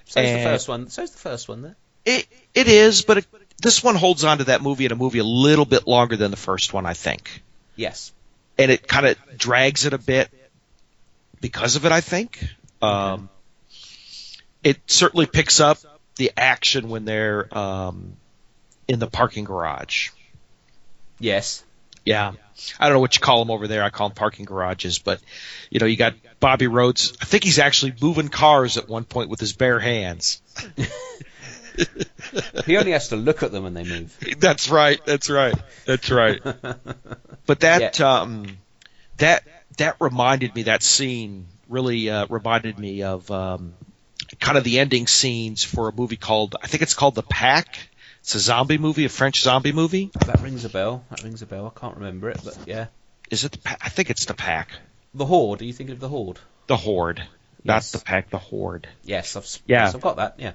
So's 0.06 0.24
the 0.24 0.42
first 0.42 0.68
one. 0.68 0.88
So's 0.88 1.10
the 1.12 1.18
first 1.18 1.48
one 1.48 1.62
there. 1.62 1.76
It 2.04 2.26
it 2.54 2.66
is, 2.68 3.02
but 3.02 3.18
it, 3.18 3.26
this 3.62 3.84
one 3.84 3.94
holds 3.94 4.24
on 4.24 4.38
to 4.38 4.44
that 4.44 4.62
movie 4.62 4.86
in 4.86 4.92
a 4.92 4.96
movie 4.96 5.18
a 5.18 5.24
little 5.24 5.64
bit 5.66 5.86
longer 5.86 6.16
than 6.16 6.30
the 6.30 6.36
first 6.36 6.72
one, 6.72 6.86
I 6.86 6.94
think, 6.94 7.42
Yes. 7.76 8.12
and 8.58 8.70
it 8.70 8.88
kind 8.88 9.06
of 9.06 9.16
drags 9.36 9.84
it 9.84 9.92
a 9.92 9.98
bit 9.98 10.30
because 11.40 11.76
of 11.76 11.84
it. 11.84 11.92
I 11.92 12.00
think. 12.00 12.42
Um, 12.82 13.28
it 14.64 14.78
certainly 14.86 15.26
picks 15.26 15.60
up 15.60 15.78
the 16.16 16.32
action 16.36 16.88
when 16.88 17.04
they're 17.04 17.46
um, 17.56 18.14
in 18.88 18.98
the 18.98 19.06
parking 19.06 19.44
garage. 19.44 20.10
Yes. 21.20 21.62
Yeah. 22.04 22.32
I 22.78 22.86
don't 22.86 22.94
know 22.94 23.00
what 23.00 23.14
you 23.14 23.20
call 23.20 23.38
them 23.38 23.50
over 23.50 23.68
there. 23.68 23.82
I 23.82 23.90
call 23.90 24.08
them 24.08 24.14
parking 24.16 24.44
garages, 24.44 24.98
but 24.98 25.20
you 25.70 25.78
know, 25.80 25.86
you 25.86 25.96
got 25.96 26.14
Bobby 26.40 26.66
Rhodes. 26.66 27.12
I 27.20 27.24
think 27.24 27.44
he's 27.44 27.58
actually 27.58 27.94
moving 28.02 28.28
cars 28.28 28.76
at 28.76 28.88
one 28.88 29.04
point 29.04 29.30
with 29.30 29.40
his 29.40 29.52
bare 29.52 29.78
hands. 29.78 30.42
He 32.66 32.76
only 32.76 32.92
has 32.92 33.08
to 33.08 33.16
look 33.16 33.42
at 33.42 33.52
them 33.52 33.64
when 33.64 33.74
they 33.74 33.84
move. 33.84 34.16
That's 34.38 34.68
right. 34.68 35.00
That's 35.04 35.30
right. 35.30 35.54
That's 35.86 36.10
right. 36.10 36.40
But 37.46 37.60
that 37.60 38.00
um, 38.00 38.58
that 39.16 39.42
that 39.78 39.96
reminded 39.98 40.54
me. 40.54 40.64
That 40.64 40.84
scene 40.84 41.48
really 41.68 42.08
uh, 42.08 42.26
reminded 42.28 42.78
me 42.78 43.02
of 43.02 43.28
um, 43.30 43.74
kind 44.38 44.56
of 44.56 44.62
the 44.62 44.78
ending 44.78 45.08
scenes 45.08 45.64
for 45.64 45.88
a 45.88 45.92
movie 45.92 46.16
called 46.16 46.54
I 46.62 46.68
think 46.68 46.82
it's 46.82 46.94
called 46.94 47.16
The 47.16 47.24
Pack. 47.24 47.89
It's 48.20 48.34
a 48.34 48.40
zombie 48.40 48.78
movie, 48.78 49.04
a 49.06 49.08
French 49.08 49.42
zombie 49.42 49.72
movie. 49.72 50.10
That 50.26 50.40
rings 50.40 50.64
a 50.64 50.68
bell. 50.68 51.04
That 51.10 51.22
rings 51.22 51.42
a 51.42 51.46
bell. 51.46 51.72
I 51.74 51.78
can't 51.78 51.96
remember 51.96 52.30
it, 52.30 52.40
but 52.44 52.56
yeah. 52.66 52.86
Is 53.30 53.44
it 53.44 53.52
the 53.52 53.58
Pack? 53.58 53.80
I 53.84 53.88
think 53.88 54.10
it's 54.10 54.24
The 54.26 54.34
Pack. 54.34 54.70
The 55.14 55.24
Horde. 55.24 55.62
Are 55.62 55.64
you 55.64 55.72
thinking 55.72 55.94
of 55.94 56.00
the 56.00 56.08
Horde? 56.08 56.38
The 56.66 56.76
Horde. 56.76 57.18
Yes. 57.18 57.92
Not 57.94 58.00
The 58.00 58.04
Pack, 58.04 58.30
The 58.30 58.38
Horde. 58.38 58.88
Yes. 59.04 59.36
I've, 59.36 59.46
Yeah. 59.66 59.84
yes, 59.84 59.94
I've 59.94 60.00
got 60.00 60.16
that. 60.16 60.34
Yeah. 60.38 60.52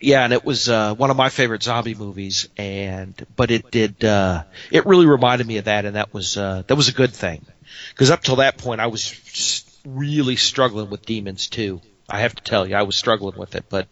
Yeah, 0.00 0.24
and 0.24 0.32
it 0.32 0.44
was 0.44 0.68
uh, 0.68 0.94
one 0.94 1.10
of 1.10 1.16
my 1.18 1.28
favorite 1.28 1.62
zombie 1.62 1.94
movies, 1.94 2.48
and 2.56 3.14
but 3.36 3.50
it 3.50 3.70
did 3.70 4.02
uh, 4.02 4.44
it 4.70 4.86
really 4.86 5.04
reminded 5.04 5.46
me 5.46 5.58
of 5.58 5.66
that, 5.66 5.84
and 5.84 5.96
that 5.96 6.14
was 6.14 6.38
uh, 6.38 6.62
that 6.66 6.74
was 6.74 6.88
a 6.88 6.92
good 6.92 7.12
thing 7.12 7.44
because 7.90 8.10
up 8.10 8.22
till 8.22 8.36
that 8.36 8.56
point 8.56 8.80
I 8.80 8.86
was 8.86 9.62
really 9.84 10.36
struggling 10.36 10.88
with 10.88 11.04
demons 11.04 11.48
too. 11.48 11.82
I 12.08 12.20
have 12.20 12.34
to 12.34 12.42
tell 12.42 12.66
you, 12.66 12.76
I 12.76 12.82
was 12.84 12.96
struggling 12.96 13.38
with 13.38 13.54
it, 13.56 13.66
but 13.68 13.88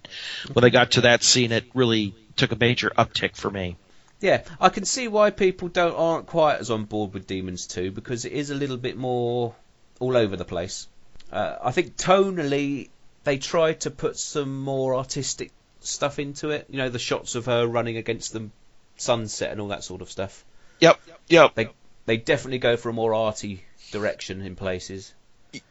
when 0.55 0.65
I 0.65 0.71
got 0.71 0.93
to 0.93 1.03
that 1.03 1.23
scene, 1.23 1.53
it 1.53 1.65
really 1.75 2.15
took 2.39 2.53
a 2.53 2.57
major 2.57 2.91
uptick 2.97 3.37
for 3.37 3.51
me. 3.51 3.77
Yeah, 4.21 4.43
I 4.61 4.69
can 4.71 4.85
see 4.85 5.07
why 5.07 5.31
people 5.31 5.69
don't 5.69 5.95
aren't 5.95 6.27
quite 6.27 6.57
as 6.59 6.71
on 6.71 6.85
board 6.85 7.15
with 7.15 7.27
Demons 7.27 7.67
2 7.67 7.91
because 7.93 8.25
it 8.25 8.33
is 8.33 8.51
a 8.51 8.55
little 8.55 8.77
bit 8.77 8.97
more 8.97 9.55
all 10.01 10.17
over 10.17 10.37
the 10.37 10.45
place. 10.45 10.89
Uh, 11.31 11.57
I 11.63 11.71
think 11.71 11.97
tonally 11.97 12.89
they 13.25 13.39
tried 13.39 13.81
to 13.81 13.91
put 13.91 14.17
some 14.17 14.61
more 14.61 14.97
artistic 14.97 15.53
stuff 15.81 16.19
into 16.19 16.51
it. 16.51 16.67
You 16.71 16.79
know, 16.79 16.89
the 16.89 16.99
shots 16.99 17.35
of 17.35 17.47
her 17.47 17.67
running 17.67 17.97
against 17.97 18.33
the 18.33 18.49
sunset 18.97 19.53
and 19.53 19.61
all 19.61 19.69
that 19.69 19.85
sort 19.85 20.03
of 20.03 20.11
stuff. 20.11 20.45
Yep, 20.81 21.01
yep, 21.29 21.55
They 21.55 21.69
they 22.07 22.17
definitely 22.17 22.59
go 22.59 22.77
for 22.77 22.89
a 22.89 22.93
more 22.93 23.15
arty 23.15 23.65
direction 23.93 24.41
in 24.43 24.57
places. 24.57 25.13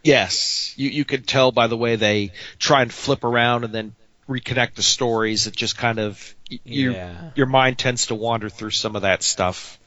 yes. 0.03 0.73
You 0.77 0.89
you 0.89 1.05
could 1.05 1.27
tell 1.27 1.51
by 1.51 1.67
the 1.67 1.77
way 1.77 1.95
they 1.95 2.31
try 2.59 2.81
and 2.81 2.93
flip 2.93 3.23
around 3.23 3.63
and 3.63 3.73
then 3.73 3.95
reconnect 4.27 4.75
the 4.75 4.83
stories. 4.83 5.47
It 5.47 5.55
just 5.55 5.77
kind 5.77 5.99
of 5.99 6.35
your 6.63 6.93
Yeah. 6.93 7.31
your 7.35 7.45
mind 7.47 7.77
tends 7.77 8.07
to 8.07 8.15
wander 8.15 8.49
through 8.49 8.71
some 8.71 8.95
of 8.95 9.01
that 9.03 9.23
stuff. 9.23 9.79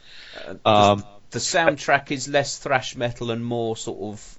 Uh, 0.64 0.93
Um, 0.93 1.05
the 1.30 1.38
soundtrack 1.38 2.11
is 2.11 2.26
less 2.28 2.59
thrash 2.59 2.97
metal 2.97 3.30
and 3.30 3.45
more 3.45 3.76
sort 3.76 4.01
of 4.14 4.38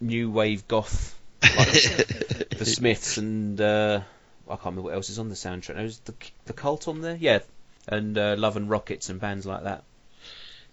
new 0.00 0.30
wave 0.30 0.66
goth, 0.68 1.14
like 1.42 2.48
the 2.50 2.64
Smiths 2.66 3.18
and 3.18 3.60
uh, 3.60 4.00
I 4.46 4.50
can't 4.56 4.64
remember 4.64 4.82
what 4.82 4.94
else 4.94 5.10
is 5.10 5.18
on 5.18 5.28
the 5.28 5.34
soundtrack. 5.34 5.74
There's 5.76 5.98
the 6.00 6.14
the 6.46 6.52
Cult 6.52 6.88
on 6.88 7.00
there, 7.00 7.16
yeah, 7.16 7.40
and 7.88 8.16
uh, 8.18 8.34
Love 8.38 8.56
and 8.56 8.68
Rockets 8.68 9.08
and 9.10 9.20
bands 9.20 9.46
like 9.46 9.64
that, 9.64 9.84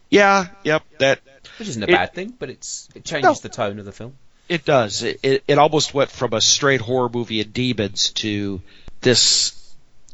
Yeah, 0.10 0.48
yep, 0.64 0.84
that 1.00 1.20
which 1.60 1.70
isn't 1.70 1.84
a 1.84 1.88
It- 1.88 1.92
bad 1.92 2.14
thing, 2.14 2.34
but 2.38 2.50
it's 2.50 2.90
it 2.96 3.04
changes 3.06 3.24
No. 3.24 3.34
the 3.42 3.50
tone 3.50 3.80
of 3.80 3.86
the 3.86 3.92
film. 3.92 4.18
It 4.52 4.66
does. 4.66 5.02
It, 5.04 5.20
it 5.24 5.44
it 5.48 5.58
almost 5.58 5.94
went 5.94 6.12
from 6.12 6.34
a 6.34 6.42
straight 6.42 6.82
horror 6.82 7.10
movie 7.10 7.42
of 7.42 7.54
demons 7.54 8.10
to 8.22 8.62
this 9.00 9.74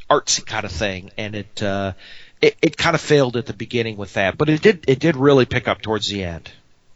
artsy 0.09 0.45
kind 0.45 0.63
of 0.65 0.71
thing, 0.71 1.11
and 1.17 1.35
it 1.35 1.63
uh, 1.63 1.93
it, 2.41 2.55
it 2.61 2.77
kind 2.77 2.95
of 2.95 3.01
failed 3.01 3.35
at 3.35 3.47
the 3.47 3.53
beginning 3.53 3.97
with 3.97 4.13
that, 4.13 4.38
but 4.38 4.47
it 4.49 4.61
did 4.61 4.85
it 4.88 4.99
did 4.99 5.15
really 5.15 5.45
pick 5.45 5.67
up 5.67 5.81
towards 5.81 6.07
the 6.07 6.23
end. 6.23 6.51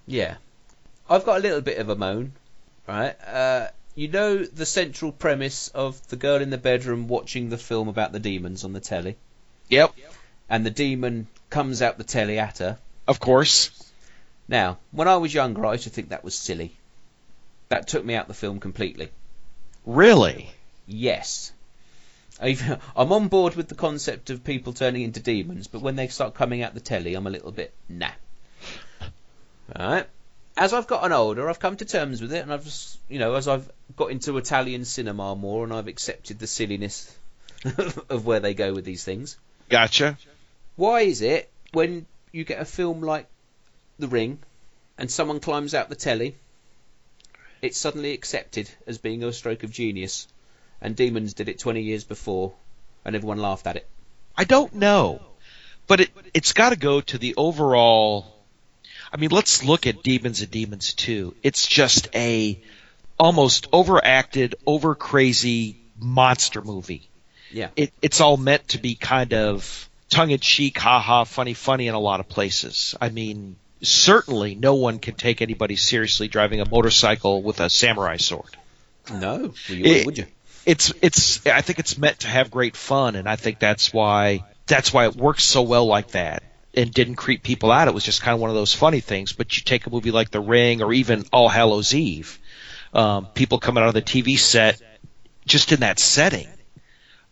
Yeah, 0.06 0.36
I've 1.10 1.26
got 1.26 1.40
a 1.40 1.42
little 1.42 1.62
bit 1.62 1.80
of 1.80 1.90
a 1.90 1.96
moan, 1.96 2.34
right? 2.88 3.16
Uh, 3.26 3.68
you 3.96 4.08
know 4.08 4.44
the 4.46 4.66
central 4.66 5.12
premise 5.12 5.68
of 5.70 6.08
the 6.10 6.16
girl 6.16 6.42
in 6.42 6.50
the 6.52 6.58
bedroom 6.58 7.08
watching 7.08 7.50
the 7.50 7.58
film 7.58 7.88
about 7.88 8.12
the 8.12 8.20
demons 8.20 8.64
on 8.64 8.74
the 8.74 8.80
telly, 8.80 9.18
Yep, 9.70 9.94
and 10.48 10.66
the 10.66 10.70
demon 10.70 11.28
comes 11.50 11.82
out 11.82 11.98
the 11.98 12.04
telly 12.04 12.38
at 12.40 12.60
her. 12.60 12.78
of 13.08 13.20
course. 13.20 13.72
Now, 14.48 14.78
when 14.92 15.08
I 15.08 15.16
was 15.18 15.34
younger, 15.34 15.66
I 15.66 15.74
used 15.74 15.86
to 15.86 15.90
think 15.90 16.10
that 16.10 16.24
was 16.24 16.36
silly. 16.36 16.76
That 17.72 17.88
took 17.88 18.04
me 18.04 18.16
out 18.16 18.28
the 18.28 18.34
film 18.34 18.60
completely. 18.60 19.10
Really? 19.86 20.50
Yes. 20.88 21.54
I've- 22.38 22.76
I'm 22.98 23.14
on 23.14 23.30
board 23.30 23.56
with 23.56 23.70
the 23.70 23.76
concept 23.76 24.30
of 24.30 24.44
people 24.44 24.74
turning 24.74 25.04
into 25.04 25.22
demons, 25.22 25.68
but 25.68 25.82
when 25.82 25.96
they 25.96 26.10
start 26.10 26.34
coming 26.34 26.62
out 26.64 26.74
the 26.74 26.82
telly, 26.82 27.16
I'm 27.16 27.28
a 27.28 27.30
little 27.30 27.54
bit 27.54 27.72
nah. 27.88 28.12
Alright. 29.74 30.08
As 30.58 30.74
I've 30.74 30.88
gotten 30.88 31.14
older, 31.14 31.50
I've 31.50 31.60
come 31.60 31.78
to 31.78 31.86
terms 31.86 32.22
with 32.22 32.34
it, 32.34 32.40
and 32.44 32.52
I've, 32.52 32.66
just- 32.66 32.98
you 33.08 33.20
know, 33.20 33.36
as 33.36 33.48
I've 33.48 33.72
got 33.96 34.12
into 34.12 34.38
Italian 34.38 34.84
cinema 34.84 35.34
more, 35.34 35.64
and 35.64 35.72
I've 35.72 35.88
accepted 35.88 36.40
the 36.40 36.48
silliness 36.48 37.16
of 38.10 38.26
where 38.26 38.42
they 38.42 38.54
go 38.54 38.74
with 38.74 38.84
these 38.84 39.06
things. 39.06 39.38
Gotcha. 39.70 40.18
Why 40.76 41.02
is 41.02 41.22
it 41.22 41.50
when 41.72 42.06
you 42.34 42.44
get 42.44 42.60
a 42.60 42.66
film 42.66 43.00
like 43.02 43.28
The 43.98 44.10
Ring, 44.10 44.40
and 44.98 45.10
someone 45.10 45.40
climbs 45.40 45.74
out 45.74 45.88
the 45.88 45.96
telly, 45.96 46.36
it's 47.62 47.78
suddenly 47.78 48.14
accepted 48.14 48.70
as 48.88 48.98
being 48.98 49.24
a 49.24 49.34
stroke 49.34 49.64
of 49.64 49.72
genius, 49.72 50.28
and 50.82 50.96
Demons 50.96 51.34
did 51.34 51.50
it 51.50 51.60
20 51.60 51.82
years 51.82 52.04
before, 52.04 52.54
and 53.06 53.16
everyone 53.16 53.38
laughed 53.38 53.68
at 53.68 53.76
it? 53.76 53.88
I 54.36 54.44
don't 54.44 54.76
know, 54.76 55.22
but 55.88 56.02
it 56.02 56.10
it's 56.34 56.54
got 56.54 56.70
to 56.70 56.76
go 56.76 57.02
to 57.02 57.18
the 57.18 57.36
overall. 57.36 58.26
I 59.14 59.18
mean, 59.18 59.30
let's 59.30 59.64
look 59.64 59.88
at 59.88 60.04
Demons 60.04 60.42
and 60.42 60.50
Demons 60.50 60.94
Two. 60.94 61.36
It's 61.44 61.68
just 61.68 62.08
a 62.16 62.60
almost 63.20 63.68
overacted, 63.72 64.56
over 64.66 64.96
crazy 64.96 65.78
monster 66.00 66.62
movie. 66.62 67.08
Yeah. 67.52 67.70
It, 67.76 67.94
it's 68.02 68.22
all 68.22 68.38
meant 68.38 68.70
to 68.70 68.80
be 68.80 68.96
kind 68.96 69.34
of 69.34 69.90
tongue 70.10 70.32
in 70.32 70.40
cheek, 70.40 70.80
ha 70.80 71.00
ha, 71.00 71.24
funny, 71.26 71.54
funny 71.54 71.88
in 71.88 71.94
a 71.94 72.00
lot 72.00 72.20
of 72.20 72.30
places. 72.30 72.96
I 73.00 73.10
mean, 73.10 73.58
certainly 73.82 74.56
no 74.56 74.76
one 74.76 75.00
can 75.00 75.16
take 75.16 75.42
anybody 75.42 75.76
seriously 75.76 76.28
driving 76.28 76.62
a 76.62 76.70
motorcycle 76.70 77.42
with 77.42 77.60
a 77.60 77.70
samurai 77.70 78.18
sword. 78.18 78.56
No, 79.12 79.54
you 79.68 79.86
It- 79.86 80.06
would 80.06 80.18
you? 80.18 80.28
it's 80.66 80.94
it's 81.02 81.46
I 81.48 81.62
think 81.62 81.80
it's 81.80 81.98
meant 81.98 82.20
to 82.20 82.28
have 82.28 82.52
great 82.52 82.76
fun, 82.76 83.16
and 83.16 83.28
I 83.28 83.36
think 83.36 83.60
that's 83.60 83.92
why 83.92 84.44
that's 84.68 84.94
why 84.94 85.06
it 85.06 85.16
works 85.16 85.44
so 85.44 85.64
well 85.64 85.86
like 85.88 86.10
that 86.12 86.44
and 86.74 86.94
didn't 86.94 87.16
creep 87.16 87.44
people 87.44 87.72
out. 87.72 87.88
It 87.88 87.94
was 87.94 88.04
just 88.06 88.22
kind 88.22 88.34
of 88.36 88.40
one 88.40 88.50
of 88.52 88.56
those 88.56 88.74
funny 88.74 89.00
things. 89.02 89.34
But 89.34 89.58
you 89.58 89.64
take 89.64 89.86
a 89.88 89.90
movie 89.90 90.12
like 90.12 90.30
The 90.32 90.40
Ring 90.40 90.82
or 90.82 90.94
even 90.94 91.26
All 91.34 91.50
Hallows 91.50 91.94
Eve, 91.96 92.40
um, 92.94 93.26
people 93.26 93.60
coming 93.60 93.82
out 93.84 93.88
of 93.90 93.96
the 93.96 94.02
TV 94.02 94.38
set 94.38 94.80
just 95.46 95.72
in 95.72 95.80
that 95.80 95.98
setting 96.00 96.48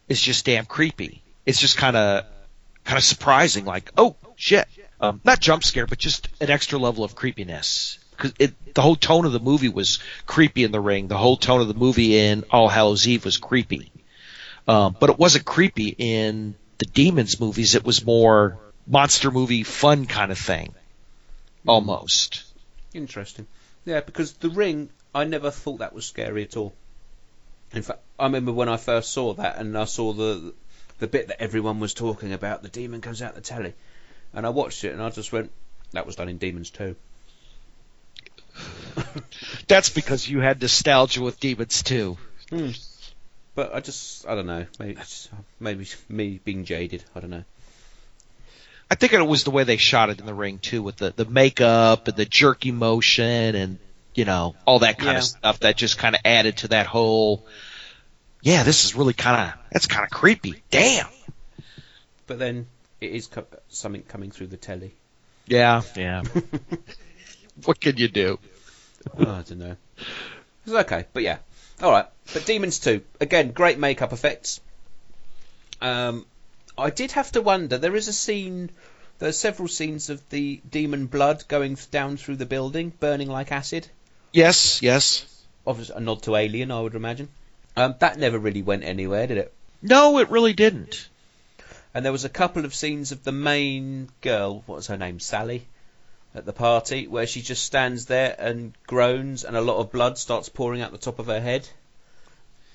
is 0.10 0.20
just 0.20 0.44
damn 0.46 0.66
creepy. 0.66 1.22
It's 1.46 1.60
just 1.60 1.78
kind 1.78 1.96
of 1.96 2.26
kind 2.84 2.98
of 2.98 3.04
surprising, 3.04 3.64
like 3.66 3.92
oh 3.96 4.16
shit, 4.36 4.68
um, 5.02 5.22
not 5.24 5.40
jump 5.40 5.64
scare, 5.64 5.86
but 5.86 5.98
just 5.98 6.30
an 6.42 6.50
extra 6.50 6.80
level 6.80 7.04
of 7.04 7.16
creepiness. 7.16 7.98
Because 8.12 8.34
the 8.74 8.82
whole 8.82 8.98
tone 8.98 9.26
of 9.26 9.32
the 9.32 9.40
movie 9.40 9.70
was 9.70 10.00
creepy 10.26 10.64
in 10.66 10.72
the 10.72 10.80
ring. 10.82 11.08
The 11.08 11.18
whole 11.18 11.38
tone 11.38 11.62
of 11.62 11.70
the 11.70 11.74
movie 11.74 12.18
in 12.18 12.44
All 12.52 12.68
Hallows 12.68 13.08
Eve 13.08 13.24
was 13.24 13.38
creepy, 13.38 13.92
um, 14.68 14.96
but 15.00 15.10
it 15.10 15.18
wasn't 15.18 15.46
creepy 15.46 15.96
in 15.98 16.56
the 16.80 16.86
Demons 16.86 17.40
movies. 17.40 17.76
It 17.76 17.86
was 17.86 18.06
more 18.06 18.60
monster 18.86 19.32
movie 19.32 19.64
fun 19.64 20.06
kind 20.06 20.32
of 20.32 20.38
thing, 20.38 20.74
almost. 21.66 22.44
Interesting. 22.94 23.48
Yeah, 23.86 24.02
because 24.02 24.34
The 24.34 24.50
Ring, 24.50 24.90
I 25.16 25.24
never 25.24 25.52
thought 25.52 25.80
that 25.80 25.94
was 25.94 26.06
scary 26.06 26.44
at 26.44 26.58
all. 26.58 26.74
In 27.72 27.84
fact, 27.84 28.00
I 28.20 28.26
remember 28.26 28.52
when 28.52 28.68
I 28.68 28.78
first 28.78 29.12
saw 29.12 29.34
that, 29.36 29.58
and 29.58 29.78
I 29.78 29.86
saw 29.86 30.12
the 30.14 30.54
the 30.98 31.08
bit 31.08 31.30
that 31.30 31.42
everyone 31.42 31.80
was 31.80 31.94
talking 31.94 32.34
about. 32.34 32.64
The 32.64 32.70
demon 32.70 33.00
comes 33.00 33.22
out 33.22 33.36
the 33.36 33.42
telly, 33.42 33.74
and 34.34 34.46
I 34.46 34.50
watched 34.50 34.84
it, 34.84 34.94
and 34.94 35.02
I 35.02 35.10
just 35.10 35.32
went, 35.32 35.52
"That 35.92 36.06
was 36.06 36.16
done 36.16 36.30
in 36.30 36.38
Demons 36.38 36.70
too." 36.70 36.96
That's 39.68 39.90
because 39.90 40.28
you 40.28 40.40
had 40.40 40.62
nostalgia 40.62 41.22
with 41.22 41.40
Demons 41.40 41.84
too. 41.84 42.18
Hmm. 42.50 42.72
But 43.56 43.74
I 43.76 43.80
just, 43.80 44.28
I 44.28 44.36
don't 44.36 44.48
know. 44.48 44.66
Maybe, 44.80 44.98
maybe 45.60 45.88
me 46.08 46.40
being 46.44 46.66
jaded. 46.66 47.04
I 47.16 47.20
don't 47.20 47.30
know. 47.30 47.44
I 48.92 48.96
think 48.96 49.14
it 49.14 49.22
was 49.22 49.44
the 49.44 49.52
way 49.52 49.64
they 49.66 49.78
shot 49.78 50.10
it 50.10 50.20
in 50.20 50.26
the 50.26 50.34
ring 50.34 50.58
too, 50.60 50.82
with 50.82 50.98
the 50.98 51.12
the 51.16 51.26
makeup 51.26 52.08
and 52.08 52.18
the 52.18 52.26
jerky 52.26 52.72
motion 52.72 53.56
and 53.56 53.78
you 54.16 54.26
know 54.26 54.56
all 54.66 54.80
that 54.80 54.98
kind 54.98 55.12
Yeah. 55.14 55.18
of 55.20 55.24
stuff 55.26 55.60
that 55.60 55.78
just 55.78 55.98
kind 55.98 56.16
of 56.16 56.22
added 56.26 56.58
to 56.58 56.70
that 56.70 56.88
whole. 56.88 57.46
Yeah, 58.42 58.64
this 58.64 58.86
is 58.86 58.96
really 58.96 59.14
kind 59.14 59.50
of 59.52 59.60
that's 59.72 59.86
kind 59.86 60.04
of 60.06 60.10
creepy. 60.10 60.64
Damn. 60.72 61.06
But 62.26 62.40
then 62.40 62.66
it 63.02 63.12
is 63.12 63.28
co- 63.28 63.46
something 63.70 64.04
coming 64.04 64.32
through 64.32 64.48
the 64.48 64.58
telly. 64.58 64.94
Yeah, 65.48 65.82
yeah. 65.96 66.24
what 67.66 67.80
can 67.80 67.98
you 67.98 68.08
do? 68.08 68.40
Oh, 69.18 69.24
I 69.24 69.42
don't 69.42 69.60
know. 69.60 69.76
It's 70.66 70.76
okay, 70.76 71.06
but 71.14 71.24
yeah. 71.24 71.38
All 71.82 71.92
right, 71.92 72.06
but 72.34 72.46
Demons 72.46 72.80
2 72.80 73.02
again, 73.22 73.52
great 73.52 73.80
makeup 73.80 74.12
effects. 74.12 74.60
Um, 75.82 76.26
I 76.78 76.90
did 76.90 77.14
have 77.14 77.32
to 77.34 77.42
wonder. 77.42 77.78
There 77.78 77.96
is 77.96 78.08
a 78.08 78.14
scene. 78.14 78.70
There 79.20 79.30
are 79.30 79.34
several 79.34 79.68
scenes 79.68 80.10
of 80.10 80.28
the 80.30 80.62
demon 80.70 81.08
blood 81.08 81.44
going 81.48 81.78
down 81.92 82.18
through 82.18 82.38
the 82.38 82.46
building, 82.46 82.94
burning 83.00 83.30
like 83.30 83.52
acid. 83.52 83.88
Yes, 84.32 84.82
yes. 84.82 85.26
Obviously, 85.66 85.96
a 85.96 86.00
nod 86.00 86.24
to 86.24 86.36
Alien, 86.36 86.72
I 86.72 86.82
would 86.82 86.96
imagine. 86.96 87.30
Um, 87.76 87.96
that 88.00 88.18
never 88.18 88.38
really 88.38 88.62
went 88.62 88.84
anywhere, 88.84 89.28
did 89.28 89.38
it? 89.38 89.54
No, 89.82 90.20
it 90.20 90.30
really 90.30 90.54
didn't. 90.54 91.10
And 91.94 92.06
there 92.06 92.12
was 92.12 92.26
a 92.26 92.30
couple 92.30 92.66
of 92.66 92.76
scenes 92.76 93.12
of 93.12 93.24
the 93.24 93.32
main 93.32 94.10
girl, 94.22 94.64
what 94.66 94.76
was 94.76 94.88
her 94.88 94.98
name, 94.98 95.20
Sally, 95.20 95.66
at 96.36 96.46
the 96.46 96.54
party, 96.54 97.08
where 97.08 97.26
she 97.26 97.42
just 97.42 97.64
stands 97.64 98.06
there 98.06 98.36
and 98.38 98.74
groans, 98.86 99.44
and 99.44 99.58
a 99.58 99.62
lot 99.62 99.78
of 99.78 99.92
blood 99.92 100.18
starts 100.18 100.50
pouring 100.50 100.82
out 100.82 100.92
the 100.92 101.00
top 101.00 101.18
of 101.20 101.26
her 101.26 101.42
head, 101.42 101.68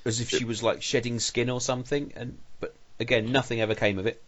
as 0.05 0.21
if 0.21 0.31
she 0.31 0.45
was 0.45 0.63
like 0.63 0.83
shedding 0.83 1.21
skin 1.21 1.49
or 1.49 1.61
something. 1.61 2.13
And 2.17 2.39
but 2.59 2.75
again, 2.99 3.31
nothing 3.31 3.61
ever 3.61 3.75
came 3.77 3.99
of 3.99 4.07
it. 4.07 4.21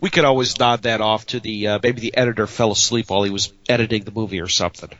We 0.00 0.08
could 0.08 0.24
always 0.24 0.58
nod 0.58 0.84
that 0.84 1.02
off 1.02 1.26
to 1.26 1.40
the 1.40 1.66
uh, 1.68 1.78
maybe 1.82 2.00
the 2.00 2.16
editor 2.16 2.46
fell 2.46 2.72
asleep 2.72 3.10
while 3.10 3.22
he 3.22 3.30
was 3.30 3.52
editing 3.68 4.04
the 4.04 4.12
movie 4.12 4.40
or 4.40 4.48
something. 4.48 4.90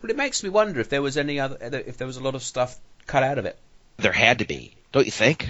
Well, 0.00 0.10
it 0.10 0.16
makes 0.16 0.44
me 0.44 0.50
wonder 0.50 0.78
if 0.78 0.88
there 0.88 1.02
was 1.02 1.16
any 1.16 1.40
other, 1.40 1.56
if 1.60 1.96
there 1.96 2.06
was 2.06 2.16
a 2.16 2.22
lot 2.22 2.36
of 2.36 2.44
stuff 2.44 2.78
cut 3.06 3.24
out 3.24 3.38
of 3.38 3.46
it. 3.46 3.58
There 3.96 4.12
had 4.12 4.38
to 4.38 4.44
be, 4.44 4.76
don't 4.92 5.04
you 5.04 5.10
think? 5.10 5.48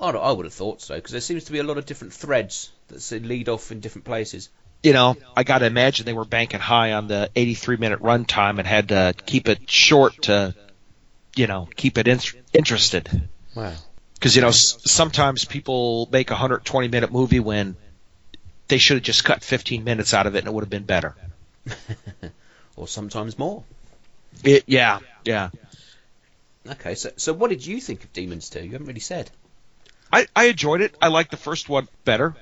I, 0.00 0.10
I 0.10 0.32
would 0.32 0.46
have 0.46 0.54
thought 0.54 0.80
so, 0.80 0.94
because 0.94 1.12
there 1.12 1.20
seems 1.20 1.44
to 1.44 1.52
be 1.52 1.58
a 1.58 1.62
lot 1.62 1.78
of 1.78 1.86
different 1.86 2.12
threads 2.12 2.70
that 2.88 3.22
lead 3.24 3.48
off 3.48 3.70
in 3.70 3.80
different 3.80 4.04
places. 4.06 4.48
you 4.82 4.92
know, 4.92 5.16
I 5.36 5.42
got 5.44 5.58
to 5.58 5.66
imagine 5.66 6.06
they 6.06 6.12
were 6.12 6.24
banking 6.24 6.60
high 6.60 6.92
on 6.92 7.06
the 7.06 7.30
83 7.36 7.76
minute 7.76 8.00
runtime 8.00 8.58
and 8.58 8.66
had 8.66 8.88
to 8.88 9.14
keep 9.26 9.48
it 9.48 9.70
short 9.70 10.22
to, 10.22 10.54
you 11.36 11.46
know, 11.46 11.68
keep 11.76 11.98
it 11.98 12.08
in- 12.08 12.20
interested. 12.52 13.28
Wow. 13.54 13.74
Because 14.14 14.36
you 14.36 14.42
know, 14.42 14.48
s- 14.48 14.78
sometimes 14.84 15.44
people 15.44 16.08
make 16.10 16.30
a 16.30 16.34
120 16.34 16.88
minute 16.88 17.12
movie 17.12 17.40
when 17.40 17.76
they 18.68 18.78
should 18.78 18.96
have 18.96 19.04
just 19.04 19.24
cut 19.24 19.42
15 19.44 19.84
minutes 19.84 20.14
out 20.14 20.26
of 20.26 20.34
it 20.34 20.38
and 20.40 20.48
it 20.48 20.54
would 20.54 20.62
have 20.62 20.70
been 20.70 20.84
better. 20.84 21.14
or 22.76 22.88
sometimes 22.88 23.38
more. 23.38 23.64
It, 24.44 24.64
yeah, 24.66 25.00
yeah. 25.24 25.50
Okay, 26.68 26.94
so 26.94 27.10
so 27.16 27.32
what 27.32 27.50
did 27.50 27.64
you 27.66 27.80
think 27.80 28.04
of 28.04 28.12
Demons 28.12 28.48
2? 28.50 28.62
You 28.64 28.72
haven't 28.72 28.86
really 28.86 29.00
said. 29.00 29.30
I, 30.12 30.26
I 30.34 30.46
enjoyed 30.46 30.80
it. 30.80 30.94
I 31.00 31.08
liked 31.08 31.30
the 31.30 31.36
first 31.36 31.68
one 31.68 31.88
better. 32.04 32.34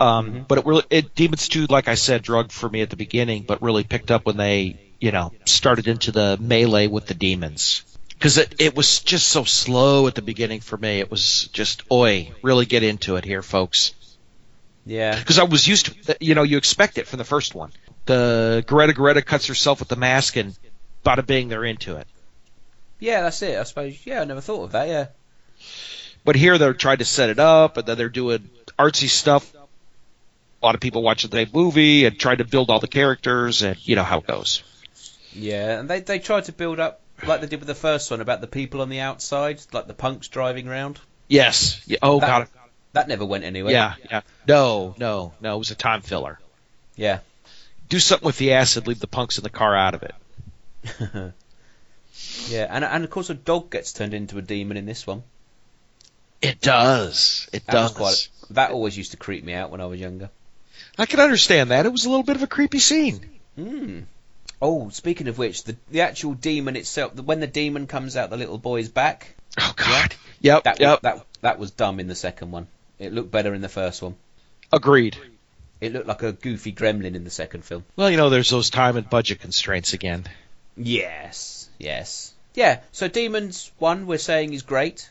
Um, 0.00 0.44
But 0.48 0.58
it 0.58 0.66
really, 0.66 0.84
it, 0.90 1.14
Demons 1.14 1.48
2, 1.48 1.66
like 1.66 1.88
I 1.88 1.94
said, 1.94 2.22
drugged 2.22 2.52
for 2.52 2.68
me 2.68 2.82
at 2.82 2.90
the 2.90 2.96
beginning, 2.96 3.44
but 3.44 3.62
really 3.62 3.84
picked 3.84 4.10
up 4.10 4.26
when 4.26 4.36
they, 4.36 4.78
you 5.00 5.12
know, 5.12 5.32
started 5.44 5.88
into 5.88 6.12
the 6.12 6.36
melee 6.40 6.86
with 6.86 7.06
the 7.06 7.14
demons. 7.14 7.82
Because 8.08 8.38
it, 8.38 8.54
it 8.58 8.74
was 8.74 9.00
just 9.00 9.28
so 9.28 9.44
slow 9.44 10.06
at 10.06 10.14
the 10.14 10.22
beginning 10.22 10.60
for 10.60 10.76
me. 10.76 11.00
It 11.00 11.10
was 11.10 11.48
just, 11.52 11.82
oi, 11.90 12.32
really 12.42 12.64
get 12.64 12.82
into 12.82 13.16
it 13.16 13.24
here, 13.24 13.42
folks. 13.42 13.92
Yeah. 14.86 15.18
Because 15.18 15.38
I 15.38 15.44
was 15.44 15.66
used 15.66 15.86
to, 16.06 16.16
you 16.20 16.34
know, 16.34 16.42
you 16.42 16.56
expect 16.56 16.96
it 16.96 17.06
from 17.06 17.18
the 17.18 17.24
first 17.24 17.54
one. 17.54 17.72
The 18.06 18.64
Geretta 18.66 18.94
Geretta 18.94 19.24
cuts 19.24 19.46
herself 19.46 19.80
with 19.80 19.88
the 19.88 19.96
mask 19.96 20.36
and 20.36 20.56
bada 21.04 21.26
bing, 21.26 21.48
they're 21.48 21.64
into 21.64 21.96
it. 21.96 22.06
Yeah, 22.98 23.22
that's 23.22 23.42
it. 23.42 23.58
I 23.58 23.64
suppose. 23.64 24.06
Yeah, 24.06 24.22
I 24.22 24.24
never 24.24 24.40
thought 24.40 24.64
of 24.64 24.72
that. 24.72 24.88
Yeah. 24.88 25.06
But 26.26 26.36
here 26.36 26.58
they're 26.58 26.74
trying 26.74 26.98
to 26.98 27.04
set 27.04 27.30
it 27.30 27.38
up, 27.38 27.78
and 27.78 27.86
then 27.86 27.96
they're 27.96 28.08
doing 28.10 28.50
artsy 28.78 29.08
stuff. 29.08 29.54
A 29.54 30.66
lot 30.66 30.74
of 30.74 30.80
people 30.80 31.02
watching 31.02 31.30
the 31.30 31.48
movie 31.54 32.04
and 32.04 32.18
trying 32.18 32.38
to 32.38 32.44
build 32.44 32.68
all 32.68 32.80
the 32.80 32.88
characters, 32.88 33.62
and 33.62 33.76
you 33.86 33.96
know 33.96 34.02
how 34.02 34.18
it 34.18 34.26
goes. 34.26 34.62
Yeah, 35.32 35.78
and 35.78 35.88
they 35.88 36.00
they 36.00 36.18
tried 36.18 36.44
to 36.46 36.52
build 36.52 36.80
up 36.80 37.00
like 37.24 37.40
they 37.40 37.46
did 37.46 37.60
with 37.60 37.68
the 37.68 37.74
first 37.74 38.10
one 38.10 38.20
about 38.20 38.40
the 38.40 38.46
people 38.46 38.82
on 38.82 38.88
the 38.88 39.00
outside, 39.00 39.60
like 39.72 39.86
the 39.86 39.94
punks 39.94 40.28
driving 40.28 40.68
around. 40.68 40.98
Yes. 41.28 41.80
Yeah. 41.86 41.98
Oh 42.02 42.20
That- 42.20 42.26
god. 42.26 42.48
That 42.92 43.08
never 43.08 43.26
went 43.26 43.44
anywhere. 43.44 43.72
Yeah. 43.72 43.94
Yeah. 44.10 44.22
No. 44.48 44.94
No. 44.98 45.34
No. 45.40 45.54
It 45.54 45.58
was 45.58 45.70
a 45.70 45.74
time 45.74 46.00
filler. 46.00 46.40
Yeah. 46.96 47.18
Do 47.90 47.98
something 48.00 48.24
with 48.24 48.38
the 48.38 48.54
acid. 48.54 48.86
Leave 48.88 49.00
the 49.00 49.06
punks 49.06 49.36
in 49.36 49.44
the 49.44 49.50
car 49.50 49.76
out 49.76 49.94
of 49.94 50.02
it. 50.02 50.14
Yeah, 52.48 52.66
and 52.70 52.84
and 52.84 53.04
of 53.04 53.10
course 53.10 53.28
a 53.30 53.34
dog 53.34 53.70
gets 53.70 53.92
turned 53.92 54.14
into 54.14 54.38
a 54.38 54.42
demon 54.42 54.76
in 54.76 54.86
this 54.86 55.06
one. 55.06 55.22
It 56.42 56.60
does. 56.60 57.48
It 57.52 57.64
That 57.66 57.72
does. 57.72 57.92
quite. 57.92 58.28
That 58.50 58.70
always 58.70 58.96
used 58.96 59.10
to 59.12 59.16
creep 59.16 59.44
me 59.44 59.54
out 59.54 59.70
when 59.70 59.80
I 59.80 59.86
was 59.86 59.98
younger. 60.00 60.30
I 60.98 61.06
can 61.06 61.20
understand 61.20 61.70
that. 61.70 61.86
It 61.86 61.92
was 61.92 62.04
a 62.04 62.10
little 62.10 62.22
bit 62.24 62.36
of 62.36 62.42
a 62.42 62.46
creepy 62.46 62.78
scene. 62.78 63.20
Hmm. 63.56 64.00
Oh, 64.62 64.88
speaking 64.90 65.28
of 65.28 65.36
which, 65.38 65.64
the 65.64 65.76
the 65.90 66.00
actual 66.02 66.34
demon 66.34 66.76
itself, 66.76 67.14
when 67.14 67.40
the 67.40 67.46
demon 67.46 67.86
comes 67.86 68.16
out 68.16 68.30
the 68.30 68.36
little 68.36 68.58
boy's 68.58 68.88
back, 68.88 69.34
Oh 69.58 69.72
god. 69.76 70.14
Yep. 70.40 70.64
that 70.64 70.80
yep. 70.80 71.00
that 71.02 71.26
that 71.42 71.58
was 71.58 71.70
dumb 71.70 72.00
in 72.00 72.06
the 72.06 72.14
second 72.14 72.50
one. 72.50 72.66
It 72.98 73.12
looked 73.12 73.30
better 73.30 73.52
in 73.54 73.60
the 73.60 73.68
first 73.68 74.00
one. 74.02 74.14
Agreed. 74.72 75.16
It 75.80 75.92
looked 75.92 76.06
like 76.06 76.22
a 76.22 76.32
goofy 76.32 76.72
gremlin 76.72 77.14
in 77.14 77.24
the 77.24 77.30
second 77.30 77.64
film. 77.64 77.84
Well, 77.96 78.10
you 78.10 78.16
know, 78.16 78.30
there's 78.30 78.48
those 78.48 78.70
time 78.70 78.96
and 78.96 79.08
budget 79.08 79.40
constraints 79.40 79.92
again. 79.92 80.24
Yes, 80.76 81.68
yes, 81.78 82.32
yeah. 82.54 82.80
So 82.92 83.08
Demons 83.08 83.70
One, 83.78 84.06
we're 84.06 84.18
saying 84.18 84.52
is 84.54 84.62
great. 84.62 85.08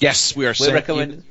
Yes, 0.00 0.34
we 0.34 0.46
are 0.46 0.54
saying 0.54 0.74
recommending- 0.74 1.24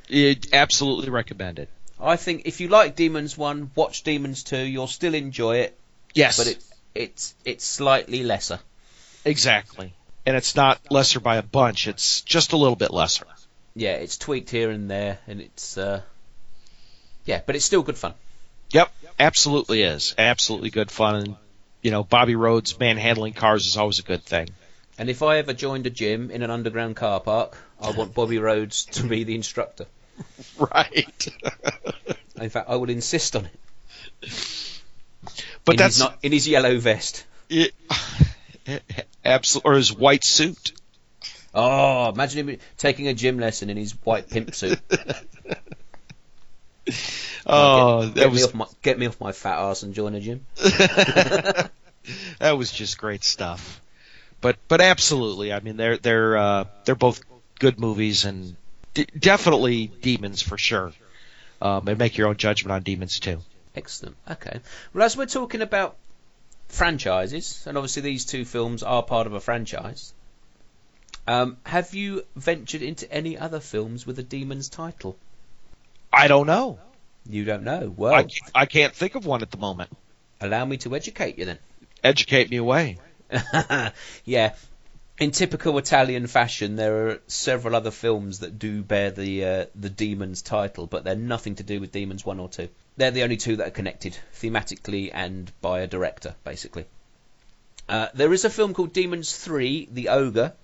absolutely 0.52 1.10
recommend 1.10 1.58
it. 1.58 1.68
I 2.00 2.16
think 2.16 2.42
if 2.46 2.60
you 2.60 2.68
like 2.68 2.96
Demons 2.96 3.36
One, 3.36 3.70
watch 3.74 4.02
Demons 4.04 4.42
Two. 4.42 4.56
You'll 4.58 4.86
still 4.86 5.14
enjoy 5.14 5.58
it, 5.58 5.78
Yes. 6.14 6.38
but 6.38 6.46
it 6.46 6.64
it's 6.94 7.34
it's 7.44 7.64
slightly 7.64 8.22
lesser. 8.22 8.58
Exactly. 9.24 9.92
And 10.24 10.36
it's 10.36 10.54
not 10.56 10.80
lesser 10.90 11.20
by 11.20 11.36
a 11.36 11.42
bunch. 11.42 11.88
It's 11.88 12.20
just 12.22 12.52
a 12.52 12.56
little 12.56 12.76
bit 12.76 12.92
lesser. 12.92 13.26
Yeah, 13.74 13.92
it's 13.94 14.16
tweaked 14.16 14.50
here 14.50 14.70
and 14.70 14.90
there, 14.90 15.18
and 15.26 15.40
it's 15.40 15.76
uh, 15.76 16.00
yeah, 17.26 17.40
but 17.44 17.56
it's 17.56 17.64
still 17.64 17.82
good 17.82 17.98
fun. 17.98 18.14
Yep, 18.72 18.92
absolutely 19.18 19.82
is. 19.82 20.14
Absolutely 20.16 20.70
good 20.70 20.90
fun. 20.90 21.14
And, 21.16 21.36
you 21.82 21.90
know, 21.90 22.02
Bobby 22.04 22.36
Rhodes 22.36 22.78
manhandling 22.78 23.32
cars 23.34 23.66
is 23.66 23.76
always 23.76 23.98
a 23.98 24.02
good 24.02 24.22
thing. 24.22 24.48
And 25.00 25.08
if 25.08 25.22
I 25.22 25.38
ever 25.38 25.54
joined 25.54 25.86
a 25.86 25.90
gym 25.90 26.30
in 26.30 26.42
an 26.42 26.50
underground 26.50 26.94
car 26.94 27.20
park, 27.20 27.56
I 27.80 27.90
want 27.90 28.12
Bobby 28.12 28.38
Rhodes 28.38 28.84
to 28.84 29.04
be 29.04 29.24
the 29.24 29.34
instructor. 29.34 29.86
Right. 30.58 31.28
In 32.36 32.50
fact, 32.50 32.68
I 32.68 32.76
will 32.76 32.90
insist 32.90 33.34
on 33.34 33.46
it. 33.46 33.58
but 35.64 35.72
in 35.72 35.78
that's 35.78 35.94
his, 35.94 36.00
not, 36.00 36.18
in 36.22 36.32
his 36.32 36.46
yellow 36.46 36.76
vest. 36.78 37.24
it, 37.48 37.72
absolutely, 39.24 39.70
or 39.70 39.76
his 39.76 39.96
white 39.96 40.24
suit. 40.24 40.72
Oh, 41.54 42.10
imagine 42.10 42.50
him 42.50 42.58
taking 42.76 43.08
a 43.08 43.14
gym 43.14 43.38
lesson 43.38 43.70
in 43.70 43.78
his 43.78 43.92
white 44.04 44.28
pimp 44.28 44.54
suit. 44.54 44.78
Oh, 47.46 48.02
get, 48.02 48.14
that 48.14 48.20
get 48.20 48.26
me 48.26 48.32
was 48.32 48.44
off 48.44 48.54
my 48.54 48.66
get 48.82 48.98
me 48.98 49.06
off 49.06 49.20
my 49.20 49.32
fat 49.32 49.58
ass 49.58 49.82
and 49.82 49.94
join 49.94 50.14
a 50.14 50.20
gym. 50.20 50.44
that 50.56 51.70
was 52.58 52.70
just 52.70 52.98
great 52.98 53.24
stuff. 53.24 53.80
But 54.40 54.56
but 54.68 54.80
absolutely, 54.80 55.52
I 55.52 55.60
mean 55.60 55.76
they're 55.76 55.98
they're 55.98 56.36
uh, 56.36 56.64
they're 56.84 56.94
both 56.94 57.20
good 57.58 57.78
movies 57.78 58.24
and 58.24 58.56
d- 58.94 59.06
definitely 59.18 59.86
demons 59.86 60.42
for 60.42 60.56
sure. 60.58 60.92
Um, 61.62 61.88
and 61.88 61.98
make 61.98 62.16
your 62.16 62.28
own 62.28 62.36
judgment 62.38 62.72
on 62.72 62.82
demons 62.82 63.20
too. 63.20 63.40
Excellent. 63.76 64.16
Okay. 64.30 64.60
Well, 64.94 65.04
as 65.04 65.14
we're 65.16 65.26
talking 65.26 65.60
about 65.60 65.96
franchises, 66.68 67.64
and 67.66 67.76
obviously 67.76 68.02
these 68.02 68.24
two 68.24 68.44
films 68.46 68.82
are 68.82 69.02
part 69.02 69.26
of 69.26 69.34
a 69.34 69.40
franchise. 69.40 70.14
Um, 71.26 71.58
have 71.66 71.94
you 71.94 72.24
ventured 72.34 72.82
into 72.82 73.10
any 73.12 73.36
other 73.36 73.60
films 73.60 74.06
with 74.06 74.18
a 74.18 74.22
demon's 74.22 74.70
title? 74.70 75.16
I 76.12 76.28
don't 76.28 76.46
know. 76.46 76.78
You 77.28 77.44
don't 77.44 77.62
know. 77.62 77.92
Well, 77.94 78.14
I 78.14 78.26
I 78.54 78.66
can't 78.66 78.94
think 78.94 79.14
of 79.14 79.26
one 79.26 79.42
at 79.42 79.50
the 79.50 79.58
moment. 79.58 79.90
allow 80.40 80.64
me 80.64 80.78
to 80.78 80.96
educate 80.96 81.38
you 81.38 81.44
then. 81.44 81.58
Educate 82.02 82.50
me 82.50 82.56
away. 82.56 82.96
yeah. 84.24 84.54
In 85.18 85.32
typical 85.32 85.76
Italian 85.76 86.26
fashion, 86.26 86.76
there 86.76 87.08
are 87.08 87.20
several 87.26 87.76
other 87.76 87.90
films 87.90 88.38
that 88.38 88.58
do 88.58 88.82
bear 88.82 89.10
the 89.10 89.44
uh, 89.44 89.66
the 89.74 89.90
Demons 89.90 90.40
title, 90.40 90.86
but 90.86 91.04
they're 91.04 91.14
nothing 91.14 91.56
to 91.56 91.62
do 91.62 91.78
with 91.78 91.92
Demons 91.92 92.24
one 92.24 92.40
or 92.40 92.48
two. 92.48 92.68
They're 92.96 93.10
the 93.10 93.22
only 93.22 93.36
two 93.36 93.56
that 93.56 93.68
are 93.68 93.72
connected 93.72 94.16
thematically 94.34 95.10
and 95.12 95.52
by 95.60 95.80
a 95.80 95.86
director, 95.86 96.34
basically. 96.42 96.86
Uh, 97.88 98.08
there 98.14 98.32
is 98.32 98.44
a 98.44 98.50
film 98.50 98.72
called 98.72 98.94
Demons 98.94 99.36
Three: 99.36 99.88
The 99.92 100.08
Ogre. 100.08 100.54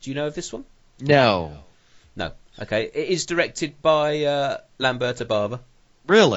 Do 0.00 0.10
you 0.10 0.16
know 0.16 0.26
of 0.26 0.34
this 0.34 0.52
one? 0.52 0.64
No, 1.00 1.58
No. 2.16 2.32
Okay. 2.60 2.90
It 2.92 3.08
is 3.08 3.26
directed 3.26 3.80
by 3.82 4.24
uh, 4.24 4.58
Lamberto 4.78 5.24
Bava. 5.24 5.60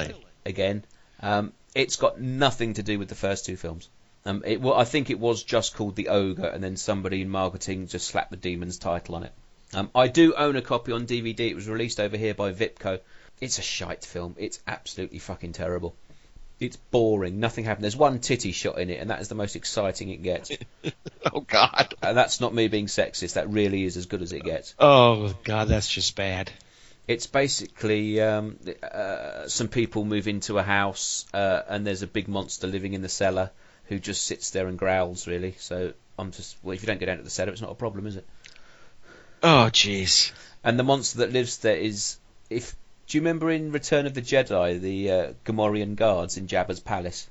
really. 0.08 0.16
again. 0.46 0.84
Um, 1.22 1.52
it's 1.74 1.96
got 1.96 2.22
nothing 2.22 2.76
to 2.76 2.84
do 2.84 2.98
with 3.00 3.10
the 3.10 3.16
first 3.16 3.46
two 3.46 3.58
films. 3.58 3.90
Um, 4.26 4.44
it, 4.46 4.60
well, 4.60 4.74
I 4.74 4.86
think 4.86 5.10
it 5.10 5.20
was 5.20 5.44
just 5.44 5.76
called 5.76 5.96
The 5.96 6.10
Ogre, 6.10 6.48
and 6.48 6.64
then 6.64 6.78
somebody 6.78 7.22
in 7.22 7.30
marketing 7.30 7.88
just 7.88 8.08
slapped 8.08 8.32
the 8.32 8.38
Demon's 8.38 8.80
title 8.80 9.16
on 9.16 9.24
it. 9.24 9.32
Um, 9.74 9.92
I 9.94 10.08
do 10.08 10.34
own 10.34 10.56
a 10.56 10.62
copy 10.62 10.92
on 10.92 11.06
DVD. 11.06 11.42
It 11.42 11.56
was 11.56 11.68
released 11.70 12.00
over 12.00 12.18
here 12.18 12.34
by 12.34 12.52
Vipco. 12.52 13.00
It's 13.40 13.60
a 13.60 13.62
shite 13.62 14.04
film. 14.04 14.36
It's 14.38 14.60
absolutely 14.68 15.20
fucking 15.20 15.54
terrible. 15.54 15.96
It's 16.60 16.78
boring. 16.78 17.40
Nothing 17.40 17.66
happened. 17.66 17.84
There's 17.84 17.98
one 17.98 18.20
titty 18.20 18.54
shot 18.54 18.80
in 18.80 18.90
it, 18.90 19.00
and 19.00 19.10
that 19.10 19.20
is 19.20 19.28
the 19.28 19.36
most 19.36 19.56
exciting 19.56 20.10
it 20.10 20.24
gets. 20.24 20.52
Oh 21.34 21.42
God. 21.42 21.96
and 22.04 22.16
that's 22.16 22.40
not 22.40 22.54
me 22.54 22.68
being 22.68 22.86
sexist. 22.86 23.34
That 23.34 23.50
really 23.50 23.84
is 23.84 23.98
as 23.98 24.06
good 24.06 24.22
as 24.22 24.32
it 24.32 24.44
gets. 24.44 24.76
Oh 24.78 25.34
God, 25.44 25.68
that's 25.68 25.90
just 25.90 26.16
bad. 26.16 26.52
It's 27.08 27.26
basically 27.26 28.22
um, 28.22 28.60
uh, 28.84 29.48
some 29.48 29.68
people 29.68 30.06
move 30.06 30.28
into 30.28 30.60
a 30.60 30.64
house 30.64 31.26
uh, 31.34 31.62
and 31.68 31.86
there's 31.86 32.04
a 32.04 32.08
big 32.08 32.28
monster 32.28 32.68
living 32.68 32.94
in 32.94 33.02
the 33.02 33.10
cellar 33.10 33.50
who 33.88 34.00
just 34.00 34.24
sits 34.26 34.52
there 34.52 34.68
and 34.68 34.78
growls. 34.78 35.28
Really, 35.28 35.56
so 35.60 35.94
I'm 36.18 36.32
just 36.32 36.58
well, 36.64 36.74
if 36.74 36.82
you 36.82 36.88
don't 36.88 37.00
go 37.00 37.06
down 37.06 37.18
to 37.18 37.24
the 37.24 37.30
cellar, 37.30 37.52
it's 37.52 37.62
not 37.62 37.72
a 37.72 37.76
problem, 37.76 38.08
is 38.08 38.16
it? 38.18 38.26
Oh 39.44 39.70
jeez. 39.72 40.32
And 40.64 40.80
the 40.80 40.84
monster 40.84 41.20
that 41.20 41.32
lives 41.32 41.58
there 41.60 41.76
is 41.78 42.18
if 42.50 42.76
do 43.08 43.18
you 43.18 43.22
remember 43.22 43.52
in 43.52 43.72
Return 43.72 44.06
of 44.08 44.14
the 44.14 44.22
Jedi 44.22 44.80
the 44.82 45.12
uh, 45.12 45.34
Gamorrean 45.46 45.96
guards 45.96 46.38
in 46.38 46.48
Jabba's 46.48 46.80
palace? 46.80 47.28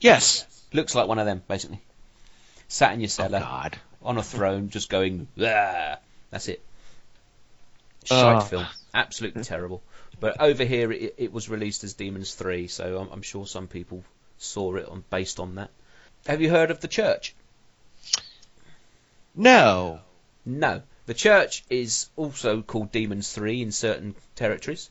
Yes. 0.00 0.46
Looks 0.72 0.94
like 0.94 1.08
one 1.08 1.18
of 1.18 1.26
them 1.26 1.42
basically. 1.48 1.80
Sat 2.68 2.92
in 2.92 3.00
your 3.00 3.06
Oh 3.06 3.08
cellar 3.08 3.40
God. 3.40 3.78
on 4.02 4.18
a 4.18 4.22
throne, 4.22 4.68
just 4.68 4.88
going. 4.90 5.26
That's 5.36 6.48
it. 6.48 6.62
Shite 8.04 8.36
Oh. 8.36 8.40
film, 8.40 8.66
absolutely 8.94 9.42
terrible. 9.42 9.82
But 10.20 10.40
over 10.40 10.64
here, 10.64 10.92
it, 10.92 11.14
it 11.18 11.32
was 11.32 11.48
released 11.48 11.84
as 11.84 11.94
Demons 11.94 12.34
Three, 12.34 12.68
so 12.68 12.98
I'm, 12.98 13.08
I'm 13.12 13.22
sure 13.22 13.46
some 13.46 13.66
people 13.68 14.04
saw 14.38 14.74
it 14.76 14.88
on 14.88 15.04
based 15.10 15.40
on 15.40 15.56
that. 15.56 15.70
Have 16.26 16.40
you 16.40 16.50
heard 16.50 16.70
of 16.70 16.80
the 16.80 16.88
Church? 16.88 17.34
No. 19.34 20.00
No, 20.44 20.82
the 21.06 21.14
Church 21.14 21.64
is 21.68 22.08
also 22.16 22.62
called 22.62 22.90
Demons 22.90 23.32
Three 23.32 23.62
in 23.62 23.70
certain 23.70 24.14
territories. 24.34 24.90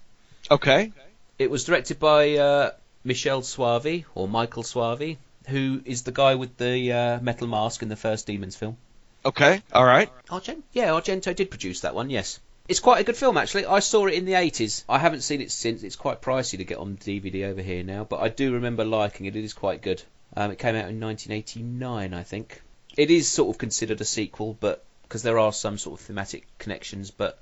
Okay. 0.50 0.92
It 1.40 1.50
was 1.50 1.66
directed 1.66 2.00
by 2.00 2.36
uh, 2.36 2.72
Michele 3.04 3.42
Soavi 3.42 4.06
or 4.16 4.28
Michael 4.28 4.64
Soavi, 4.64 5.18
who 5.48 5.82
is 5.86 6.04
the 6.04 6.12
guy 6.12 6.36
with 6.36 6.58
the 6.58 6.92
uh, 6.92 7.20
metal 7.20 7.48
mask 7.48 7.82
in 7.82 7.90
the 7.90 7.96
first 7.96 8.28
Demons 8.28 8.56
film. 8.56 8.78
Okay. 9.26 9.62
All 9.74 9.84
right. 9.86 10.12
Argento? 10.30 10.62
Yeah, 10.74 10.90
Argento 10.90 11.36
did 11.36 11.50
produce 11.50 11.82
that 11.82 11.96
one, 11.96 12.10
yes. 12.10 12.40
It's 12.68 12.80
quite 12.82 13.00
a 13.00 13.04
good 13.04 13.16
film, 13.16 13.38
actually. 13.38 13.66
I 13.66 13.80
saw 13.80 14.08
it 14.08 14.14
in 14.14 14.26
the 14.26 14.34
80s. 14.34 14.84
I 14.90 15.00
haven't 15.00 15.22
seen 15.22 15.40
it 15.42 15.52
since. 15.52 15.84
It's 15.84 15.96
quite 15.96 16.22
pricey 16.22 16.58
to 16.58 16.66
get 16.66 16.78
on 16.80 16.98
DVD 16.98 17.46
over 17.46 17.62
here 17.62 17.84
now, 17.84 18.04
but 18.04 18.20
I 18.20 18.28
do 18.30 18.54
remember 18.54 18.84
liking 18.84 19.26
it. 19.26 19.36
It 19.36 19.44
is 19.44 19.54
quite 19.54 19.82
good. 19.82 20.04
Um, 20.36 20.52
it 20.52 20.60
came 20.60 20.76
out 20.76 20.90
in 20.90 21.00
1989, 21.00 22.14
I 22.14 22.24
think. 22.24 22.62
It 22.98 23.10
is 23.10 23.28
sort 23.30 23.54
of 23.56 23.58
considered 23.58 24.02
a 24.02 24.06
sequel, 24.06 24.58
but 24.60 24.84
because 25.04 25.24
there 25.24 25.40
are 25.40 25.54
some 25.54 25.78
sort 25.78 26.00
of 26.00 26.06
thematic 26.06 26.46
connections, 26.58 27.10
but 27.12 27.40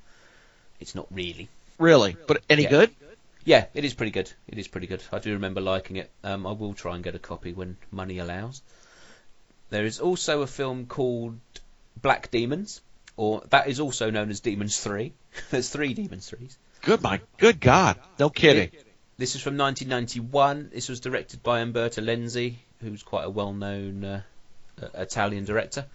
it's 0.80 0.94
not 0.94 1.08
really. 1.10 1.50
Really? 1.80 2.16
But 2.28 2.44
any 2.50 2.64
Yeah. 2.64 2.70
good? 2.70 2.96
Yeah, 3.46 3.66
it 3.74 3.84
is 3.86 3.94
pretty 3.94 4.12
good. 4.12 4.32
It 4.48 4.58
is 4.60 4.68
pretty 4.68 4.88
good. 4.88 5.02
I 5.12 5.20
do 5.20 5.34
remember 5.34 5.62
liking 5.62 5.96
it. 5.98 6.12
Um, 6.24 6.46
I 6.46 6.52
will 6.52 6.74
try 6.74 6.96
and 6.96 7.04
get 7.04 7.16
a 7.16 7.20
copy 7.20 7.54
when 7.54 7.78
money 7.92 8.20
allows. 8.20 8.62
There 9.70 9.86
is 9.86 10.00
also 10.00 10.42
a 10.42 10.48
film 10.48 10.86
called 10.86 11.40
Black 12.02 12.30
Demons, 12.32 12.82
or 13.18 13.44
that 13.50 13.68
is 13.68 13.80
also 13.80 14.10
known 14.12 14.30
as 14.30 14.40
Demons 14.40 14.80
3. 14.80 15.14
There's 15.52 15.70
three 15.70 15.94
Demons 15.94 16.30
3s. 16.30 16.58
Good 16.82 17.02
my 17.02 17.22
good 17.38 17.60
God. 17.60 18.00
No 18.20 18.30
kidding. 18.30 18.72
This 19.18 19.36
is 19.36 19.42
from 19.42 19.58
1991. 19.58 20.72
This 20.74 20.90
was 20.90 21.00
directed 21.00 21.42
by 21.42 21.62
Umberto 21.62 22.02
Lenzi, 22.02 22.56
who's 22.82 23.02
quite 23.02 23.24
a 23.24 23.30
well-known 23.30 24.04
uh, 24.04 24.22
uh, 24.82 24.88
Italian 24.94 25.46
director. 25.46 25.86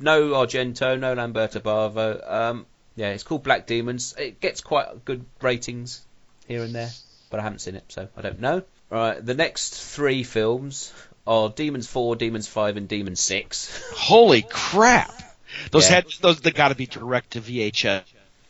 No 0.00 0.30
Argento, 0.30 0.98
no 0.98 1.14
Lamberto 1.14 1.60
Bava. 1.60 2.32
Um, 2.32 2.66
yeah, 2.96 3.10
it's 3.10 3.22
called 3.22 3.42
Black 3.42 3.66
Demons. 3.66 4.14
It 4.18 4.40
gets 4.40 4.62
quite 4.62 5.04
good 5.04 5.26
ratings 5.42 6.02
here 6.48 6.62
and 6.62 6.74
there, 6.74 6.90
but 7.28 7.40
I 7.40 7.42
haven't 7.42 7.60
seen 7.60 7.74
it, 7.74 7.84
so 7.88 8.08
I 8.16 8.22
don't 8.22 8.40
know. 8.40 8.62
Right, 8.88 9.24
the 9.24 9.34
next 9.34 9.74
three 9.74 10.24
films 10.24 10.92
are 11.26 11.48
Demons 11.48 11.86
4, 11.86 12.16
Demons 12.16 12.48
5, 12.48 12.76
and 12.76 12.88
Demons 12.88 13.20
6. 13.20 13.92
Holy 13.94 14.42
crap. 14.42 15.29
Those 15.70 15.88
Yeah. 15.88 15.96
had 15.96 16.06
those 16.20 16.40
they 16.40 16.50
got 16.50 16.68
to 16.68 16.74
be 16.74 16.86
direct 16.86 17.32
to 17.32 17.40
VHS 17.40 18.02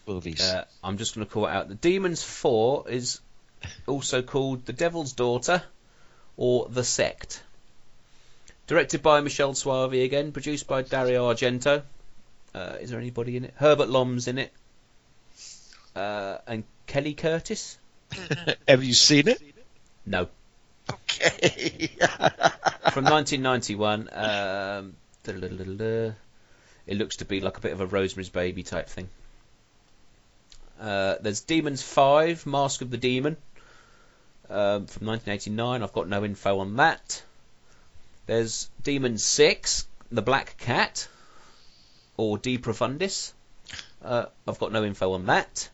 movies. 0.06 0.40
Uh, 0.40 0.64
I'm 0.82 0.98
just 0.98 1.14
going 1.14 1.26
to 1.26 1.32
call 1.32 1.46
it 1.46 1.50
out. 1.50 1.68
The 1.68 1.74
Demons 1.74 2.22
4 2.22 2.88
is 2.88 3.20
also 3.86 4.22
called 4.22 4.66
The 4.66 4.72
Devil's 4.72 5.12
Daughter 5.12 5.62
or 6.36 6.68
The 6.68 6.84
Sect. 6.84 7.42
Directed 8.66 9.02
by 9.02 9.20
Michele 9.20 9.54
Soavi 9.54 10.04
again, 10.04 10.32
produced 10.32 10.66
by 10.66 10.82
Dario 10.82 11.32
Argento. 11.32 11.82
Uh, 12.54 12.76
is 12.80 12.90
there 12.90 13.00
anybody 13.00 13.36
in 13.36 13.44
it? 13.44 13.54
Herbert 13.56 13.88
Lom's 13.88 14.28
in 14.28 14.38
it. 14.38 14.52
Uh, 15.94 16.38
and 16.46 16.64
Kelly 16.86 17.14
Curtis? 17.14 17.78
Have 18.68 18.84
you 18.84 18.94
seen 18.94 19.28
it? 19.28 19.42
No. 20.06 20.28
Okay. 20.90 21.90
From 22.92 23.04
1991. 23.04 24.08
Um. 24.12 24.96
It 26.90 26.98
looks 26.98 27.16
to 27.18 27.24
be 27.24 27.40
like 27.40 27.56
a 27.56 27.60
bit 27.60 27.72
of 27.72 27.80
a 27.80 27.86
Rosemary's 27.86 28.30
Baby 28.30 28.64
type 28.64 28.88
thing. 28.88 29.08
Uh, 30.80 31.14
there's 31.20 31.40
Demons 31.42 31.82
5, 31.82 32.46
Mask 32.46 32.82
of 32.82 32.90
the 32.90 32.96
Demon, 32.96 33.36
um, 34.48 34.86
from 34.86 35.06
1989. 35.06 35.84
I've 35.84 35.92
got 35.92 36.08
no 36.08 36.24
info 36.24 36.58
on 36.58 36.76
that. 36.76 37.22
There's 38.26 38.68
Demons 38.82 39.24
6, 39.24 39.86
The 40.10 40.20
Black 40.20 40.56
Cat, 40.58 41.06
or 42.16 42.38
De 42.38 42.58
Profundis. 42.58 43.32
Uh, 44.02 44.26
I've 44.48 44.58
got 44.58 44.72
no 44.72 44.82
info 44.82 45.12
on 45.12 45.26
that. 45.26 45.70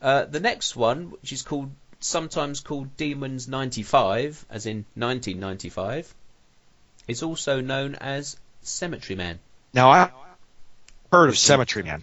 Uh, 0.00 0.24
the 0.24 0.40
next 0.40 0.74
one, 0.74 1.10
which 1.10 1.32
is 1.32 1.42
called 1.42 1.70
sometimes 2.00 2.60
called 2.60 2.96
Demons 2.96 3.46
95, 3.46 4.46
as 4.48 4.64
in 4.64 4.86
1995, 4.94 6.14
is 7.08 7.22
also 7.22 7.60
known 7.60 7.94
as 7.96 8.38
Cemetery 8.62 9.16
Man. 9.16 9.38
Now 9.74 9.90
I 9.90 10.10
heard 11.16 11.28
of 11.28 11.38
Cemetery 11.38 11.84
Man. 11.84 12.02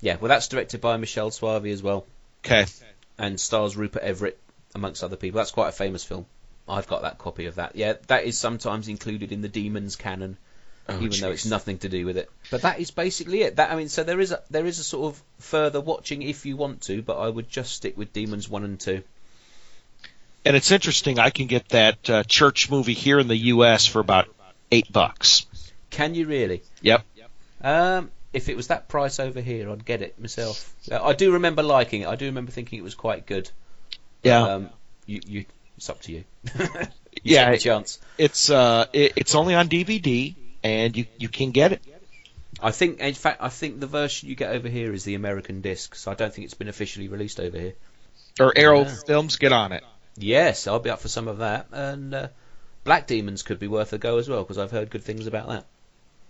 Yeah, 0.00 0.16
well, 0.20 0.28
that's 0.28 0.48
directed 0.48 0.80
by 0.80 0.96
Michele 0.96 1.30
Soavi 1.30 1.72
as 1.72 1.82
well, 1.82 2.06
Okay. 2.44 2.66
and 3.18 3.40
stars 3.40 3.76
Rupert 3.76 4.02
Everett 4.02 4.38
amongst 4.74 5.02
other 5.02 5.16
people. 5.16 5.38
That's 5.38 5.50
quite 5.52 5.68
a 5.68 5.72
famous 5.72 6.04
film. 6.04 6.26
I've 6.68 6.86
got 6.88 7.02
that 7.02 7.18
copy 7.18 7.46
of 7.46 7.54
that. 7.56 7.76
Yeah, 7.76 7.94
that 8.08 8.24
is 8.24 8.36
sometimes 8.36 8.88
included 8.88 9.32
in 9.32 9.40
the 9.40 9.48
Demons 9.48 9.96
canon, 9.96 10.36
Oh, 10.88 11.00
even 11.00 11.18
though 11.20 11.30
it's 11.30 11.46
nothing 11.46 11.78
to 11.78 11.88
do 11.88 12.04
with 12.06 12.16
it. 12.16 12.30
But 12.50 12.62
that 12.62 12.78
is 12.78 12.90
basically 12.90 13.42
it. 13.42 13.56
That 13.56 13.70
I 13.70 13.76
mean, 13.76 13.88
so 13.88 14.04
there 14.04 14.20
is 14.20 14.32
a 14.32 14.42
there 14.50 14.66
is 14.66 14.78
a 14.78 14.84
sort 14.84 15.14
of 15.14 15.22
further 15.40 15.80
watching 15.80 16.22
if 16.22 16.46
you 16.46 16.56
want 16.56 16.82
to, 16.82 17.02
but 17.02 17.18
I 17.18 17.28
would 17.28 17.48
just 17.48 17.72
stick 17.74 17.96
with 17.96 18.12
Demons 18.12 18.48
one 18.48 18.64
and 18.64 18.78
two. 18.78 19.02
And 20.44 20.54
it's 20.54 20.70
interesting. 20.70 21.18
I 21.18 21.30
can 21.30 21.48
get 21.48 21.68
that 21.70 22.08
uh, 22.10 22.22
church 22.22 22.70
movie 22.70 22.94
here 22.94 23.18
in 23.18 23.26
the 23.26 23.36
U.S. 23.36 23.86
for 23.86 23.98
about 23.98 24.28
eight 24.70 24.92
bucks. 24.92 25.46
Can 25.90 26.14
you 26.14 26.26
really? 26.26 26.62
Yep. 26.82 27.04
Um, 27.62 28.10
if 28.32 28.48
it 28.48 28.56
was 28.56 28.68
that 28.68 28.88
price 28.88 29.18
over 29.20 29.40
here, 29.40 29.70
I'd 29.70 29.84
get 29.84 30.02
it 30.02 30.18
myself. 30.20 30.74
Uh, 30.90 31.02
I 31.02 31.14
do 31.14 31.32
remember 31.32 31.62
liking 31.62 32.02
it. 32.02 32.08
I 32.08 32.16
do 32.16 32.26
remember 32.26 32.50
thinking 32.52 32.78
it 32.78 32.82
was 32.82 32.94
quite 32.94 33.26
good. 33.26 33.50
Yeah. 34.22 34.42
Um, 34.42 34.70
you, 35.06 35.20
you, 35.26 35.44
it's 35.76 35.88
up 35.90 36.00
to 36.02 36.12
you. 36.12 36.24
you 36.58 36.66
Yeah, 37.22 37.50
it- 37.50 37.58
chance. 37.58 37.98
It's 38.18 38.50
uh, 38.50 38.86
it, 38.92 39.12
it's 39.16 39.34
only 39.34 39.54
on 39.54 39.68
DVD, 39.68 40.34
and 40.62 40.96
you 40.96 41.06
you 41.18 41.28
can 41.28 41.50
get 41.52 41.72
it. 41.72 41.82
I 42.60 42.70
think, 42.70 43.00
in 43.00 43.12
fact, 43.14 43.42
I 43.42 43.50
think 43.50 43.80
the 43.80 43.86
version 43.86 44.30
you 44.30 44.34
get 44.34 44.50
over 44.54 44.68
here 44.68 44.92
is 44.94 45.04
the 45.04 45.14
American 45.14 45.60
disc. 45.60 45.94
So 45.94 46.10
I 46.10 46.14
don't 46.14 46.32
think 46.32 46.46
it's 46.46 46.54
been 46.54 46.68
officially 46.68 47.08
released 47.08 47.38
over 47.38 47.58
here. 47.58 47.74
Or 48.40 48.52
Arrow 48.56 48.82
Yeah. 48.84 48.94
Films, 49.06 49.36
get 49.36 49.52
on 49.52 49.72
it. 49.72 49.84
Yes, 50.16 50.66
I'll 50.66 50.78
be 50.78 50.88
up 50.88 51.00
for 51.00 51.08
some 51.08 51.28
of 51.28 51.38
that. 51.38 51.66
And 51.70 52.14
uh, 52.14 52.28
Black 52.84 53.06
Demons 53.06 53.42
could 53.42 53.58
be 53.58 53.68
worth 53.68 53.92
a 53.92 53.98
go 53.98 54.16
as 54.16 54.26
well 54.28 54.42
because 54.42 54.56
I've 54.56 54.70
heard 54.70 54.88
good 54.88 55.04
things 55.04 55.26
about 55.26 55.66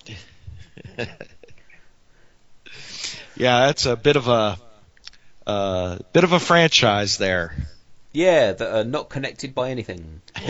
that. 0.09 1.18
Yeah, 3.37 3.66
that's 3.66 3.87
a 3.87 3.97
bit 3.97 4.16
of 4.16 4.28
a 4.28 4.57
uh, 5.47 5.99
bit 6.12 6.24
of 6.24 6.32
a 6.32 6.41
franchise 6.41 7.18
there. 7.18 7.55
Yeah, 8.12 8.53
that 8.53 8.74
are 8.78 8.84
not 8.84 9.09
connected 9.11 9.55
by 9.55 9.70
anything. 9.70 10.22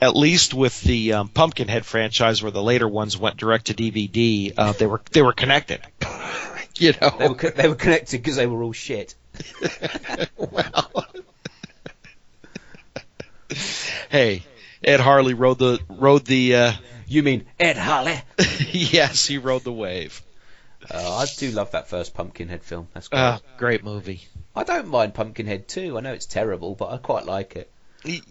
At 0.00 0.14
least 0.16 0.52
with 0.52 0.78
the 0.82 1.14
um, 1.14 1.28
Pumpkinhead 1.28 1.86
franchise, 1.86 2.42
where 2.42 2.50
the 2.52 2.62
later 2.62 2.86
ones 2.88 3.16
went 3.16 3.36
direct 3.38 3.66
to 3.66 3.74
DVD, 3.74 4.52
uh, 4.56 4.72
they 4.72 4.86
were 4.86 5.00
they 5.12 5.22
were 5.22 5.32
connected. 5.32 5.80
you 6.76 6.92
They 6.92 6.98
know. 7.00 7.28
were 7.28 7.34
co- 7.34 7.50
they 7.50 7.68
were 7.68 7.74
connected 7.76 8.18
because 8.20 8.36
they 8.36 8.46
were 8.46 8.62
all 8.62 8.72
shit. 8.72 9.14
well. 10.36 11.06
hey, 14.10 14.42
Ed 14.82 15.00
Harley 15.00 15.34
rode 15.34 15.58
the 15.58 15.80
rode 15.88 16.26
the. 16.26 16.56
Uh, 16.56 16.72
You 17.06 17.22
mean 17.22 17.46
Ed 17.58 17.76
Harley? 17.78 18.20
yes, 18.72 19.26
he 19.26 19.38
rode 19.38 19.62
the 19.64 19.72
wave. 19.72 20.20
Uh, 20.90 21.16
I 21.16 21.26
do 21.38 21.50
love 21.50 21.70
that 21.72 21.88
first 21.88 22.14
Pumpkinhead 22.14 22.62
film. 22.62 22.88
That's 22.94 23.08
great. 23.08 23.20
Uh, 23.20 23.38
great 23.56 23.84
movie. 23.84 24.22
I 24.54 24.64
don't 24.64 24.88
mind 24.88 25.14
Pumpkinhead 25.14 25.66
too. 25.68 25.96
I 25.96 26.00
know 26.00 26.12
it's 26.12 26.26
terrible, 26.26 26.74
but 26.74 26.90
I 26.90 26.98
quite 26.98 27.26
like 27.26 27.56
it. 27.56 27.70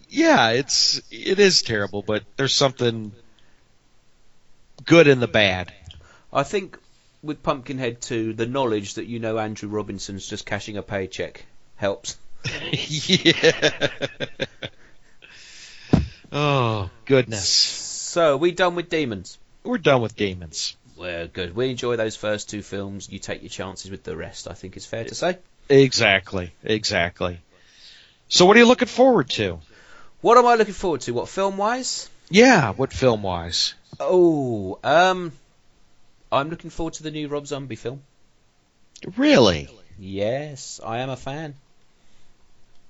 Yeah, 0.09 0.49
it's 0.51 1.01
it 1.11 1.39
is 1.39 1.63
terrible, 1.63 2.03
but 2.03 2.23
there's 2.37 2.53
something 2.53 3.11
good 4.85 5.07
in 5.07 5.19
the 5.19 5.27
bad. 5.27 5.73
I 6.31 6.43
think 6.43 6.77
with 7.23 7.41
Pumpkinhead 7.41 8.01
2, 8.01 8.33
the 8.33 8.45
knowledge 8.45 8.95
that 8.95 9.05
you 9.07 9.19
know 9.19 9.37
Andrew 9.39 9.69
Robinson's 9.69 10.27
just 10.27 10.45
cashing 10.45 10.77
a 10.77 10.83
paycheck 10.83 11.45
helps. 11.75 12.17
yeah. 12.71 13.87
oh 16.31 16.89
goodness, 17.05 17.47
So, 17.49 18.37
we 18.37 18.51
done 18.51 18.75
with 18.75 18.89
Demons? 18.89 19.37
we're 19.63 19.77
done 19.77 20.01
with 20.01 20.15
demons. 20.15 20.75
We're 20.95 21.27
good. 21.27 21.55
We 21.55 21.69
enjoy 21.69 21.95
those 21.95 22.15
first 22.15 22.49
two 22.49 22.61
films. 22.61 23.09
You 23.09 23.19
take 23.19 23.41
your 23.41 23.49
chances 23.49 23.89
with 23.89 24.03
the 24.03 24.15
rest, 24.15 24.47
I 24.47 24.53
think 24.53 24.77
it's 24.77 24.85
fair 24.85 25.05
to 25.05 25.15
say. 25.15 25.37
Exactly, 25.69 26.53
exactly. 26.63 27.39
So, 28.27 28.45
what 28.45 28.55
are 28.55 28.59
you 28.59 28.67
looking 28.67 28.87
forward 28.87 29.29
to? 29.31 29.59
What 30.21 30.37
am 30.37 30.45
I 30.45 30.55
looking 30.55 30.73
forward 30.73 31.01
to? 31.01 31.13
What, 31.13 31.29
film-wise? 31.29 32.09
Yeah, 32.29 32.71
what 32.73 32.93
film 32.93 33.23
wise? 33.23 33.73
Oh, 33.99 34.79
um... 34.83 35.31
I'm 36.31 36.49
looking 36.49 36.71
forward 36.71 36.95
to 36.95 37.03
the 37.03 37.11
new 37.11 37.27
Rob 37.27 37.45
Zombie 37.45 37.75
film. 37.75 38.01
Really? 39.17 39.69
Yes, 39.99 40.79
I 40.83 40.99
am 40.99 41.11
a 41.11 41.15
fan. 41.15 41.53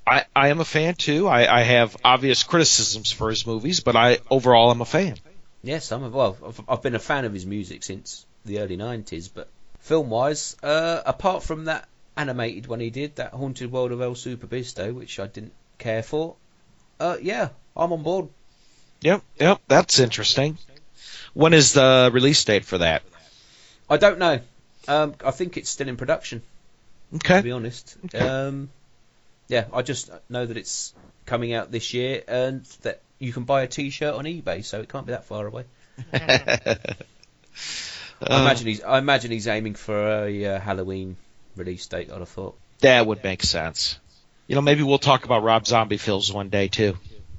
I, 0.07 0.25
I 0.35 0.49
am 0.49 0.59
a 0.59 0.65
fan 0.65 0.95
too. 0.95 1.27
I, 1.27 1.59
I 1.59 1.61
have 1.61 1.97
obvious 2.05 2.43
criticisms 2.43 3.11
for 3.11 3.29
his 3.29 3.45
movies, 3.45 3.81
but 3.81 3.95
I 3.95 4.19
overall 4.29 4.71
I'm 4.71 4.81
a 4.81 4.85
fan. 4.85 5.15
Yes, 5.63 5.91
I'm 5.91 6.03
a, 6.03 6.09
well. 6.09 6.37
I've, 6.45 6.61
I've 6.67 6.81
been 6.81 6.95
a 6.95 6.99
fan 6.99 7.25
of 7.25 7.33
his 7.33 7.45
music 7.45 7.83
since 7.83 8.25
the 8.45 8.59
early 8.59 8.77
'90s, 8.77 9.29
but 9.33 9.47
film-wise, 9.79 10.57
uh, 10.61 11.01
apart 11.05 11.43
from 11.43 11.65
that 11.65 11.87
animated 12.17 12.67
one 12.67 12.81
he 12.81 12.89
did, 12.89 13.15
that 13.15 13.31
Haunted 13.33 13.71
World 13.71 13.91
of 13.91 14.01
El 14.01 14.13
Superbeasto, 14.13 14.93
which 14.93 15.19
I 15.19 15.27
didn't 15.27 15.53
care 15.77 16.03
for, 16.03 16.35
uh, 16.99 17.17
yeah, 17.21 17.49
I'm 17.75 17.93
on 17.93 18.03
board. 18.03 18.27
Yep, 19.01 19.21
yep, 19.39 19.61
that's 19.67 19.99
interesting. 19.99 20.57
When 21.33 21.53
is 21.53 21.73
the 21.73 22.09
release 22.13 22.43
date 22.43 22.65
for 22.65 22.77
that? 22.79 23.03
I 23.89 23.97
don't 23.97 24.19
know. 24.19 24.39
Um, 24.87 25.15
I 25.25 25.31
think 25.31 25.57
it's 25.57 25.69
still 25.69 25.87
in 25.87 25.97
production, 25.97 26.41
Okay. 27.15 27.37
to 27.37 27.43
be 27.43 27.51
honest. 27.51 27.97
Um, 28.13 28.69
yeah, 29.47 29.65
I 29.73 29.81
just 29.81 30.11
know 30.29 30.45
that 30.45 30.57
it's 30.57 30.93
coming 31.25 31.53
out 31.53 31.71
this 31.71 31.93
year, 31.93 32.23
and 32.27 32.63
that 32.81 33.01
you 33.23 33.31
can 33.31 33.43
buy 33.43 33.63
a 33.63 33.67
T-shirt 33.67 34.13
on 34.13 34.25
eBay, 34.25 34.65
so 34.65 34.81
it 34.81 34.89
can't 34.89 35.05
be 35.05 35.13
that 35.13 35.23
far 35.23 35.47
away. 35.47 35.63
I 36.13 36.95
imagine 38.41 38.67
he's. 38.67 38.83
I 38.83 38.99
imagine 38.99 39.31
he's 39.31 39.47
aiming 39.47 39.75
for 39.75 40.25
a 40.25 40.45
uh, 40.45 40.59
Halloween 40.59 41.15
release 41.55 41.87
date. 41.87 42.11
I'd 42.11 42.19
have 42.19 42.29
thought. 42.29 42.57
that 42.81 43.07
would 43.07 43.23
make 43.23 43.43
sense. 43.43 43.97
You 44.47 44.55
know, 44.55 44.61
maybe 44.61 44.83
we'll 44.83 44.99
talk 44.99 45.23
about 45.23 45.43
Rob 45.43 45.65
Zombie 45.65 45.97
films 45.97 46.31
one 46.31 46.49
day 46.49 46.67
too. 46.67 46.97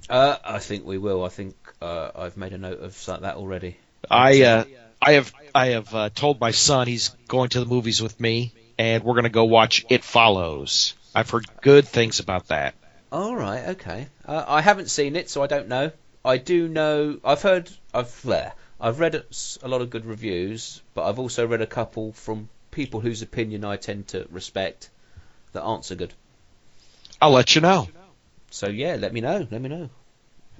Uh, 0.08 0.36
I 0.42 0.58
think 0.58 0.86
we 0.86 0.98
will. 0.98 1.24
I 1.24 1.28
think 1.28 1.54
uh, 1.82 2.10
I've 2.14 2.36
made 2.36 2.52
a 2.52 2.58
note 2.58 2.80
of 2.80 3.06
that 3.06 3.36
already. 3.36 3.76
I 4.10 4.42
uh, 4.42 4.64
I 5.02 5.12
have 5.12 5.32
I 5.54 5.66
have 5.68 5.94
uh, 5.94 6.10
told 6.14 6.40
my 6.40 6.52
son 6.52 6.86
he's 6.86 7.10
going 7.28 7.50
to 7.50 7.60
the 7.60 7.66
movies 7.66 8.02
with 8.02 8.18
me, 8.18 8.52
and 8.78 9.04
we're 9.04 9.14
going 9.14 9.24
to 9.24 9.30
go 9.30 9.44
watch 9.44 9.84
It 9.90 10.02
Follows. 10.02 10.94
I've 11.14 11.30
heard 11.30 11.46
good 11.60 11.86
things 11.86 12.20
about 12.20 12.48
that. 12.48 12.74
All 13.14 13.36
right. 13.36 13.68
Okay. 13.68 14.08
Uh, 14.26 14.44
I 14.44 14.60
haven't 14.60 14.90
seen 14.90 15.14
it, 15.14 15.30
so 15.30 15.40
I 15.40 15.46
don't 15.46 15.68
know. 15.68 15.92
I 16.24 16.36
do 16.36 16.66
know. 16.66 17.20
I've 17.24 17.42
heard. 17.42 17.70
I've 17.94 18.20
there. 18.22 18.54
I've 18.80 18.98
read 18.98 19.14
a 19.62 19.68
lot 19.68 19.82
of 19.82 19.90
good 19.90 20.04
reviews, 20.04 20.82
but 20.94 21.04
I've 21.04 21.20
also 21.20 21.46
read 21.46 21.60
a 21.60 21.66
couple 21.66 22.12
from 22.12 22.48
people 22.72 22.98
whose 22.98 23.22
opinion 23.22 23.64
I 23.64 23.76
tend 23.76 24.08
to 24.08 24.26
respect 24.32 24.90
that 25.52 25.62
aren't 25.62 25.84
so 25.84 25.94
good. 25.94 26.12
I'll 27.22 27.30
let 27.30 27.54
you 27.54 27.60
know. 27.60 27.86
So 28.50 28.66
yeah, 28.66 28.96
let 28.98 29.12
me 29.12 29.20
know. 29.20 29.46
Let 29.48 29.62
me 29.62 29.68
know. 29.68 29.90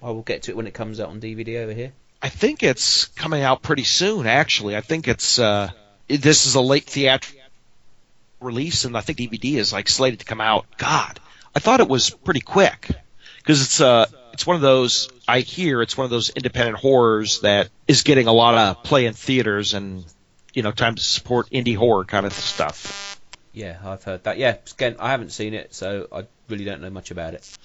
I 0.01 0.13
will 0.13 0.23
get 0.23 0.45
to 0.45 0.53
it 0.53 0.57
when 0.57 0.69
it 0.69 0.75
comes 0.75 1.01
out 1.01 1.09
on 1.09 1.21
DVD 1.21 1.65
over 1.65 1.73
here. 1.73 1.93
I 2.23 2.29
think 2.29 2.63
it's 2.63 3.07
coming 3.07 3.43
out 3.43 3.63
pretty 3.63 3.83
soon. 3.83 4.29
Actually, 4.29 4.77
I 4.77 4.81
think 4.81 5.09
it's 5.09 5.41
uh, 5.41 5.73
this 6.07 6.47
is 6.47 6.55
a 6.55 6.61
late 6.61 6.85
theatrical 6.85 7.41
release, 8.39 8.85
and 8.85 8.97
I 8.97 9.01
think 9.01 9.19
DVD 9.19 9.57
is 9.57 9.73
like 9.73 9.89
slated 9.89 10.21
to 10.21 10.25
come 10.25 10.41
out. 10.41 10.67
God, 10.79 11.19
I 11.55 11.61
thought 11.61 11.81
it 11.81 11.89
was 11.89 12.11
pretty 12.11 12.41
quick 12.41 12.91
because 13.39 13.63
it's 13.63 13.81
uh 13.81 14.07
it's 14.33 14.47
one 14.47 14.57
of 14.57 14.63
those 14.63 15.09
I 15.29 15.41
hear 15.41 15.83
it's 15.83 15.97
one 15.97 16.05
of 16.05 16.11
those 16.11 16.31
independent 16.31 16.79
horrors 16.79 17.41
that 17.41 17.69
is 17.87 18.03
getting 18.03 18.27
a 18.27 18.33
lot 18.33 18.55
of 18.55 18.83
play 18.83 19.07
in 19.07 19.15
theaters 19.15 19.75
and 19.75 20.05
you 20.53 20.63
know 20.63 20.73
time 20.73 20.95
to 20.97 21.03
support 21.03 21.51
indie 21.51 21.77
horror 21.77 22.05
kind 22.05 22.27
of 22.27 22.33
stuff. 22.33 23.21
Yeah, 23.53 23.79
I've 23.85 24.03
heard 24.03 24.25
that. 24.25 24.37
Yeah, 24.37 24.57
again, 24.73 24.97
I 24.99 25.11
haven't 25.11 25.31
seen 25.31 25.55
it, 25.55 25.73
so 25.75 26.09
I 26.11 26.27
really 26.49 26.65
don't 26.65 26.81
know 26.81 26.91
much 26.91 27.13
about 27.13 27.35
it. 27.35 27.59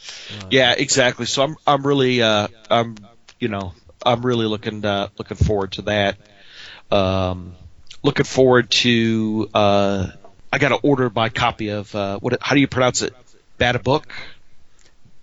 Yeah, 0.51 0.75
exactly. 0.77 1.25
So 1.25 1.43
I'm 1.43 1.55
I'm 1.65 1.85
really 1.85 2.21
uh 2.21 2.47
I'm 2.69 2.95
you 3.39 3.47
know 3.47 3.73
I'm 4.05 4.23
really 4.25 4.45
looking 4.45 4.85
uh, 4.85 5.09
looking 5.17 5.37
forward 5.37 5.73
to 5.73 5.81
that. 5.83 6.17
Um, 6.91 7.55
looking 8.03 8.25
forward 8.25 8.69
to 8.69 9.49
uh 9.53 10.07
I 10.51 10.57
got 10.57 10.69
to 10.69 10.75
order 10.75 11.09
my 11.09 11.29
copy 11.29 11.69
of 11.69 11.93
uh 11.95 12.19
what 12.19 12.37
how 12.41 12.53
do 12.53 12.61
you 12.61 12.67
pronounce 12.67 13.01
it? 13.01 13.15
Babadook. 13.59 14.05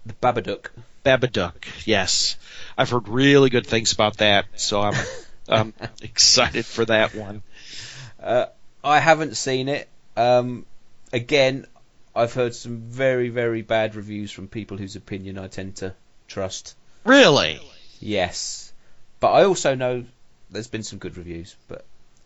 The 0.05 0.13
Babadook. 0.15 0.67
Babadook. 1.05 1.65
Yes, 1.85 2.37
I've 2.77 2.91
heard 2.91 3.09
really 3.09 3.51
good 3.51 3.67
things 3.67 3.93
about 3.93 4.19
that, 4.19 4.47
so 4.57 4.83
I'm 4.83 4.95
I'm 5.49 5.75
excited 6.03 6.67
for 6.67 6.85
that 6.85 7.15
one. 7.15 7.43
Uh, 8.21 8.47
I 8.85 8.99
haven't 8.99 9.37
seen 9.37 9.69
it. 9.69 9.89
Um, 10.17 10.67
again, 11.13 11.67
I've 12.15 12.33
heard 12.33 12.55
some 12.55 12.79
very, 12.79 13.29
very 13.29 13.63
bad 13.63 13.95
reviews 13.95 14.31
from 14.33 14.49
people 14.49 14.77
whose 14.77 14.97
opinion 14.97 15.39
I 15.39 15.49
tend 15.49 15.77
to 15.77 15.95
trust. 16.29 16.75
Really? 17.05 17.61
Yes, 18.01 18.73
but 19.21 19.33
I 19.33 19.45
also 19.45 19.75
know 19.75 20.05
there's 20.51 20.69
been 20.69 20.83
some 20.83 20.99
good 20.99 21.17
reviews. 21.17 21.57
But 21.69 21.85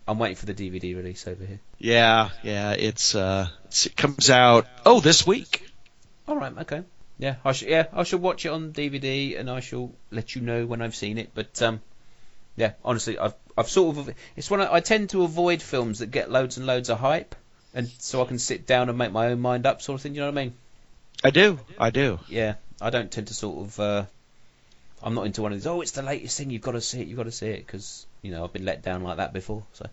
I'm 0.08 0.18
waiting 0.18 0.36
for 0.36 0.46
the 0.46 0.54
DVD 0.54 0.96
release 0.96 1.26
over 1.28 1.44
here. 1.44 1.60
Yeah, 1.78 2.30
yeah. 2.42 2.72
It's 2.72 3.14
uh 3.14 3.48
it 3.84 3.96
comes 3.96 4.30
out 4.30 4.66
oh 4.84 5.00
this 5.00 5.26
week. 5.26 5.69
All 6.30 6.36
right, 6.36 6.56
okay. 6.58 6.84
Yeah, 7.18 7.34
I 7.44 7.50
should. 7.50 7.68
Yeah, 7.68 7.86
I 7.92 8.04
shall 8.04 8.20
watch 8.20 8.46
it 8.46 8.50
on 8.50 8.72
DVD, 8.72 9.38
and 9.38 9.50
I 9.50 9.58
shall 9.58 9.92
let 10.12 10.36
you 10.36 10.42
know 10.42 10.64
when 10.64 10.80
I've 10.80 10.94
seen 10.94 11.18
it. 11.18 11.30
But 11.34 11.60
um, 11.60 11.80
yeah, 12.56 12.74
honestly, 12.84 13.18
I've 13.18 13.34
I've 13.58 13.68
sort 13.68 13.96
of 13.98 14.14
it's 14.36 14.48
one 14.48 14.60
I, 14.60 14.74
I 14.74 14.80
tend 14.80 15.10
to 15.10 15.24
avoid 15.24 15.60
films 15.60 15.98
that 15.98 16.12
get 16.12 16.30
loads 16.30 16.56
and 16.56 16.66
loads 16.66 16.88
of 16.88 17.00
hype, 17.00 17.34
and 17.74 17.88
so 17.98 18.22
I 18.22 18.26
can 18.26 18.38
sit 18.38 18.64
down 18.64 18.88
and 18.88 18.96
make 18.96 19.10
my 19.10 19.32
own 19.32 19.40
mind 19.40 19.66
up, 19.66 19.82
sort 19.82 19.98
of 19.98 20.02
thing. 20.02 20.12
Do 20.12 20.20
you 20.20 20.20
know 20.20 20.30
what 20.30 20.40
I 20.40 20.44
mean? 20.44 20.54
I 21.24 21.30
do. 21.30 21.58
I 21.78 21.90
do. 21.90 22.20
Yeah, 22.28 22.54
I 22.80 22.90
don't 22.90 23.10
tend 23.10 23.26
to 23.26 23.34
sort 23.34 23.66
of. 23.66 23.80
Uh, 23.80 24.04
I'm 25.02 25.14
not 25.14 25.26
into 25.26 25.42
one 25.42 25.52
of 25.52 25.58
these. 25.58 25.66
Oh, 25.66 25.80
it's 25.80 25.90
the 25.90 26.02
latest 26.02 26.38
thing. 26.38 26.50
You've 26.50 26.62
got 26.62 26.72
to 26.72 26.80
see 26.80 27.00
it. 27.00 27.08
You've 27.08 27.18
got 27.18 27.24
to 27.24 27.32
see 27.32 27.48
it 27.48 27.66
because 27.66 28.06
you 28.22 28.30
know 28.30 28.44
I've 28.44 28.52
been 28.52 28.64
let 28.64 28.82
down 28.82 29.02
like 29.02 29.16
that 29.16 29.32
before. 29.32 29.64
So, 29.72 29.86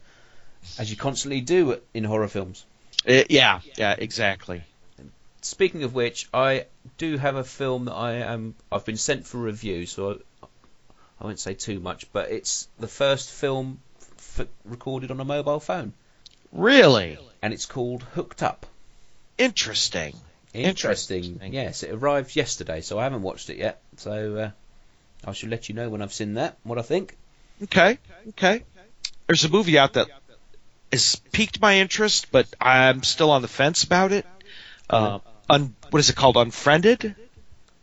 as 0.77 0.91
you 0.91 0.97
constantly 0.97 1.41
do 1.41 1.81
in 1.95 2.03
horror 2.03 2.27
films. 2.27 2.63
Uh, 3.09 3.23
yeah. 3.27 3.61
Yeah. 3.75 3.95
Exactly. 3.97 4.61
Speaking 5.47 5.83
of 5.83 5.93
which, 5.93 6.27
I 6.33 6.65
do 6.97 7.17
have 7.17 7.37
a 7.37 7.43
film 7.43 7.85
that 7.85 7.93
I 7.93 8.15
am. 8.15 8.53
I've 8.69 8.83
been 8.83 8.97
sent 8.97 9.25
for 9.25 9.37
review, 9.37 9.85
so 9.85 10.19
I, 10.43 10.45
I 11.21 11.23
won't 11.23 11.39
say 11.39 11.53
too 11.53 11.79
much. 11.79 12.11
But 12.11 12.31
it's 12.31 12.67
the 12.79 12.87
first 12.87 13.31
film 13.31 13.79
f- 14.17 14.47
recorded 14.65 15.09
on 15.09 15.21
a 15.21 15.25
mobile 15.25 15.61
phone, 15.61 15.93
Really 16.51 17.17
and 17.41 17.53
it's 17.53 17.65
called 17.65 18.03
Hooked 18.03 18.43
Up. 18.43 18.65
interesting. 19.37 20.15
Interesting. 20.53 21.23
Interesting. 21.23 21.53
Yes, 21.53 21.83
it 21.83 21.91
arrived 21.91 22.35
yesterday, 22.35 22.81
so 22.81 22.99
I 22.99 23.03
haven't 23.03 23.21
watched 23.21 23.49
it 23.49 23.57
yet. 23.57 23.79
So 23.95 24.35
uh, 24.35 24.49
I 25.29 25.31
shall 25.31 25.49
let 25.49 25.69
you 25.69 25.75
know 25.75 25.87
when 25.89 26.01
I've 26.01 26.13
seen 26.13 26.33
that 26.33 26.57
what 26.63 26.77
I 26.77 26.81
think. 26.81 27.15
Okay. 27.63 27.99
Okay. 28.29 28.63
There's 29.27 29.45
a 29.45 29.49
movie 29.49 29.77
out 29.79 29.93
that 29.93 30.07
has 30.91 31.15
piqued 31.31 31.61
my 31.61 31.79
interest, 31.79 32.33
but 32.33 32.47
I'm 32.59 33.03
still 33.03 33.31
on 33.31 33.41
the 33.41 33.47
fence 33.47 33.85
about 33.85 34.11
it. 34.11 34.25
Uh, 34.89 35.19
un, 35.49 35.75
what 35.89 35.99
is 35.99 36.09
it 36.09 36.15
called? 36.15 36.37
Unfriended. 36.37 37.15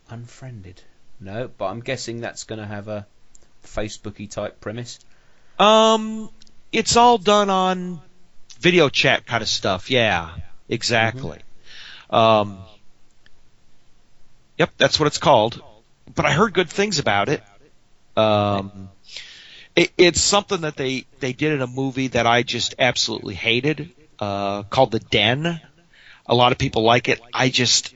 Unfriended. 0.09 0.83
No, 1.21 1.49
but 1.49 1.67
I'm 1.67 1.81
guessing 1.81 2.21
that's 2.21 2.45
going 2.45 2.61
to 2.61 2.67
have 2.67 2.89
a 2.89 3.07
Facebooky 3.65 4.31
type 4.31 4.61
premise. 4.61 4.99
Um, 5.59 6.31
it's 6.73 6.97
all 6.97 7.19
done 7.19 7.51
on 7.51 8.01
video 8.59 8.89
chat 8.89 9.27
kind 9.27 9.43
of 9.43 9.49
stuff. 9.49 9.91
Yeah, 9.91 10.31
exactly. 10.69 11.39
Um, 12.11 12.59
yep, 14.59 14.71
that's 14.77 14.99
what 14.99 15.07
it's 15.07 15.19
called. 15.19 15.63
But 16.15 16.27
I 16.27 16.33
heard 16.33 16.53
good 16.53 16.69
things 16.69 16.99
about 16.99 17.29
it. 17.29 17.43
Um, 18.17 18.91
it, 19.75 19.91
it's 19.97 20.21
something 20.21 20.61
that 20.63 20.77
they 20.77 21.05
they 21.21 21.33
did 21.33 21.53
in 21.53 21.63
a 21.63 21.67
movie 21.67 22.09
that 22.09 22.27
I 22.27 22.43
just 22.43 22.75
absolutely 22.79 23.35
hated, 23.35 23.91
uh, 24.19 24.63
called 24.65 24.93
The 24.93 25.01
Den. 25.01 25.61
A 26.27 26.35
lot 26.35 26.53
of 26.53 26.59
people 26.59 26.83
like 26.83 27.09
it. 27.09 27.21
I 27.33 27.49
just 27.49 27.95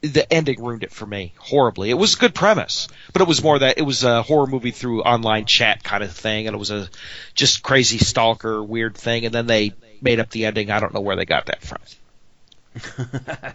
the 0.00 0.30
ending 0.30 0.62
ruined 0.62 0.82
it 0.82 0.92
for 0.92 1.06
me 1.06 1.32
horribly. 1.38 1.88
It 1.88 1.94
was 1.94 2.14
a 2.14 2.18
good 2.18 2.34
premise, 2.34 2.88
but 3.12 3.22
it 3.22 3.28
was 3.28 3.42
more 3.42 3.58
that 3.58 3.78
it 3.78 3.82
was 3.82 4.04
a 4.04 4.22
horror 4.22 4.46
movie 4.46 4.70
through 4.70 5.02
online 5.02 5.46
chat 5.46 5.82
kind 5.82 6.04
of 6.04 6.12
thing, 6.12 6.46
and 6.46 6.54
it 6.54 6.58
was 6.58 6.70
a 6.70 6.88
just 7.34 7.62
crazy 7.62 7.98
stalker 7.98 8.62
weird 8.62 8.96
thing, 8.96 9.24
and 9.24 9.34
then 9.34 9.46
they 9.46 9.72
made 10.02 10.20
up 10.20 10.28
the 10.30 10.44
ending. 10.44 10.70
I 10.70 10.80
don't 10.80 10.92
know 10.92 11.00
where 11.00 11.16
they 11.16 11.24
got 11.24 11.46
that 11.46 11.62
from. 11.62 11.78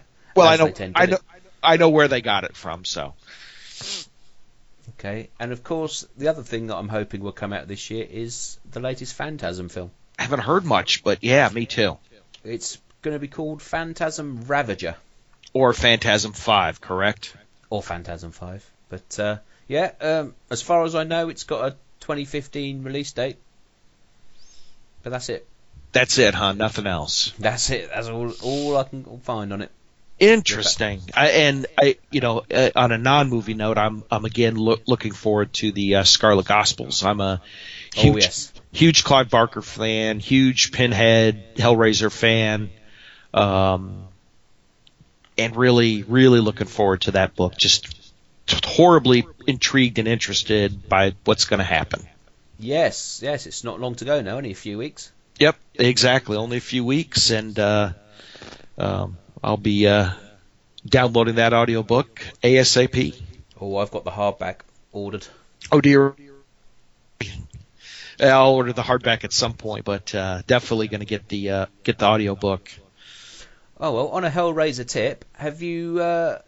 Well, 0.36 0.46
I 0.46 0.56
know, 0.56 0.66
they 0.66 0.72
tend 0.72 0.94
to 0.94 1.00
I 1.00 1.06
know, 1.06 1.18
I 1.60 1.76
know 1.76 1.88
where 1.88 2.06
they 2.06 2.20
got 2.20 2.44
it 2.44 2.56
from. 2.56 2.84
So 2.84 3.14
Okay, 4.98 5.30
and 5.38 5.52
of 5.52 5.64
course, 5.64 6.06
the 6.16 6.28
other 6.28 6.42
thing 6.42 6.66
that 6.66 6.76
I'm 6.76 6.88
hoping 6.88 7.22
will 7.22 7.32
come 7.32 7.52
out 7.52 7.66
this 7.68 7.90
year 7.90 8.06
is 8.08 8.58
the 8.70 8.80
latest 8.80 9.14
Phantasm 9.14 9.68
film. 9.68 9.90
I 10.18 10.22
haven't 10.22 10.40
heard 10.40 10.64
much, 10.64 11.02
but 11.02 11.24
yeah, 11.24 11.48
me 11.48 11.64
too. 11.66 11.96
It's 12.44 12.78
going 13.02 13.14
to 13.14 13.18
be 13.20 13.28
called 13.28 13.62
Phantasm 13.62 14.42
Ravager 14.46 14.96
Or 15.52 15.72
Phantasm 15.72 16.32
Five, 16.32 16.80
correct? 16.80 17.34
or 17.70 17.82
Phantasm 17.82 18.32
5. 18.32 18.68
But 18.88 19.18
uh, 19.20 19.36
yeah, 19.68 19.92
um, 20.00 20.34
as 20.50 20.60
far 20.62 20.82
as 20.84 20.94
I 20.96 21.04
know, 21.04 21.28
it's 21.28 21.44
got 21.44 21.68
a 21.68 21.70
2015 22.00 22.82
release 22.82 23.12
date. 23.12 23.36
But 25.02 25.10
that's 25.10 25.28
it. 25.28 25.46
That's 25.92 26.18
it, 26.18 26.34
huh? 26.34 26.52
Nothing 26.52 26.86
else. 26.86 27.32
That's 27.38 27.70
it. 27.70 27.88
That's 27.94 28.08
all, 28.08 28.32
all 28.42 28.76
I 28.76 28.84
can 28.84 29.20
find 29.20 29.52
on 29.52 29.62
it. 29.62 29.70
Interesting. 30.18 31.00
I, 31.14 31.28
and 31.30 31.66
I, 31.80 31.96
you 32.10 32.20
know, 32.20 32.42
uh, 32.52 32.70
on 32.76 32.92
a 32.92 32.98
non-movie 32.98 33.54
note, 33.54 33.78
I'm 33.78 34.02
I'm 34.10 34.24
again 34.26 34.54
loo- 34.56 34.76
looking 34.86 35.12
forward 35.12 35.52
to 35.54 35.72
the 35.72 35.96
uh, 35.96 36.04
Scarlet 36.04 36.46
Gospels. 36.46 37.02
I'm 37.02 37.20
a 37.20 37.40
huge, 37.94 38.14
Oh, 38.14 38.18
yes. 38.18 38.52
huge 38.72 39.02
Clive 39.02 39.30
Barker 39.30 39.62
fan, 39.62 40.20
huge 40.20 40.72
Pinhead, 40.72 41.54
Hellraiser 41.56 42.12
fan, 42.12 42.68
um, 43.32 44.04
and 45.38 45.56
really, 45.56 46.02
really 46.02 46.40
looking 46.40 46.66
forward 46.66 47.02
to 47.02 47.12
that 47.12 47.34
book. 47.34 47.56
Just 47.56 47.96
horribly 48.64 49.26
intrigued 49.46 49.98
and 49.98 50.08
interested 50.08 50.88
by 50.88 51.14
what's 51.24 51.44
going 51.44 51.58
to 51.58 51.64
happen. 51.64 52.06
Yes, 52.58 53.20
yes, 53.22 53.46
it's 53.46 53.64
not 53.64 53.80
long 53.80 53.94
to 53.96 54.04
go 54.04 54.20
now, 54.20 54.36
only 54.36 54.50
a 54.50 54.54
few 54.54 54.76
weeks. 54.76 55.10
Yep, 55.38 55.56
exactly. 55.74 56.36
Only 56.36 56.58
a 56.58 56.60
few 56.60 56.84
weeks, 56.84 57.30
and 57.30 57.58
uh, 57.58 57.92
um, 58.76 59.16
I'll 59.42 59.56
be 59.56 59.86
uh, 59.86 60.10
downloading 60.84 61.36
that 61.36 61.54
audiobook 61.54 62.20
ASAP. 62.42 63.14
Oh, 63.58 63.76
I've 63.76 63.90
got 63.90 64.04
the 64.04 64.10
hardback 64.10 64.56
ordered. 64.92 65.26
Oh 65.72 65.80
dear. 65.80 66.14
I'll 68.20 68.52
order 68.52 68.74
the 68.74 68.82
hardback 68.82 69.24
at 69.24 69.32
some 69.32 69.54
point, 69.54 69.86
but 69.86 70.14
uh, 70.14 70.42
definitely 70.46 70.88
going 70.88 71.00
to 71.00 71.06
get 71.06 71.28
the 71.28 71.50
uh, 71.50 71.66
get 71.84 71.98
the 71.98 72.04
audiobook. 72.04 72.70
Oh 73.80 73.92
well, 73.94 74.08
on 74.08 74.24
a 74.24 74.30
Hellraiser 74.30 74.86
tip, 74.86 75.24
have 75.32 75.62
you 75.62 76.00
uh, 76.00 76.38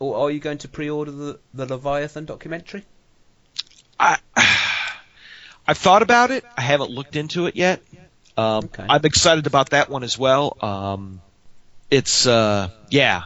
or 0.00 0.16
are 0.26 0.30
you 0.30 0.40
going 0.40 0.58
to 0.58 0.68
pre-order 0.68 1.10
the 1.12 1.38
the 1.54 1.66
Leviathan 1.66 2.24
documentary? 2.24 2.84
I 3.98 4.18
I've 5.68 5.78
thought 5.78 6.02
about 6.02 6.30
it. 6.30 6.44
I 6.56 6.62
haven't 6.62 6.90
looked 6.90 7.16
into 7.16 7.46
it 7.46 7.56
yet. 7.56 7.80
Um, 8.36 8.64
Okay. 8.64 8.84
I'm 8.88 9.04
excited 9.04 9.46
about 9.46 9.70
that 9.70 9.88
one 9.88 10.02
as 10.02 10.18
well. 10.18 10.56
Um, 10.60 11.20
it's 11.90 12.26
uh, 12.26 12.70
yeah, 12.90 13.22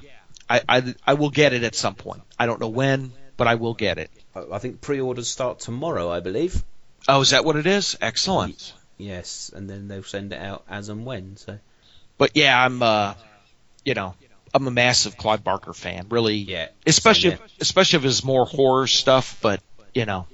I, 0.48 0.60
I 0.68 0.94
I 1.06 1.14
will 1.14 1.30
get 1.30 1.54
it 1.54 1.62
at 1.64 1.74
some 1.74 1.94
point. 1.94 2.22
I 2.38 2.44
don't 2.44 2.60
know 2.60 2.68
when, 2.68 3.12
but 3.38 3.46
I 3.46 3.54
will 3.54 3.74
get 3.74 3.96
it. 3.96 4.10
I 4.36 4.44
I 4.52 4.58
think 4.58 4.82
pre-orders 4.82 5.28
start 5.30 5.60
tomorrow, 5.60 6.10
I 6.10 6.20
believe. 6.20 6.62
Oh, 7.08 7.22
is 7.22 7.30
that 7.30 7.46
what 7.46 7.56
it 7.56 7.66
is? 7.66 7.96
Excellent. 8.00 8.74
Yes, 8.98 9.50
and 9.54 9.70
then 9.70 9.88
they'll 9.88 10.02
send 10.02 10.34
it 10.34 10.40
out 10.40 10.64
as 10.68 10.90
and 10.90 11.06
when. 11.06 11.36
So 11.38 11.58
But 12.18 12.32
yeah, 12.34 12.62
I'm 12.62 12.82
uh, 12.82 13.14
you 13.88 13.94
know, 13.94 14.14
I'm 14.54 14.66
a 14.66 14.70
massive 14.70 15.16
Clive 15.16 15.42
Barker 15.42 15.72
fan. 15.72 16.06
Really, 16.10 16.36
Yeah, 16.36 16.68
especially 16.86 17.30
same 17.30 17.38
especially 17.60 17.96
of 17.98 18.02
his 18.02 18.22
more 18.22 18.44
horror 18.44 18.86
stuff. 18.86 19.38
But 19.40 19.60
you 19.94 20.04
know, 20.04 20.26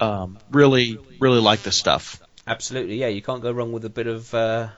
um, 0.00 0.38
really, 0.50 0.98
really 1.18 1.40
like 1.40 1.60
the 1.60 1.72
stuff. 1.72 2.20
absolutely, 2.46 2.96
yeah, 2.96 3.08
you 3.08 3.22
can't 3.22 3.42
go 3.42 3.52
wrong 3.52 3.72
with 3.72 3.84
a 3.84 3.90
bit 3.90 4.06
of 4.06 4.32
uh, 4.34 4.68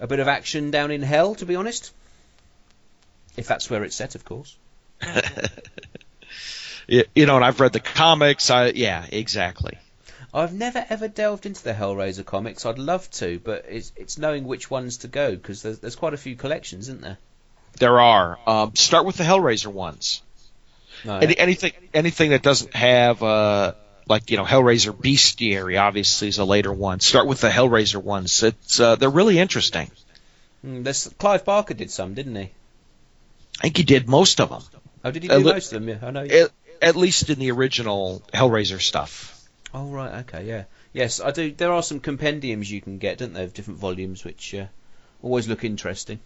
a 0.00 0.06
bit 0.06 0.20
of 0.20 0.28
action 0.28 0.70
down 0.70 0.90
in 0.90 1.02
hell, 1.02 1.34
to 1.36 1.46
be 1.46 1.56
honest. 1.56 1.92
If 3.36 3.46
that's 3.46 3.68
where 3.70 3.84
it's 3.84 3.96
set, 3.96 4.14
of 4.14 4.24
course. 4.24 4.56
You 6.88 7.26
know, 7.26 7.36
and 7.36 7.44
I've 7.44 7.60
read 7.60 7.72
the 7.72 7.80
comics. 7.80 8.50
I 8.50 8.70
yeah, 8.70 9.06
exactly. 9.10 9.78
I've 10.34 10.52
never 10.54 10.84
ever 10.88 11.08
delved 11.08 11.44
into 11.46 11.62
the 11.62 11.72
Hellraiser 11.74 12.24
comics. 12.24 12.64
I'd 12.64 12.78
love 12.78 13.10
to, 13.12 13.38
but 13.38 13.66
it's 13.68 13.92
it's 13.96 14.16
knowing 14.18 14.44
which 14.44 14.70
ones 14.70 14.98
to 14.98 15.08
go 15.08 15.32
because 15.32 15.62
there's 15.62 15.78
there's 15.80 15.96
quite 15.96 16.14
a 16.14 16.18
few 16.18 16.36
collections, 16.36 16.88
isn't 16.88 17.02
there? 17.02 17.18
There 17.78 18.00
are. 18.00 18.38
Um, 18.46 18.74
start 18.74 19.04
with 19.04 19.16
the 19.16 19.24
Hellraiser 19.24 19.72
ones. 19.72 20.22
No, 21.04 21.16
Any, 21.18 21.36
anything 21.38 21.72
anything 21.92 22.30
that 22.30 22.42
doesn't 22.42 22.74
have 22.74 23.22
uh 23.22 23.74
like 24.08 24.30
you 24.30 24.36
know 24.36 24.44
Hellraiser 24.44 24.92
Bestiary 24.92 25.80
obviously 25.80 26.28
is 26.28 26.38
a 26.38 26.44
later 26.44 26.72
one. 26.72 27.00
Start 27.00 27.26
with 27.26 27.40
the 27.40 27.48
Hellraiser 27.48 28.02
ones. 28.02 28.42
It's 28.42 28.80
uh, 28.80 28.96
they're 28.96 29.10
really 29.10 29.38
interesting. 29.38 29.90
Mm, 30.64 30.84
there's 30.84 31.08
Clive 31.18 31.44
Barker 31.44 31.74
did 31.74 31.90
some, 31.90 32.14
didn't 32.14 32.36
he? 32.36 32.50
I 33.58 33.62
think 33.62 33.76
he 33.76 33.82
did 33.82 34.08
most 34.08 34.40
of 34.40 34.48
them, 34.48 34.62
Oh, 35.04 35.10
did 35.10 35.22
he 35.24 35.28
do 35.28 35.40
most 35.40 35.72
of 35.72 35.84
them? 35.84 35.88
Yeah, 35.88 36.06
I 36.06 36.10
know. 36.10 36.24
at, 36.24 36.50
at 36.80 36.96
least 36.96 37.28
in 37.30 37.38
the 37.38 37.50
original 37.50 38.22
Hellraiser 38.32 38.80
stuff. 38.80 39.31
Oh 39.74 39.86
right, 39.86 40.20
okay, 40.20 40.44
yeah, 40.46 40.64
yes, 40.92 41.20
I 41.20 41.30
do. 41.30 41.50
There 41.50 41.72
are 41.72 41.82
some 41.82 42.00
compendiums 42.00 42.70
you 42.70 42.80
can 42.80 42.98
get, 42.98 43.18
don't 43.18 43.32
they, 43.32 43.44
of 43.44 43.54
different 43.54 43.80
volumes, 43.80 44.24
which 44.24 44.54
uh, 44.54 44.66
always 45.22 45.48
look 45.48 45.64
interesting. 45.64 46.20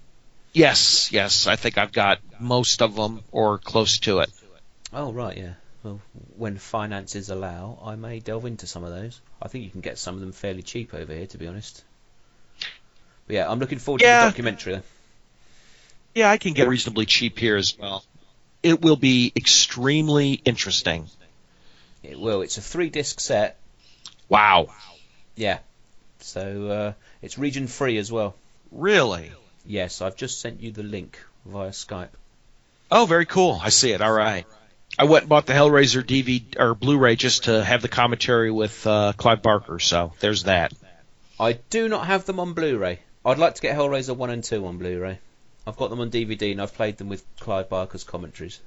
Yes, 0.52 1.12
yes, 1.12 1.46
I 1.46 1.56
think 1.56 1.78
I've 1.78 1.92
got 1.92 2.18
most 2.40 2.82
of 2.82 2.96
them 2.96 3.22
or 3.30 3.58
close 3.58 3.98
to 4.00 4.20
it. 4.20 4.30
Oh 4.92 5.12
right, 5.12 5.36
yeah. 5.36 5.54
Well, 5.82 6.00
when 6.36 6.58
finances 6.58 7.30
allow, 7.30 7.78
I 7.84 7.94
may 7.94 8.18
delve 8.18 8.46
into 8.46 8.66
some 8.66 8.82
of 8.82 8.90
those. 8.90 9.20
I 9.40 9.46
think 9.46 9.64
you 9.64 9.70
can 9.70 9.82
get 9.82 9.98
some 9.98 10.16
of 10.16 10.20
them 10.20 10.32
fairly 10.32 10.62
cheap 10.62 10.92
over 10.94 11.12
here, 11.12 11.26
to 11.26 11.38
be 11.38 11.46
honest. 11.46 11.84
But 13.26 13.34
yeah, 13.34 13.50
I'm 13.50 13.60
looking 13.60 13.78
forward 13.78 14.00
to 14.00 14.06
the 14.06 14.12
documentary. 14.12 14.72
Then. 14.74 14.82
Yeah, 16.14 16.30
I 16.30 16.38
can 16.38 16.54
get 16.54 16.66
reasonably 16.66 17.06
cheap 17.06 17.38
here 17.38 17.56
as 17.56 17.78
well. 17.78 18.04
It 18.62 18.80
will 18.80 18.96
be 18.96 19.32
extremely 19.36 20.32
interesting. 20.32 21.06
It 22.08 22.20
will. 22.20 22.42
It's 22.42 22.58
a 22.58 22.62
three 22.62 22.88
disc 22.88 23.20
set. 23.20 23.58
Wow. 24.28 24.68
Yeah. 25.34 25.58
So 26.20 26.68
uh, 26.68 26.92
it's 27.22 27.38
region 27.38 27.66
free 27.66 27.98
as 27.98 28.10
well. 28.10 28.34
Really? 28.72 29.32
Yes, 29.64 30.00
I've 30.00 30.16
just 30.16 30.40
sent 30.40 30.60
you 30.60 30.70
the 30.70 30.82
link 30.82 31.20
via 31.44 31.70
Skype. 31.70 32.10
Oh, 32.90 33.06
very 33.06 33.26
cool. 33.26 33.58
I 33.60 33.70
see 33.70 33.90
it. 33.92 34.00
All 34.00 34.12
right. 34.12 34.46
I 34.98 35.04
went 35.04 35.24
and 35.24 35.28
bought 35.28 35.46
the 35.46 35.52
Hellraiser 35.52 36.02
DVD 36.02 36.58
or 36.58 36.74
Blu-ray 36.74 37.16
just 37.16 37.44
to 37.44 37.62
have 37.62 37.82
the 37.82 37.88
commentary 37.88 38.50
with 38.50 38.86
uh, 38.86 39.12
Clive 39.16 39.42
Barker. 39.42 39.78
So 39.78 40.12
there's 40.20 40.44
that. 40.44 40.72
I 41.38 41.54
do 41.70 41.88
not 41.88 42.06
have 42.06 42.24
them 42.24 42.40
on 42.40 42.54
Blu-ray. 42.54 43.00
I'd 43.24 43.38
like 43.38 43.56
to 43.56 43.62
get 43.62 43.76
Hellraiser 43.76 44.16
1 44.16 44.30
and 44.30 44.44
2 44.44 44.64
on 44.64 44.78
Blu-ray. 44.78 45.18
I've 45.66 45.76
got 45.76 45.90
them 45.90 46.00
on 46.00 46.10
DVD 46.10 46.52
and 46.52 46.62
I've 46.62 46.74
played 46.74 46.96
them 46.96 47.08
with 47.08 47.24
Clive 47.40 47.68
Barker's 47.68 48.04
commentaries. 48.04 48.60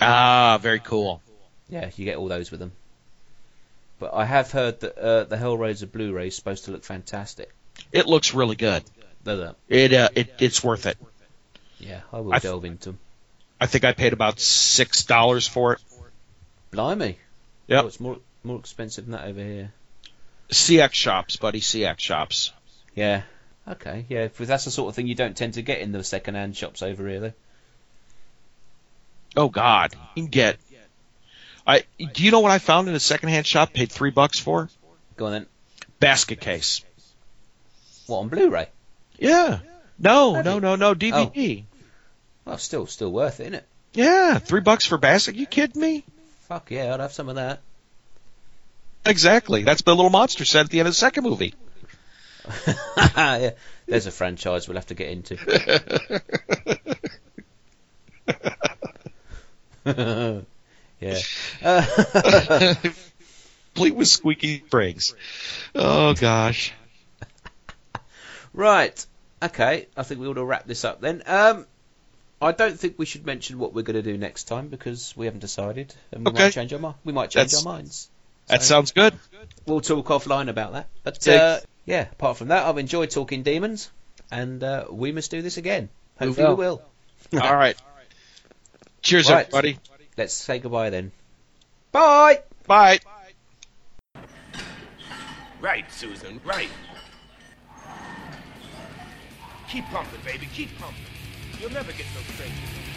Ah, 0.00 0.58
very 0.60 0.80
cool. 0.80 1.20
Yeah, 1.68 1.90
you 1.96 2.04
get 2.04 2.16
all 2.16 2.28
those 2.28 2.50
with 2.50 2.60
them. 2.60 2.72
But 3.98 4.14
I 4.14 4.24
have 4.24 4.50
heard 4.50 4.80
that 4.80 4.96
uh, 4.96 5.24
the 5.24 5.36
Hellraiser 5.36 5.90
Blu-ray 5.90 6.28
is 6.28 6.36
supposed 6.36 6.66
to 6.66 6.70
look 6.70 6.84
fantastic. 6.84 7.52
It 7.92 8.06
looks 8.06 8.32
really 8.32 8.56
good. 8.56 8.84
Does 9.24 9.40
it? 9.40 9.56
It 9.68 9.92
uh, 9.92 10.08
it 10.14 10.34
it's 10.38 10.62
worth 10.62 10.86
it. 10.86 10.96
Yeah, 11.78 12.00
I 12.12 12.20
will 12.20 12.32
I 12.32 12.38
th- 12.38 12.42
delve 12.44 12.64
into 12.64 12.90
them. 12.90 12.98
I 13.60 13.66
think 13.66 13.84
I 13.84 13.92
paid 13.92 14.12
about 14.12 14.40
six 14.40 15.04
dollars 15.04 15.46
for 15.46 15.74
it. 15.74 15.80
Blimey. 16.70 17.16
Yeah. 17.66 17.82
Oh, 17.82 17.86
it's 17.86 18.00
more 18.00 18.18
more 18.44 18.58
expensive 18.58 19.04
than 19.04 19.12
that 19.12 19.26
over 19.26 19.42
here. 19.42 19.72
CX 20.50 20.94
shops, 20.94 21.36
buddy. 21.36 21.60
CX 21.60 21.98
shops. 21.98 22.52
Yeah. 22.94 23.22
Okay. 23.66 24.06
Yeah. 24.08 24.24
If 24.24 24.38
that's 24.38 24.64
the 24.64 24.70
sort 24.70 24.88
of 24.88 24.96
thing 24.96 25.06
you 25.06 25.14
don't 25.14 25.36
tend 25.36 25.54
to 25.54 25.62
get 25.62 25.80
in 25.80 25.92
the 25.92 26.02
second-hand 26.02 26.56
shops 26.56 26.82
over 26.82 27.06
here, 27.06 27.20
though. 27.20 27.32
Oh 29.36 29.48
God, 29.48 29.92
you 30.14 30.22
can 30.22 30.30
get. 30.30 30.56
I 31.68 31.84
do 31.98 32.24
you 32.24 32.30
know 32.30 32.40
what 32.40 32.50
I 32.50 32.58
found 32.58 32.88
in 32.88 32.94
a 32.94 33.00
secondhand 33.00 33.46
shop? 33.46 33.74
Paid 33.74 33.92
three 33.92 34.10
bucks 34.10 34.38
for 34.38 34.70
Go 35.16 35.26
on 35.26 35.32
then. 35.32 35.46
basket 36.00 36.40
case. 36.40 36.82
What 38.06 38.20
on 38.20 38.28
Blu-ray? 38.28 38.68
Yeah. 39.18 39.58
No, 39.98 40.40
no, 40.40 40.58
no, 40.60 40.76
no. 40.76 40.94
DVD. 40.94 41.62
Oh. 41.62 41.64
Well, 42.46 42.58
still, 42.58 42.86
still 42.86 43.12
worth 43.12 43.40
it, 43.40 43.42
isn't 43.44 43.54
it? 43.56 43.66
Yeah, 43.92 44.38
three 44.38 44.62
bucks 44.62 44.86
for 44.86 44.96
basket. 44.96 45.34
You 45.34 45.44
kidding 45.44 45.82
me? 45.82 46.04
Fuck 46.48 46.70
yeah, 46.70 46.94
I'd 46.94 47.00
have 47.00 47.12
some 47.12 47.28
of 47.28 47.34
that. 47.34 47.60
Exactly. 49.04 49.64
That's 49.64 49.82
the 49.82 49.94
little 49.94 50.10
monster 50.10 50.46
said 50.46 50.64
at 50.66 50.70
the 50.70 50.80
end 50.80 50.88
of 50.88 50.94
the 50.94 50.98
second 50.98 51.24
movie. 51.24 51.54
yeah. 52.96 53.50
There's 53.86 54.06
a 54.06 54.10
franchise 54.10 54.68
we'll 54.68 54.76
have 54.76 54.86
to 54.86 54.94
get 54.94 55.10
into. 55.10 55.36
yeah. 61.00 61.18
Uh, 61.62 62.74
Complete 63.74 63.94
with 63.94 64.08
squeaky 64.08 64.62
springs. 64.66 65.14
Oh 65.74 66.14
gosh. 66.14 66.72
right. 68.52 69.06
Okay. 69.42 69.86
I 69.96 70.02
think 70.02 70.20
we 70.20 70.26
ought 70.26 70.34
to 70.34 70.44
wrap 70.44 70.66
this 70.66 70.84
up 70.84 71.00
then. 71.00 71.22
Um, 71.26 71.66
I 72.40 72.52
don't 72.52 72.78
think 72.78 72.98
we 72.98 73.06
should 73.06 73.26
mention 73.26 73.58
what 73.58 73.72
we're 73.74 73.82
going 73.82 73.96
to 73.96 74.02
do 74.02 74.16
next 74.16 74.44
time 74.44 74.68
because 74.68 75.12
we 75.16 75.26
haven't 75.26 75.40
decided, 75.40 75.94
and 76.12 76.24
we 76.24 76.30
Okay. 76.30 76.44
might 76.44 76.52
change 76.52 76.72
our 76.72 76.78
mind. 76.78 76.94
We 77.04 77.12
might 77.12 77.30
change 77.30 77.50
That's- 77.52 77.66
our 77.66 77.72
minds. 77.72 78.10
That 78.46 78.62
sounds 78.62 78.92
good. 78.92 79.12
We'll 79.66 79.82
talk 79.82 80.06
offline 80.06 80.48
about 80.48 80.72
that. 80.72 80.88
But 81.02 81.28
uh, 81.28 81.60
yeah, 81.84 82.06
apart 82.10 82.38
from 82.38 82.48
that, 82.48 82.64
I've 82.64 82.78
enjoyed 82.78 83.10
talking 83.10 83.42
demons, 83.42 83.90
and 84.30 84.64
uh, 84.64 84.86
we 84.90 85.12
must 85.12 85.30
do 85.30 85.42
this 85.42 85.58
again. 85.58 85.90
We 86.18 86.26
Hopefully, 86.28 86.48
we 86.48 86.54
will. 86.54 86.82
All 87.34 87.54
right. 87.54 87.76
Cheers, 89.02 89.28
Right. 89.30 89.46
everybody. 89.46 89.78
Let's 90.18 90.34
say 90.34 90.58
goodbye 90.58 90.90
then. 90.90 91.12
Bye. 91.92 92.42
Bye. 92.66 92.98
Right, 95.60 95.90
Susan, 95.92 96.40
right. 96.44 96.68
Keep 99.68 99.84
pumping, 99.84 100.20
baby, 100.24 100.48
keep 100.52 100.76
pumping. 100.76 100.98
You'll 101.60 101.70
never 101.70 101.92
get 101.92 102.06
so 102.14 102.20
crazy. 102.36 102.87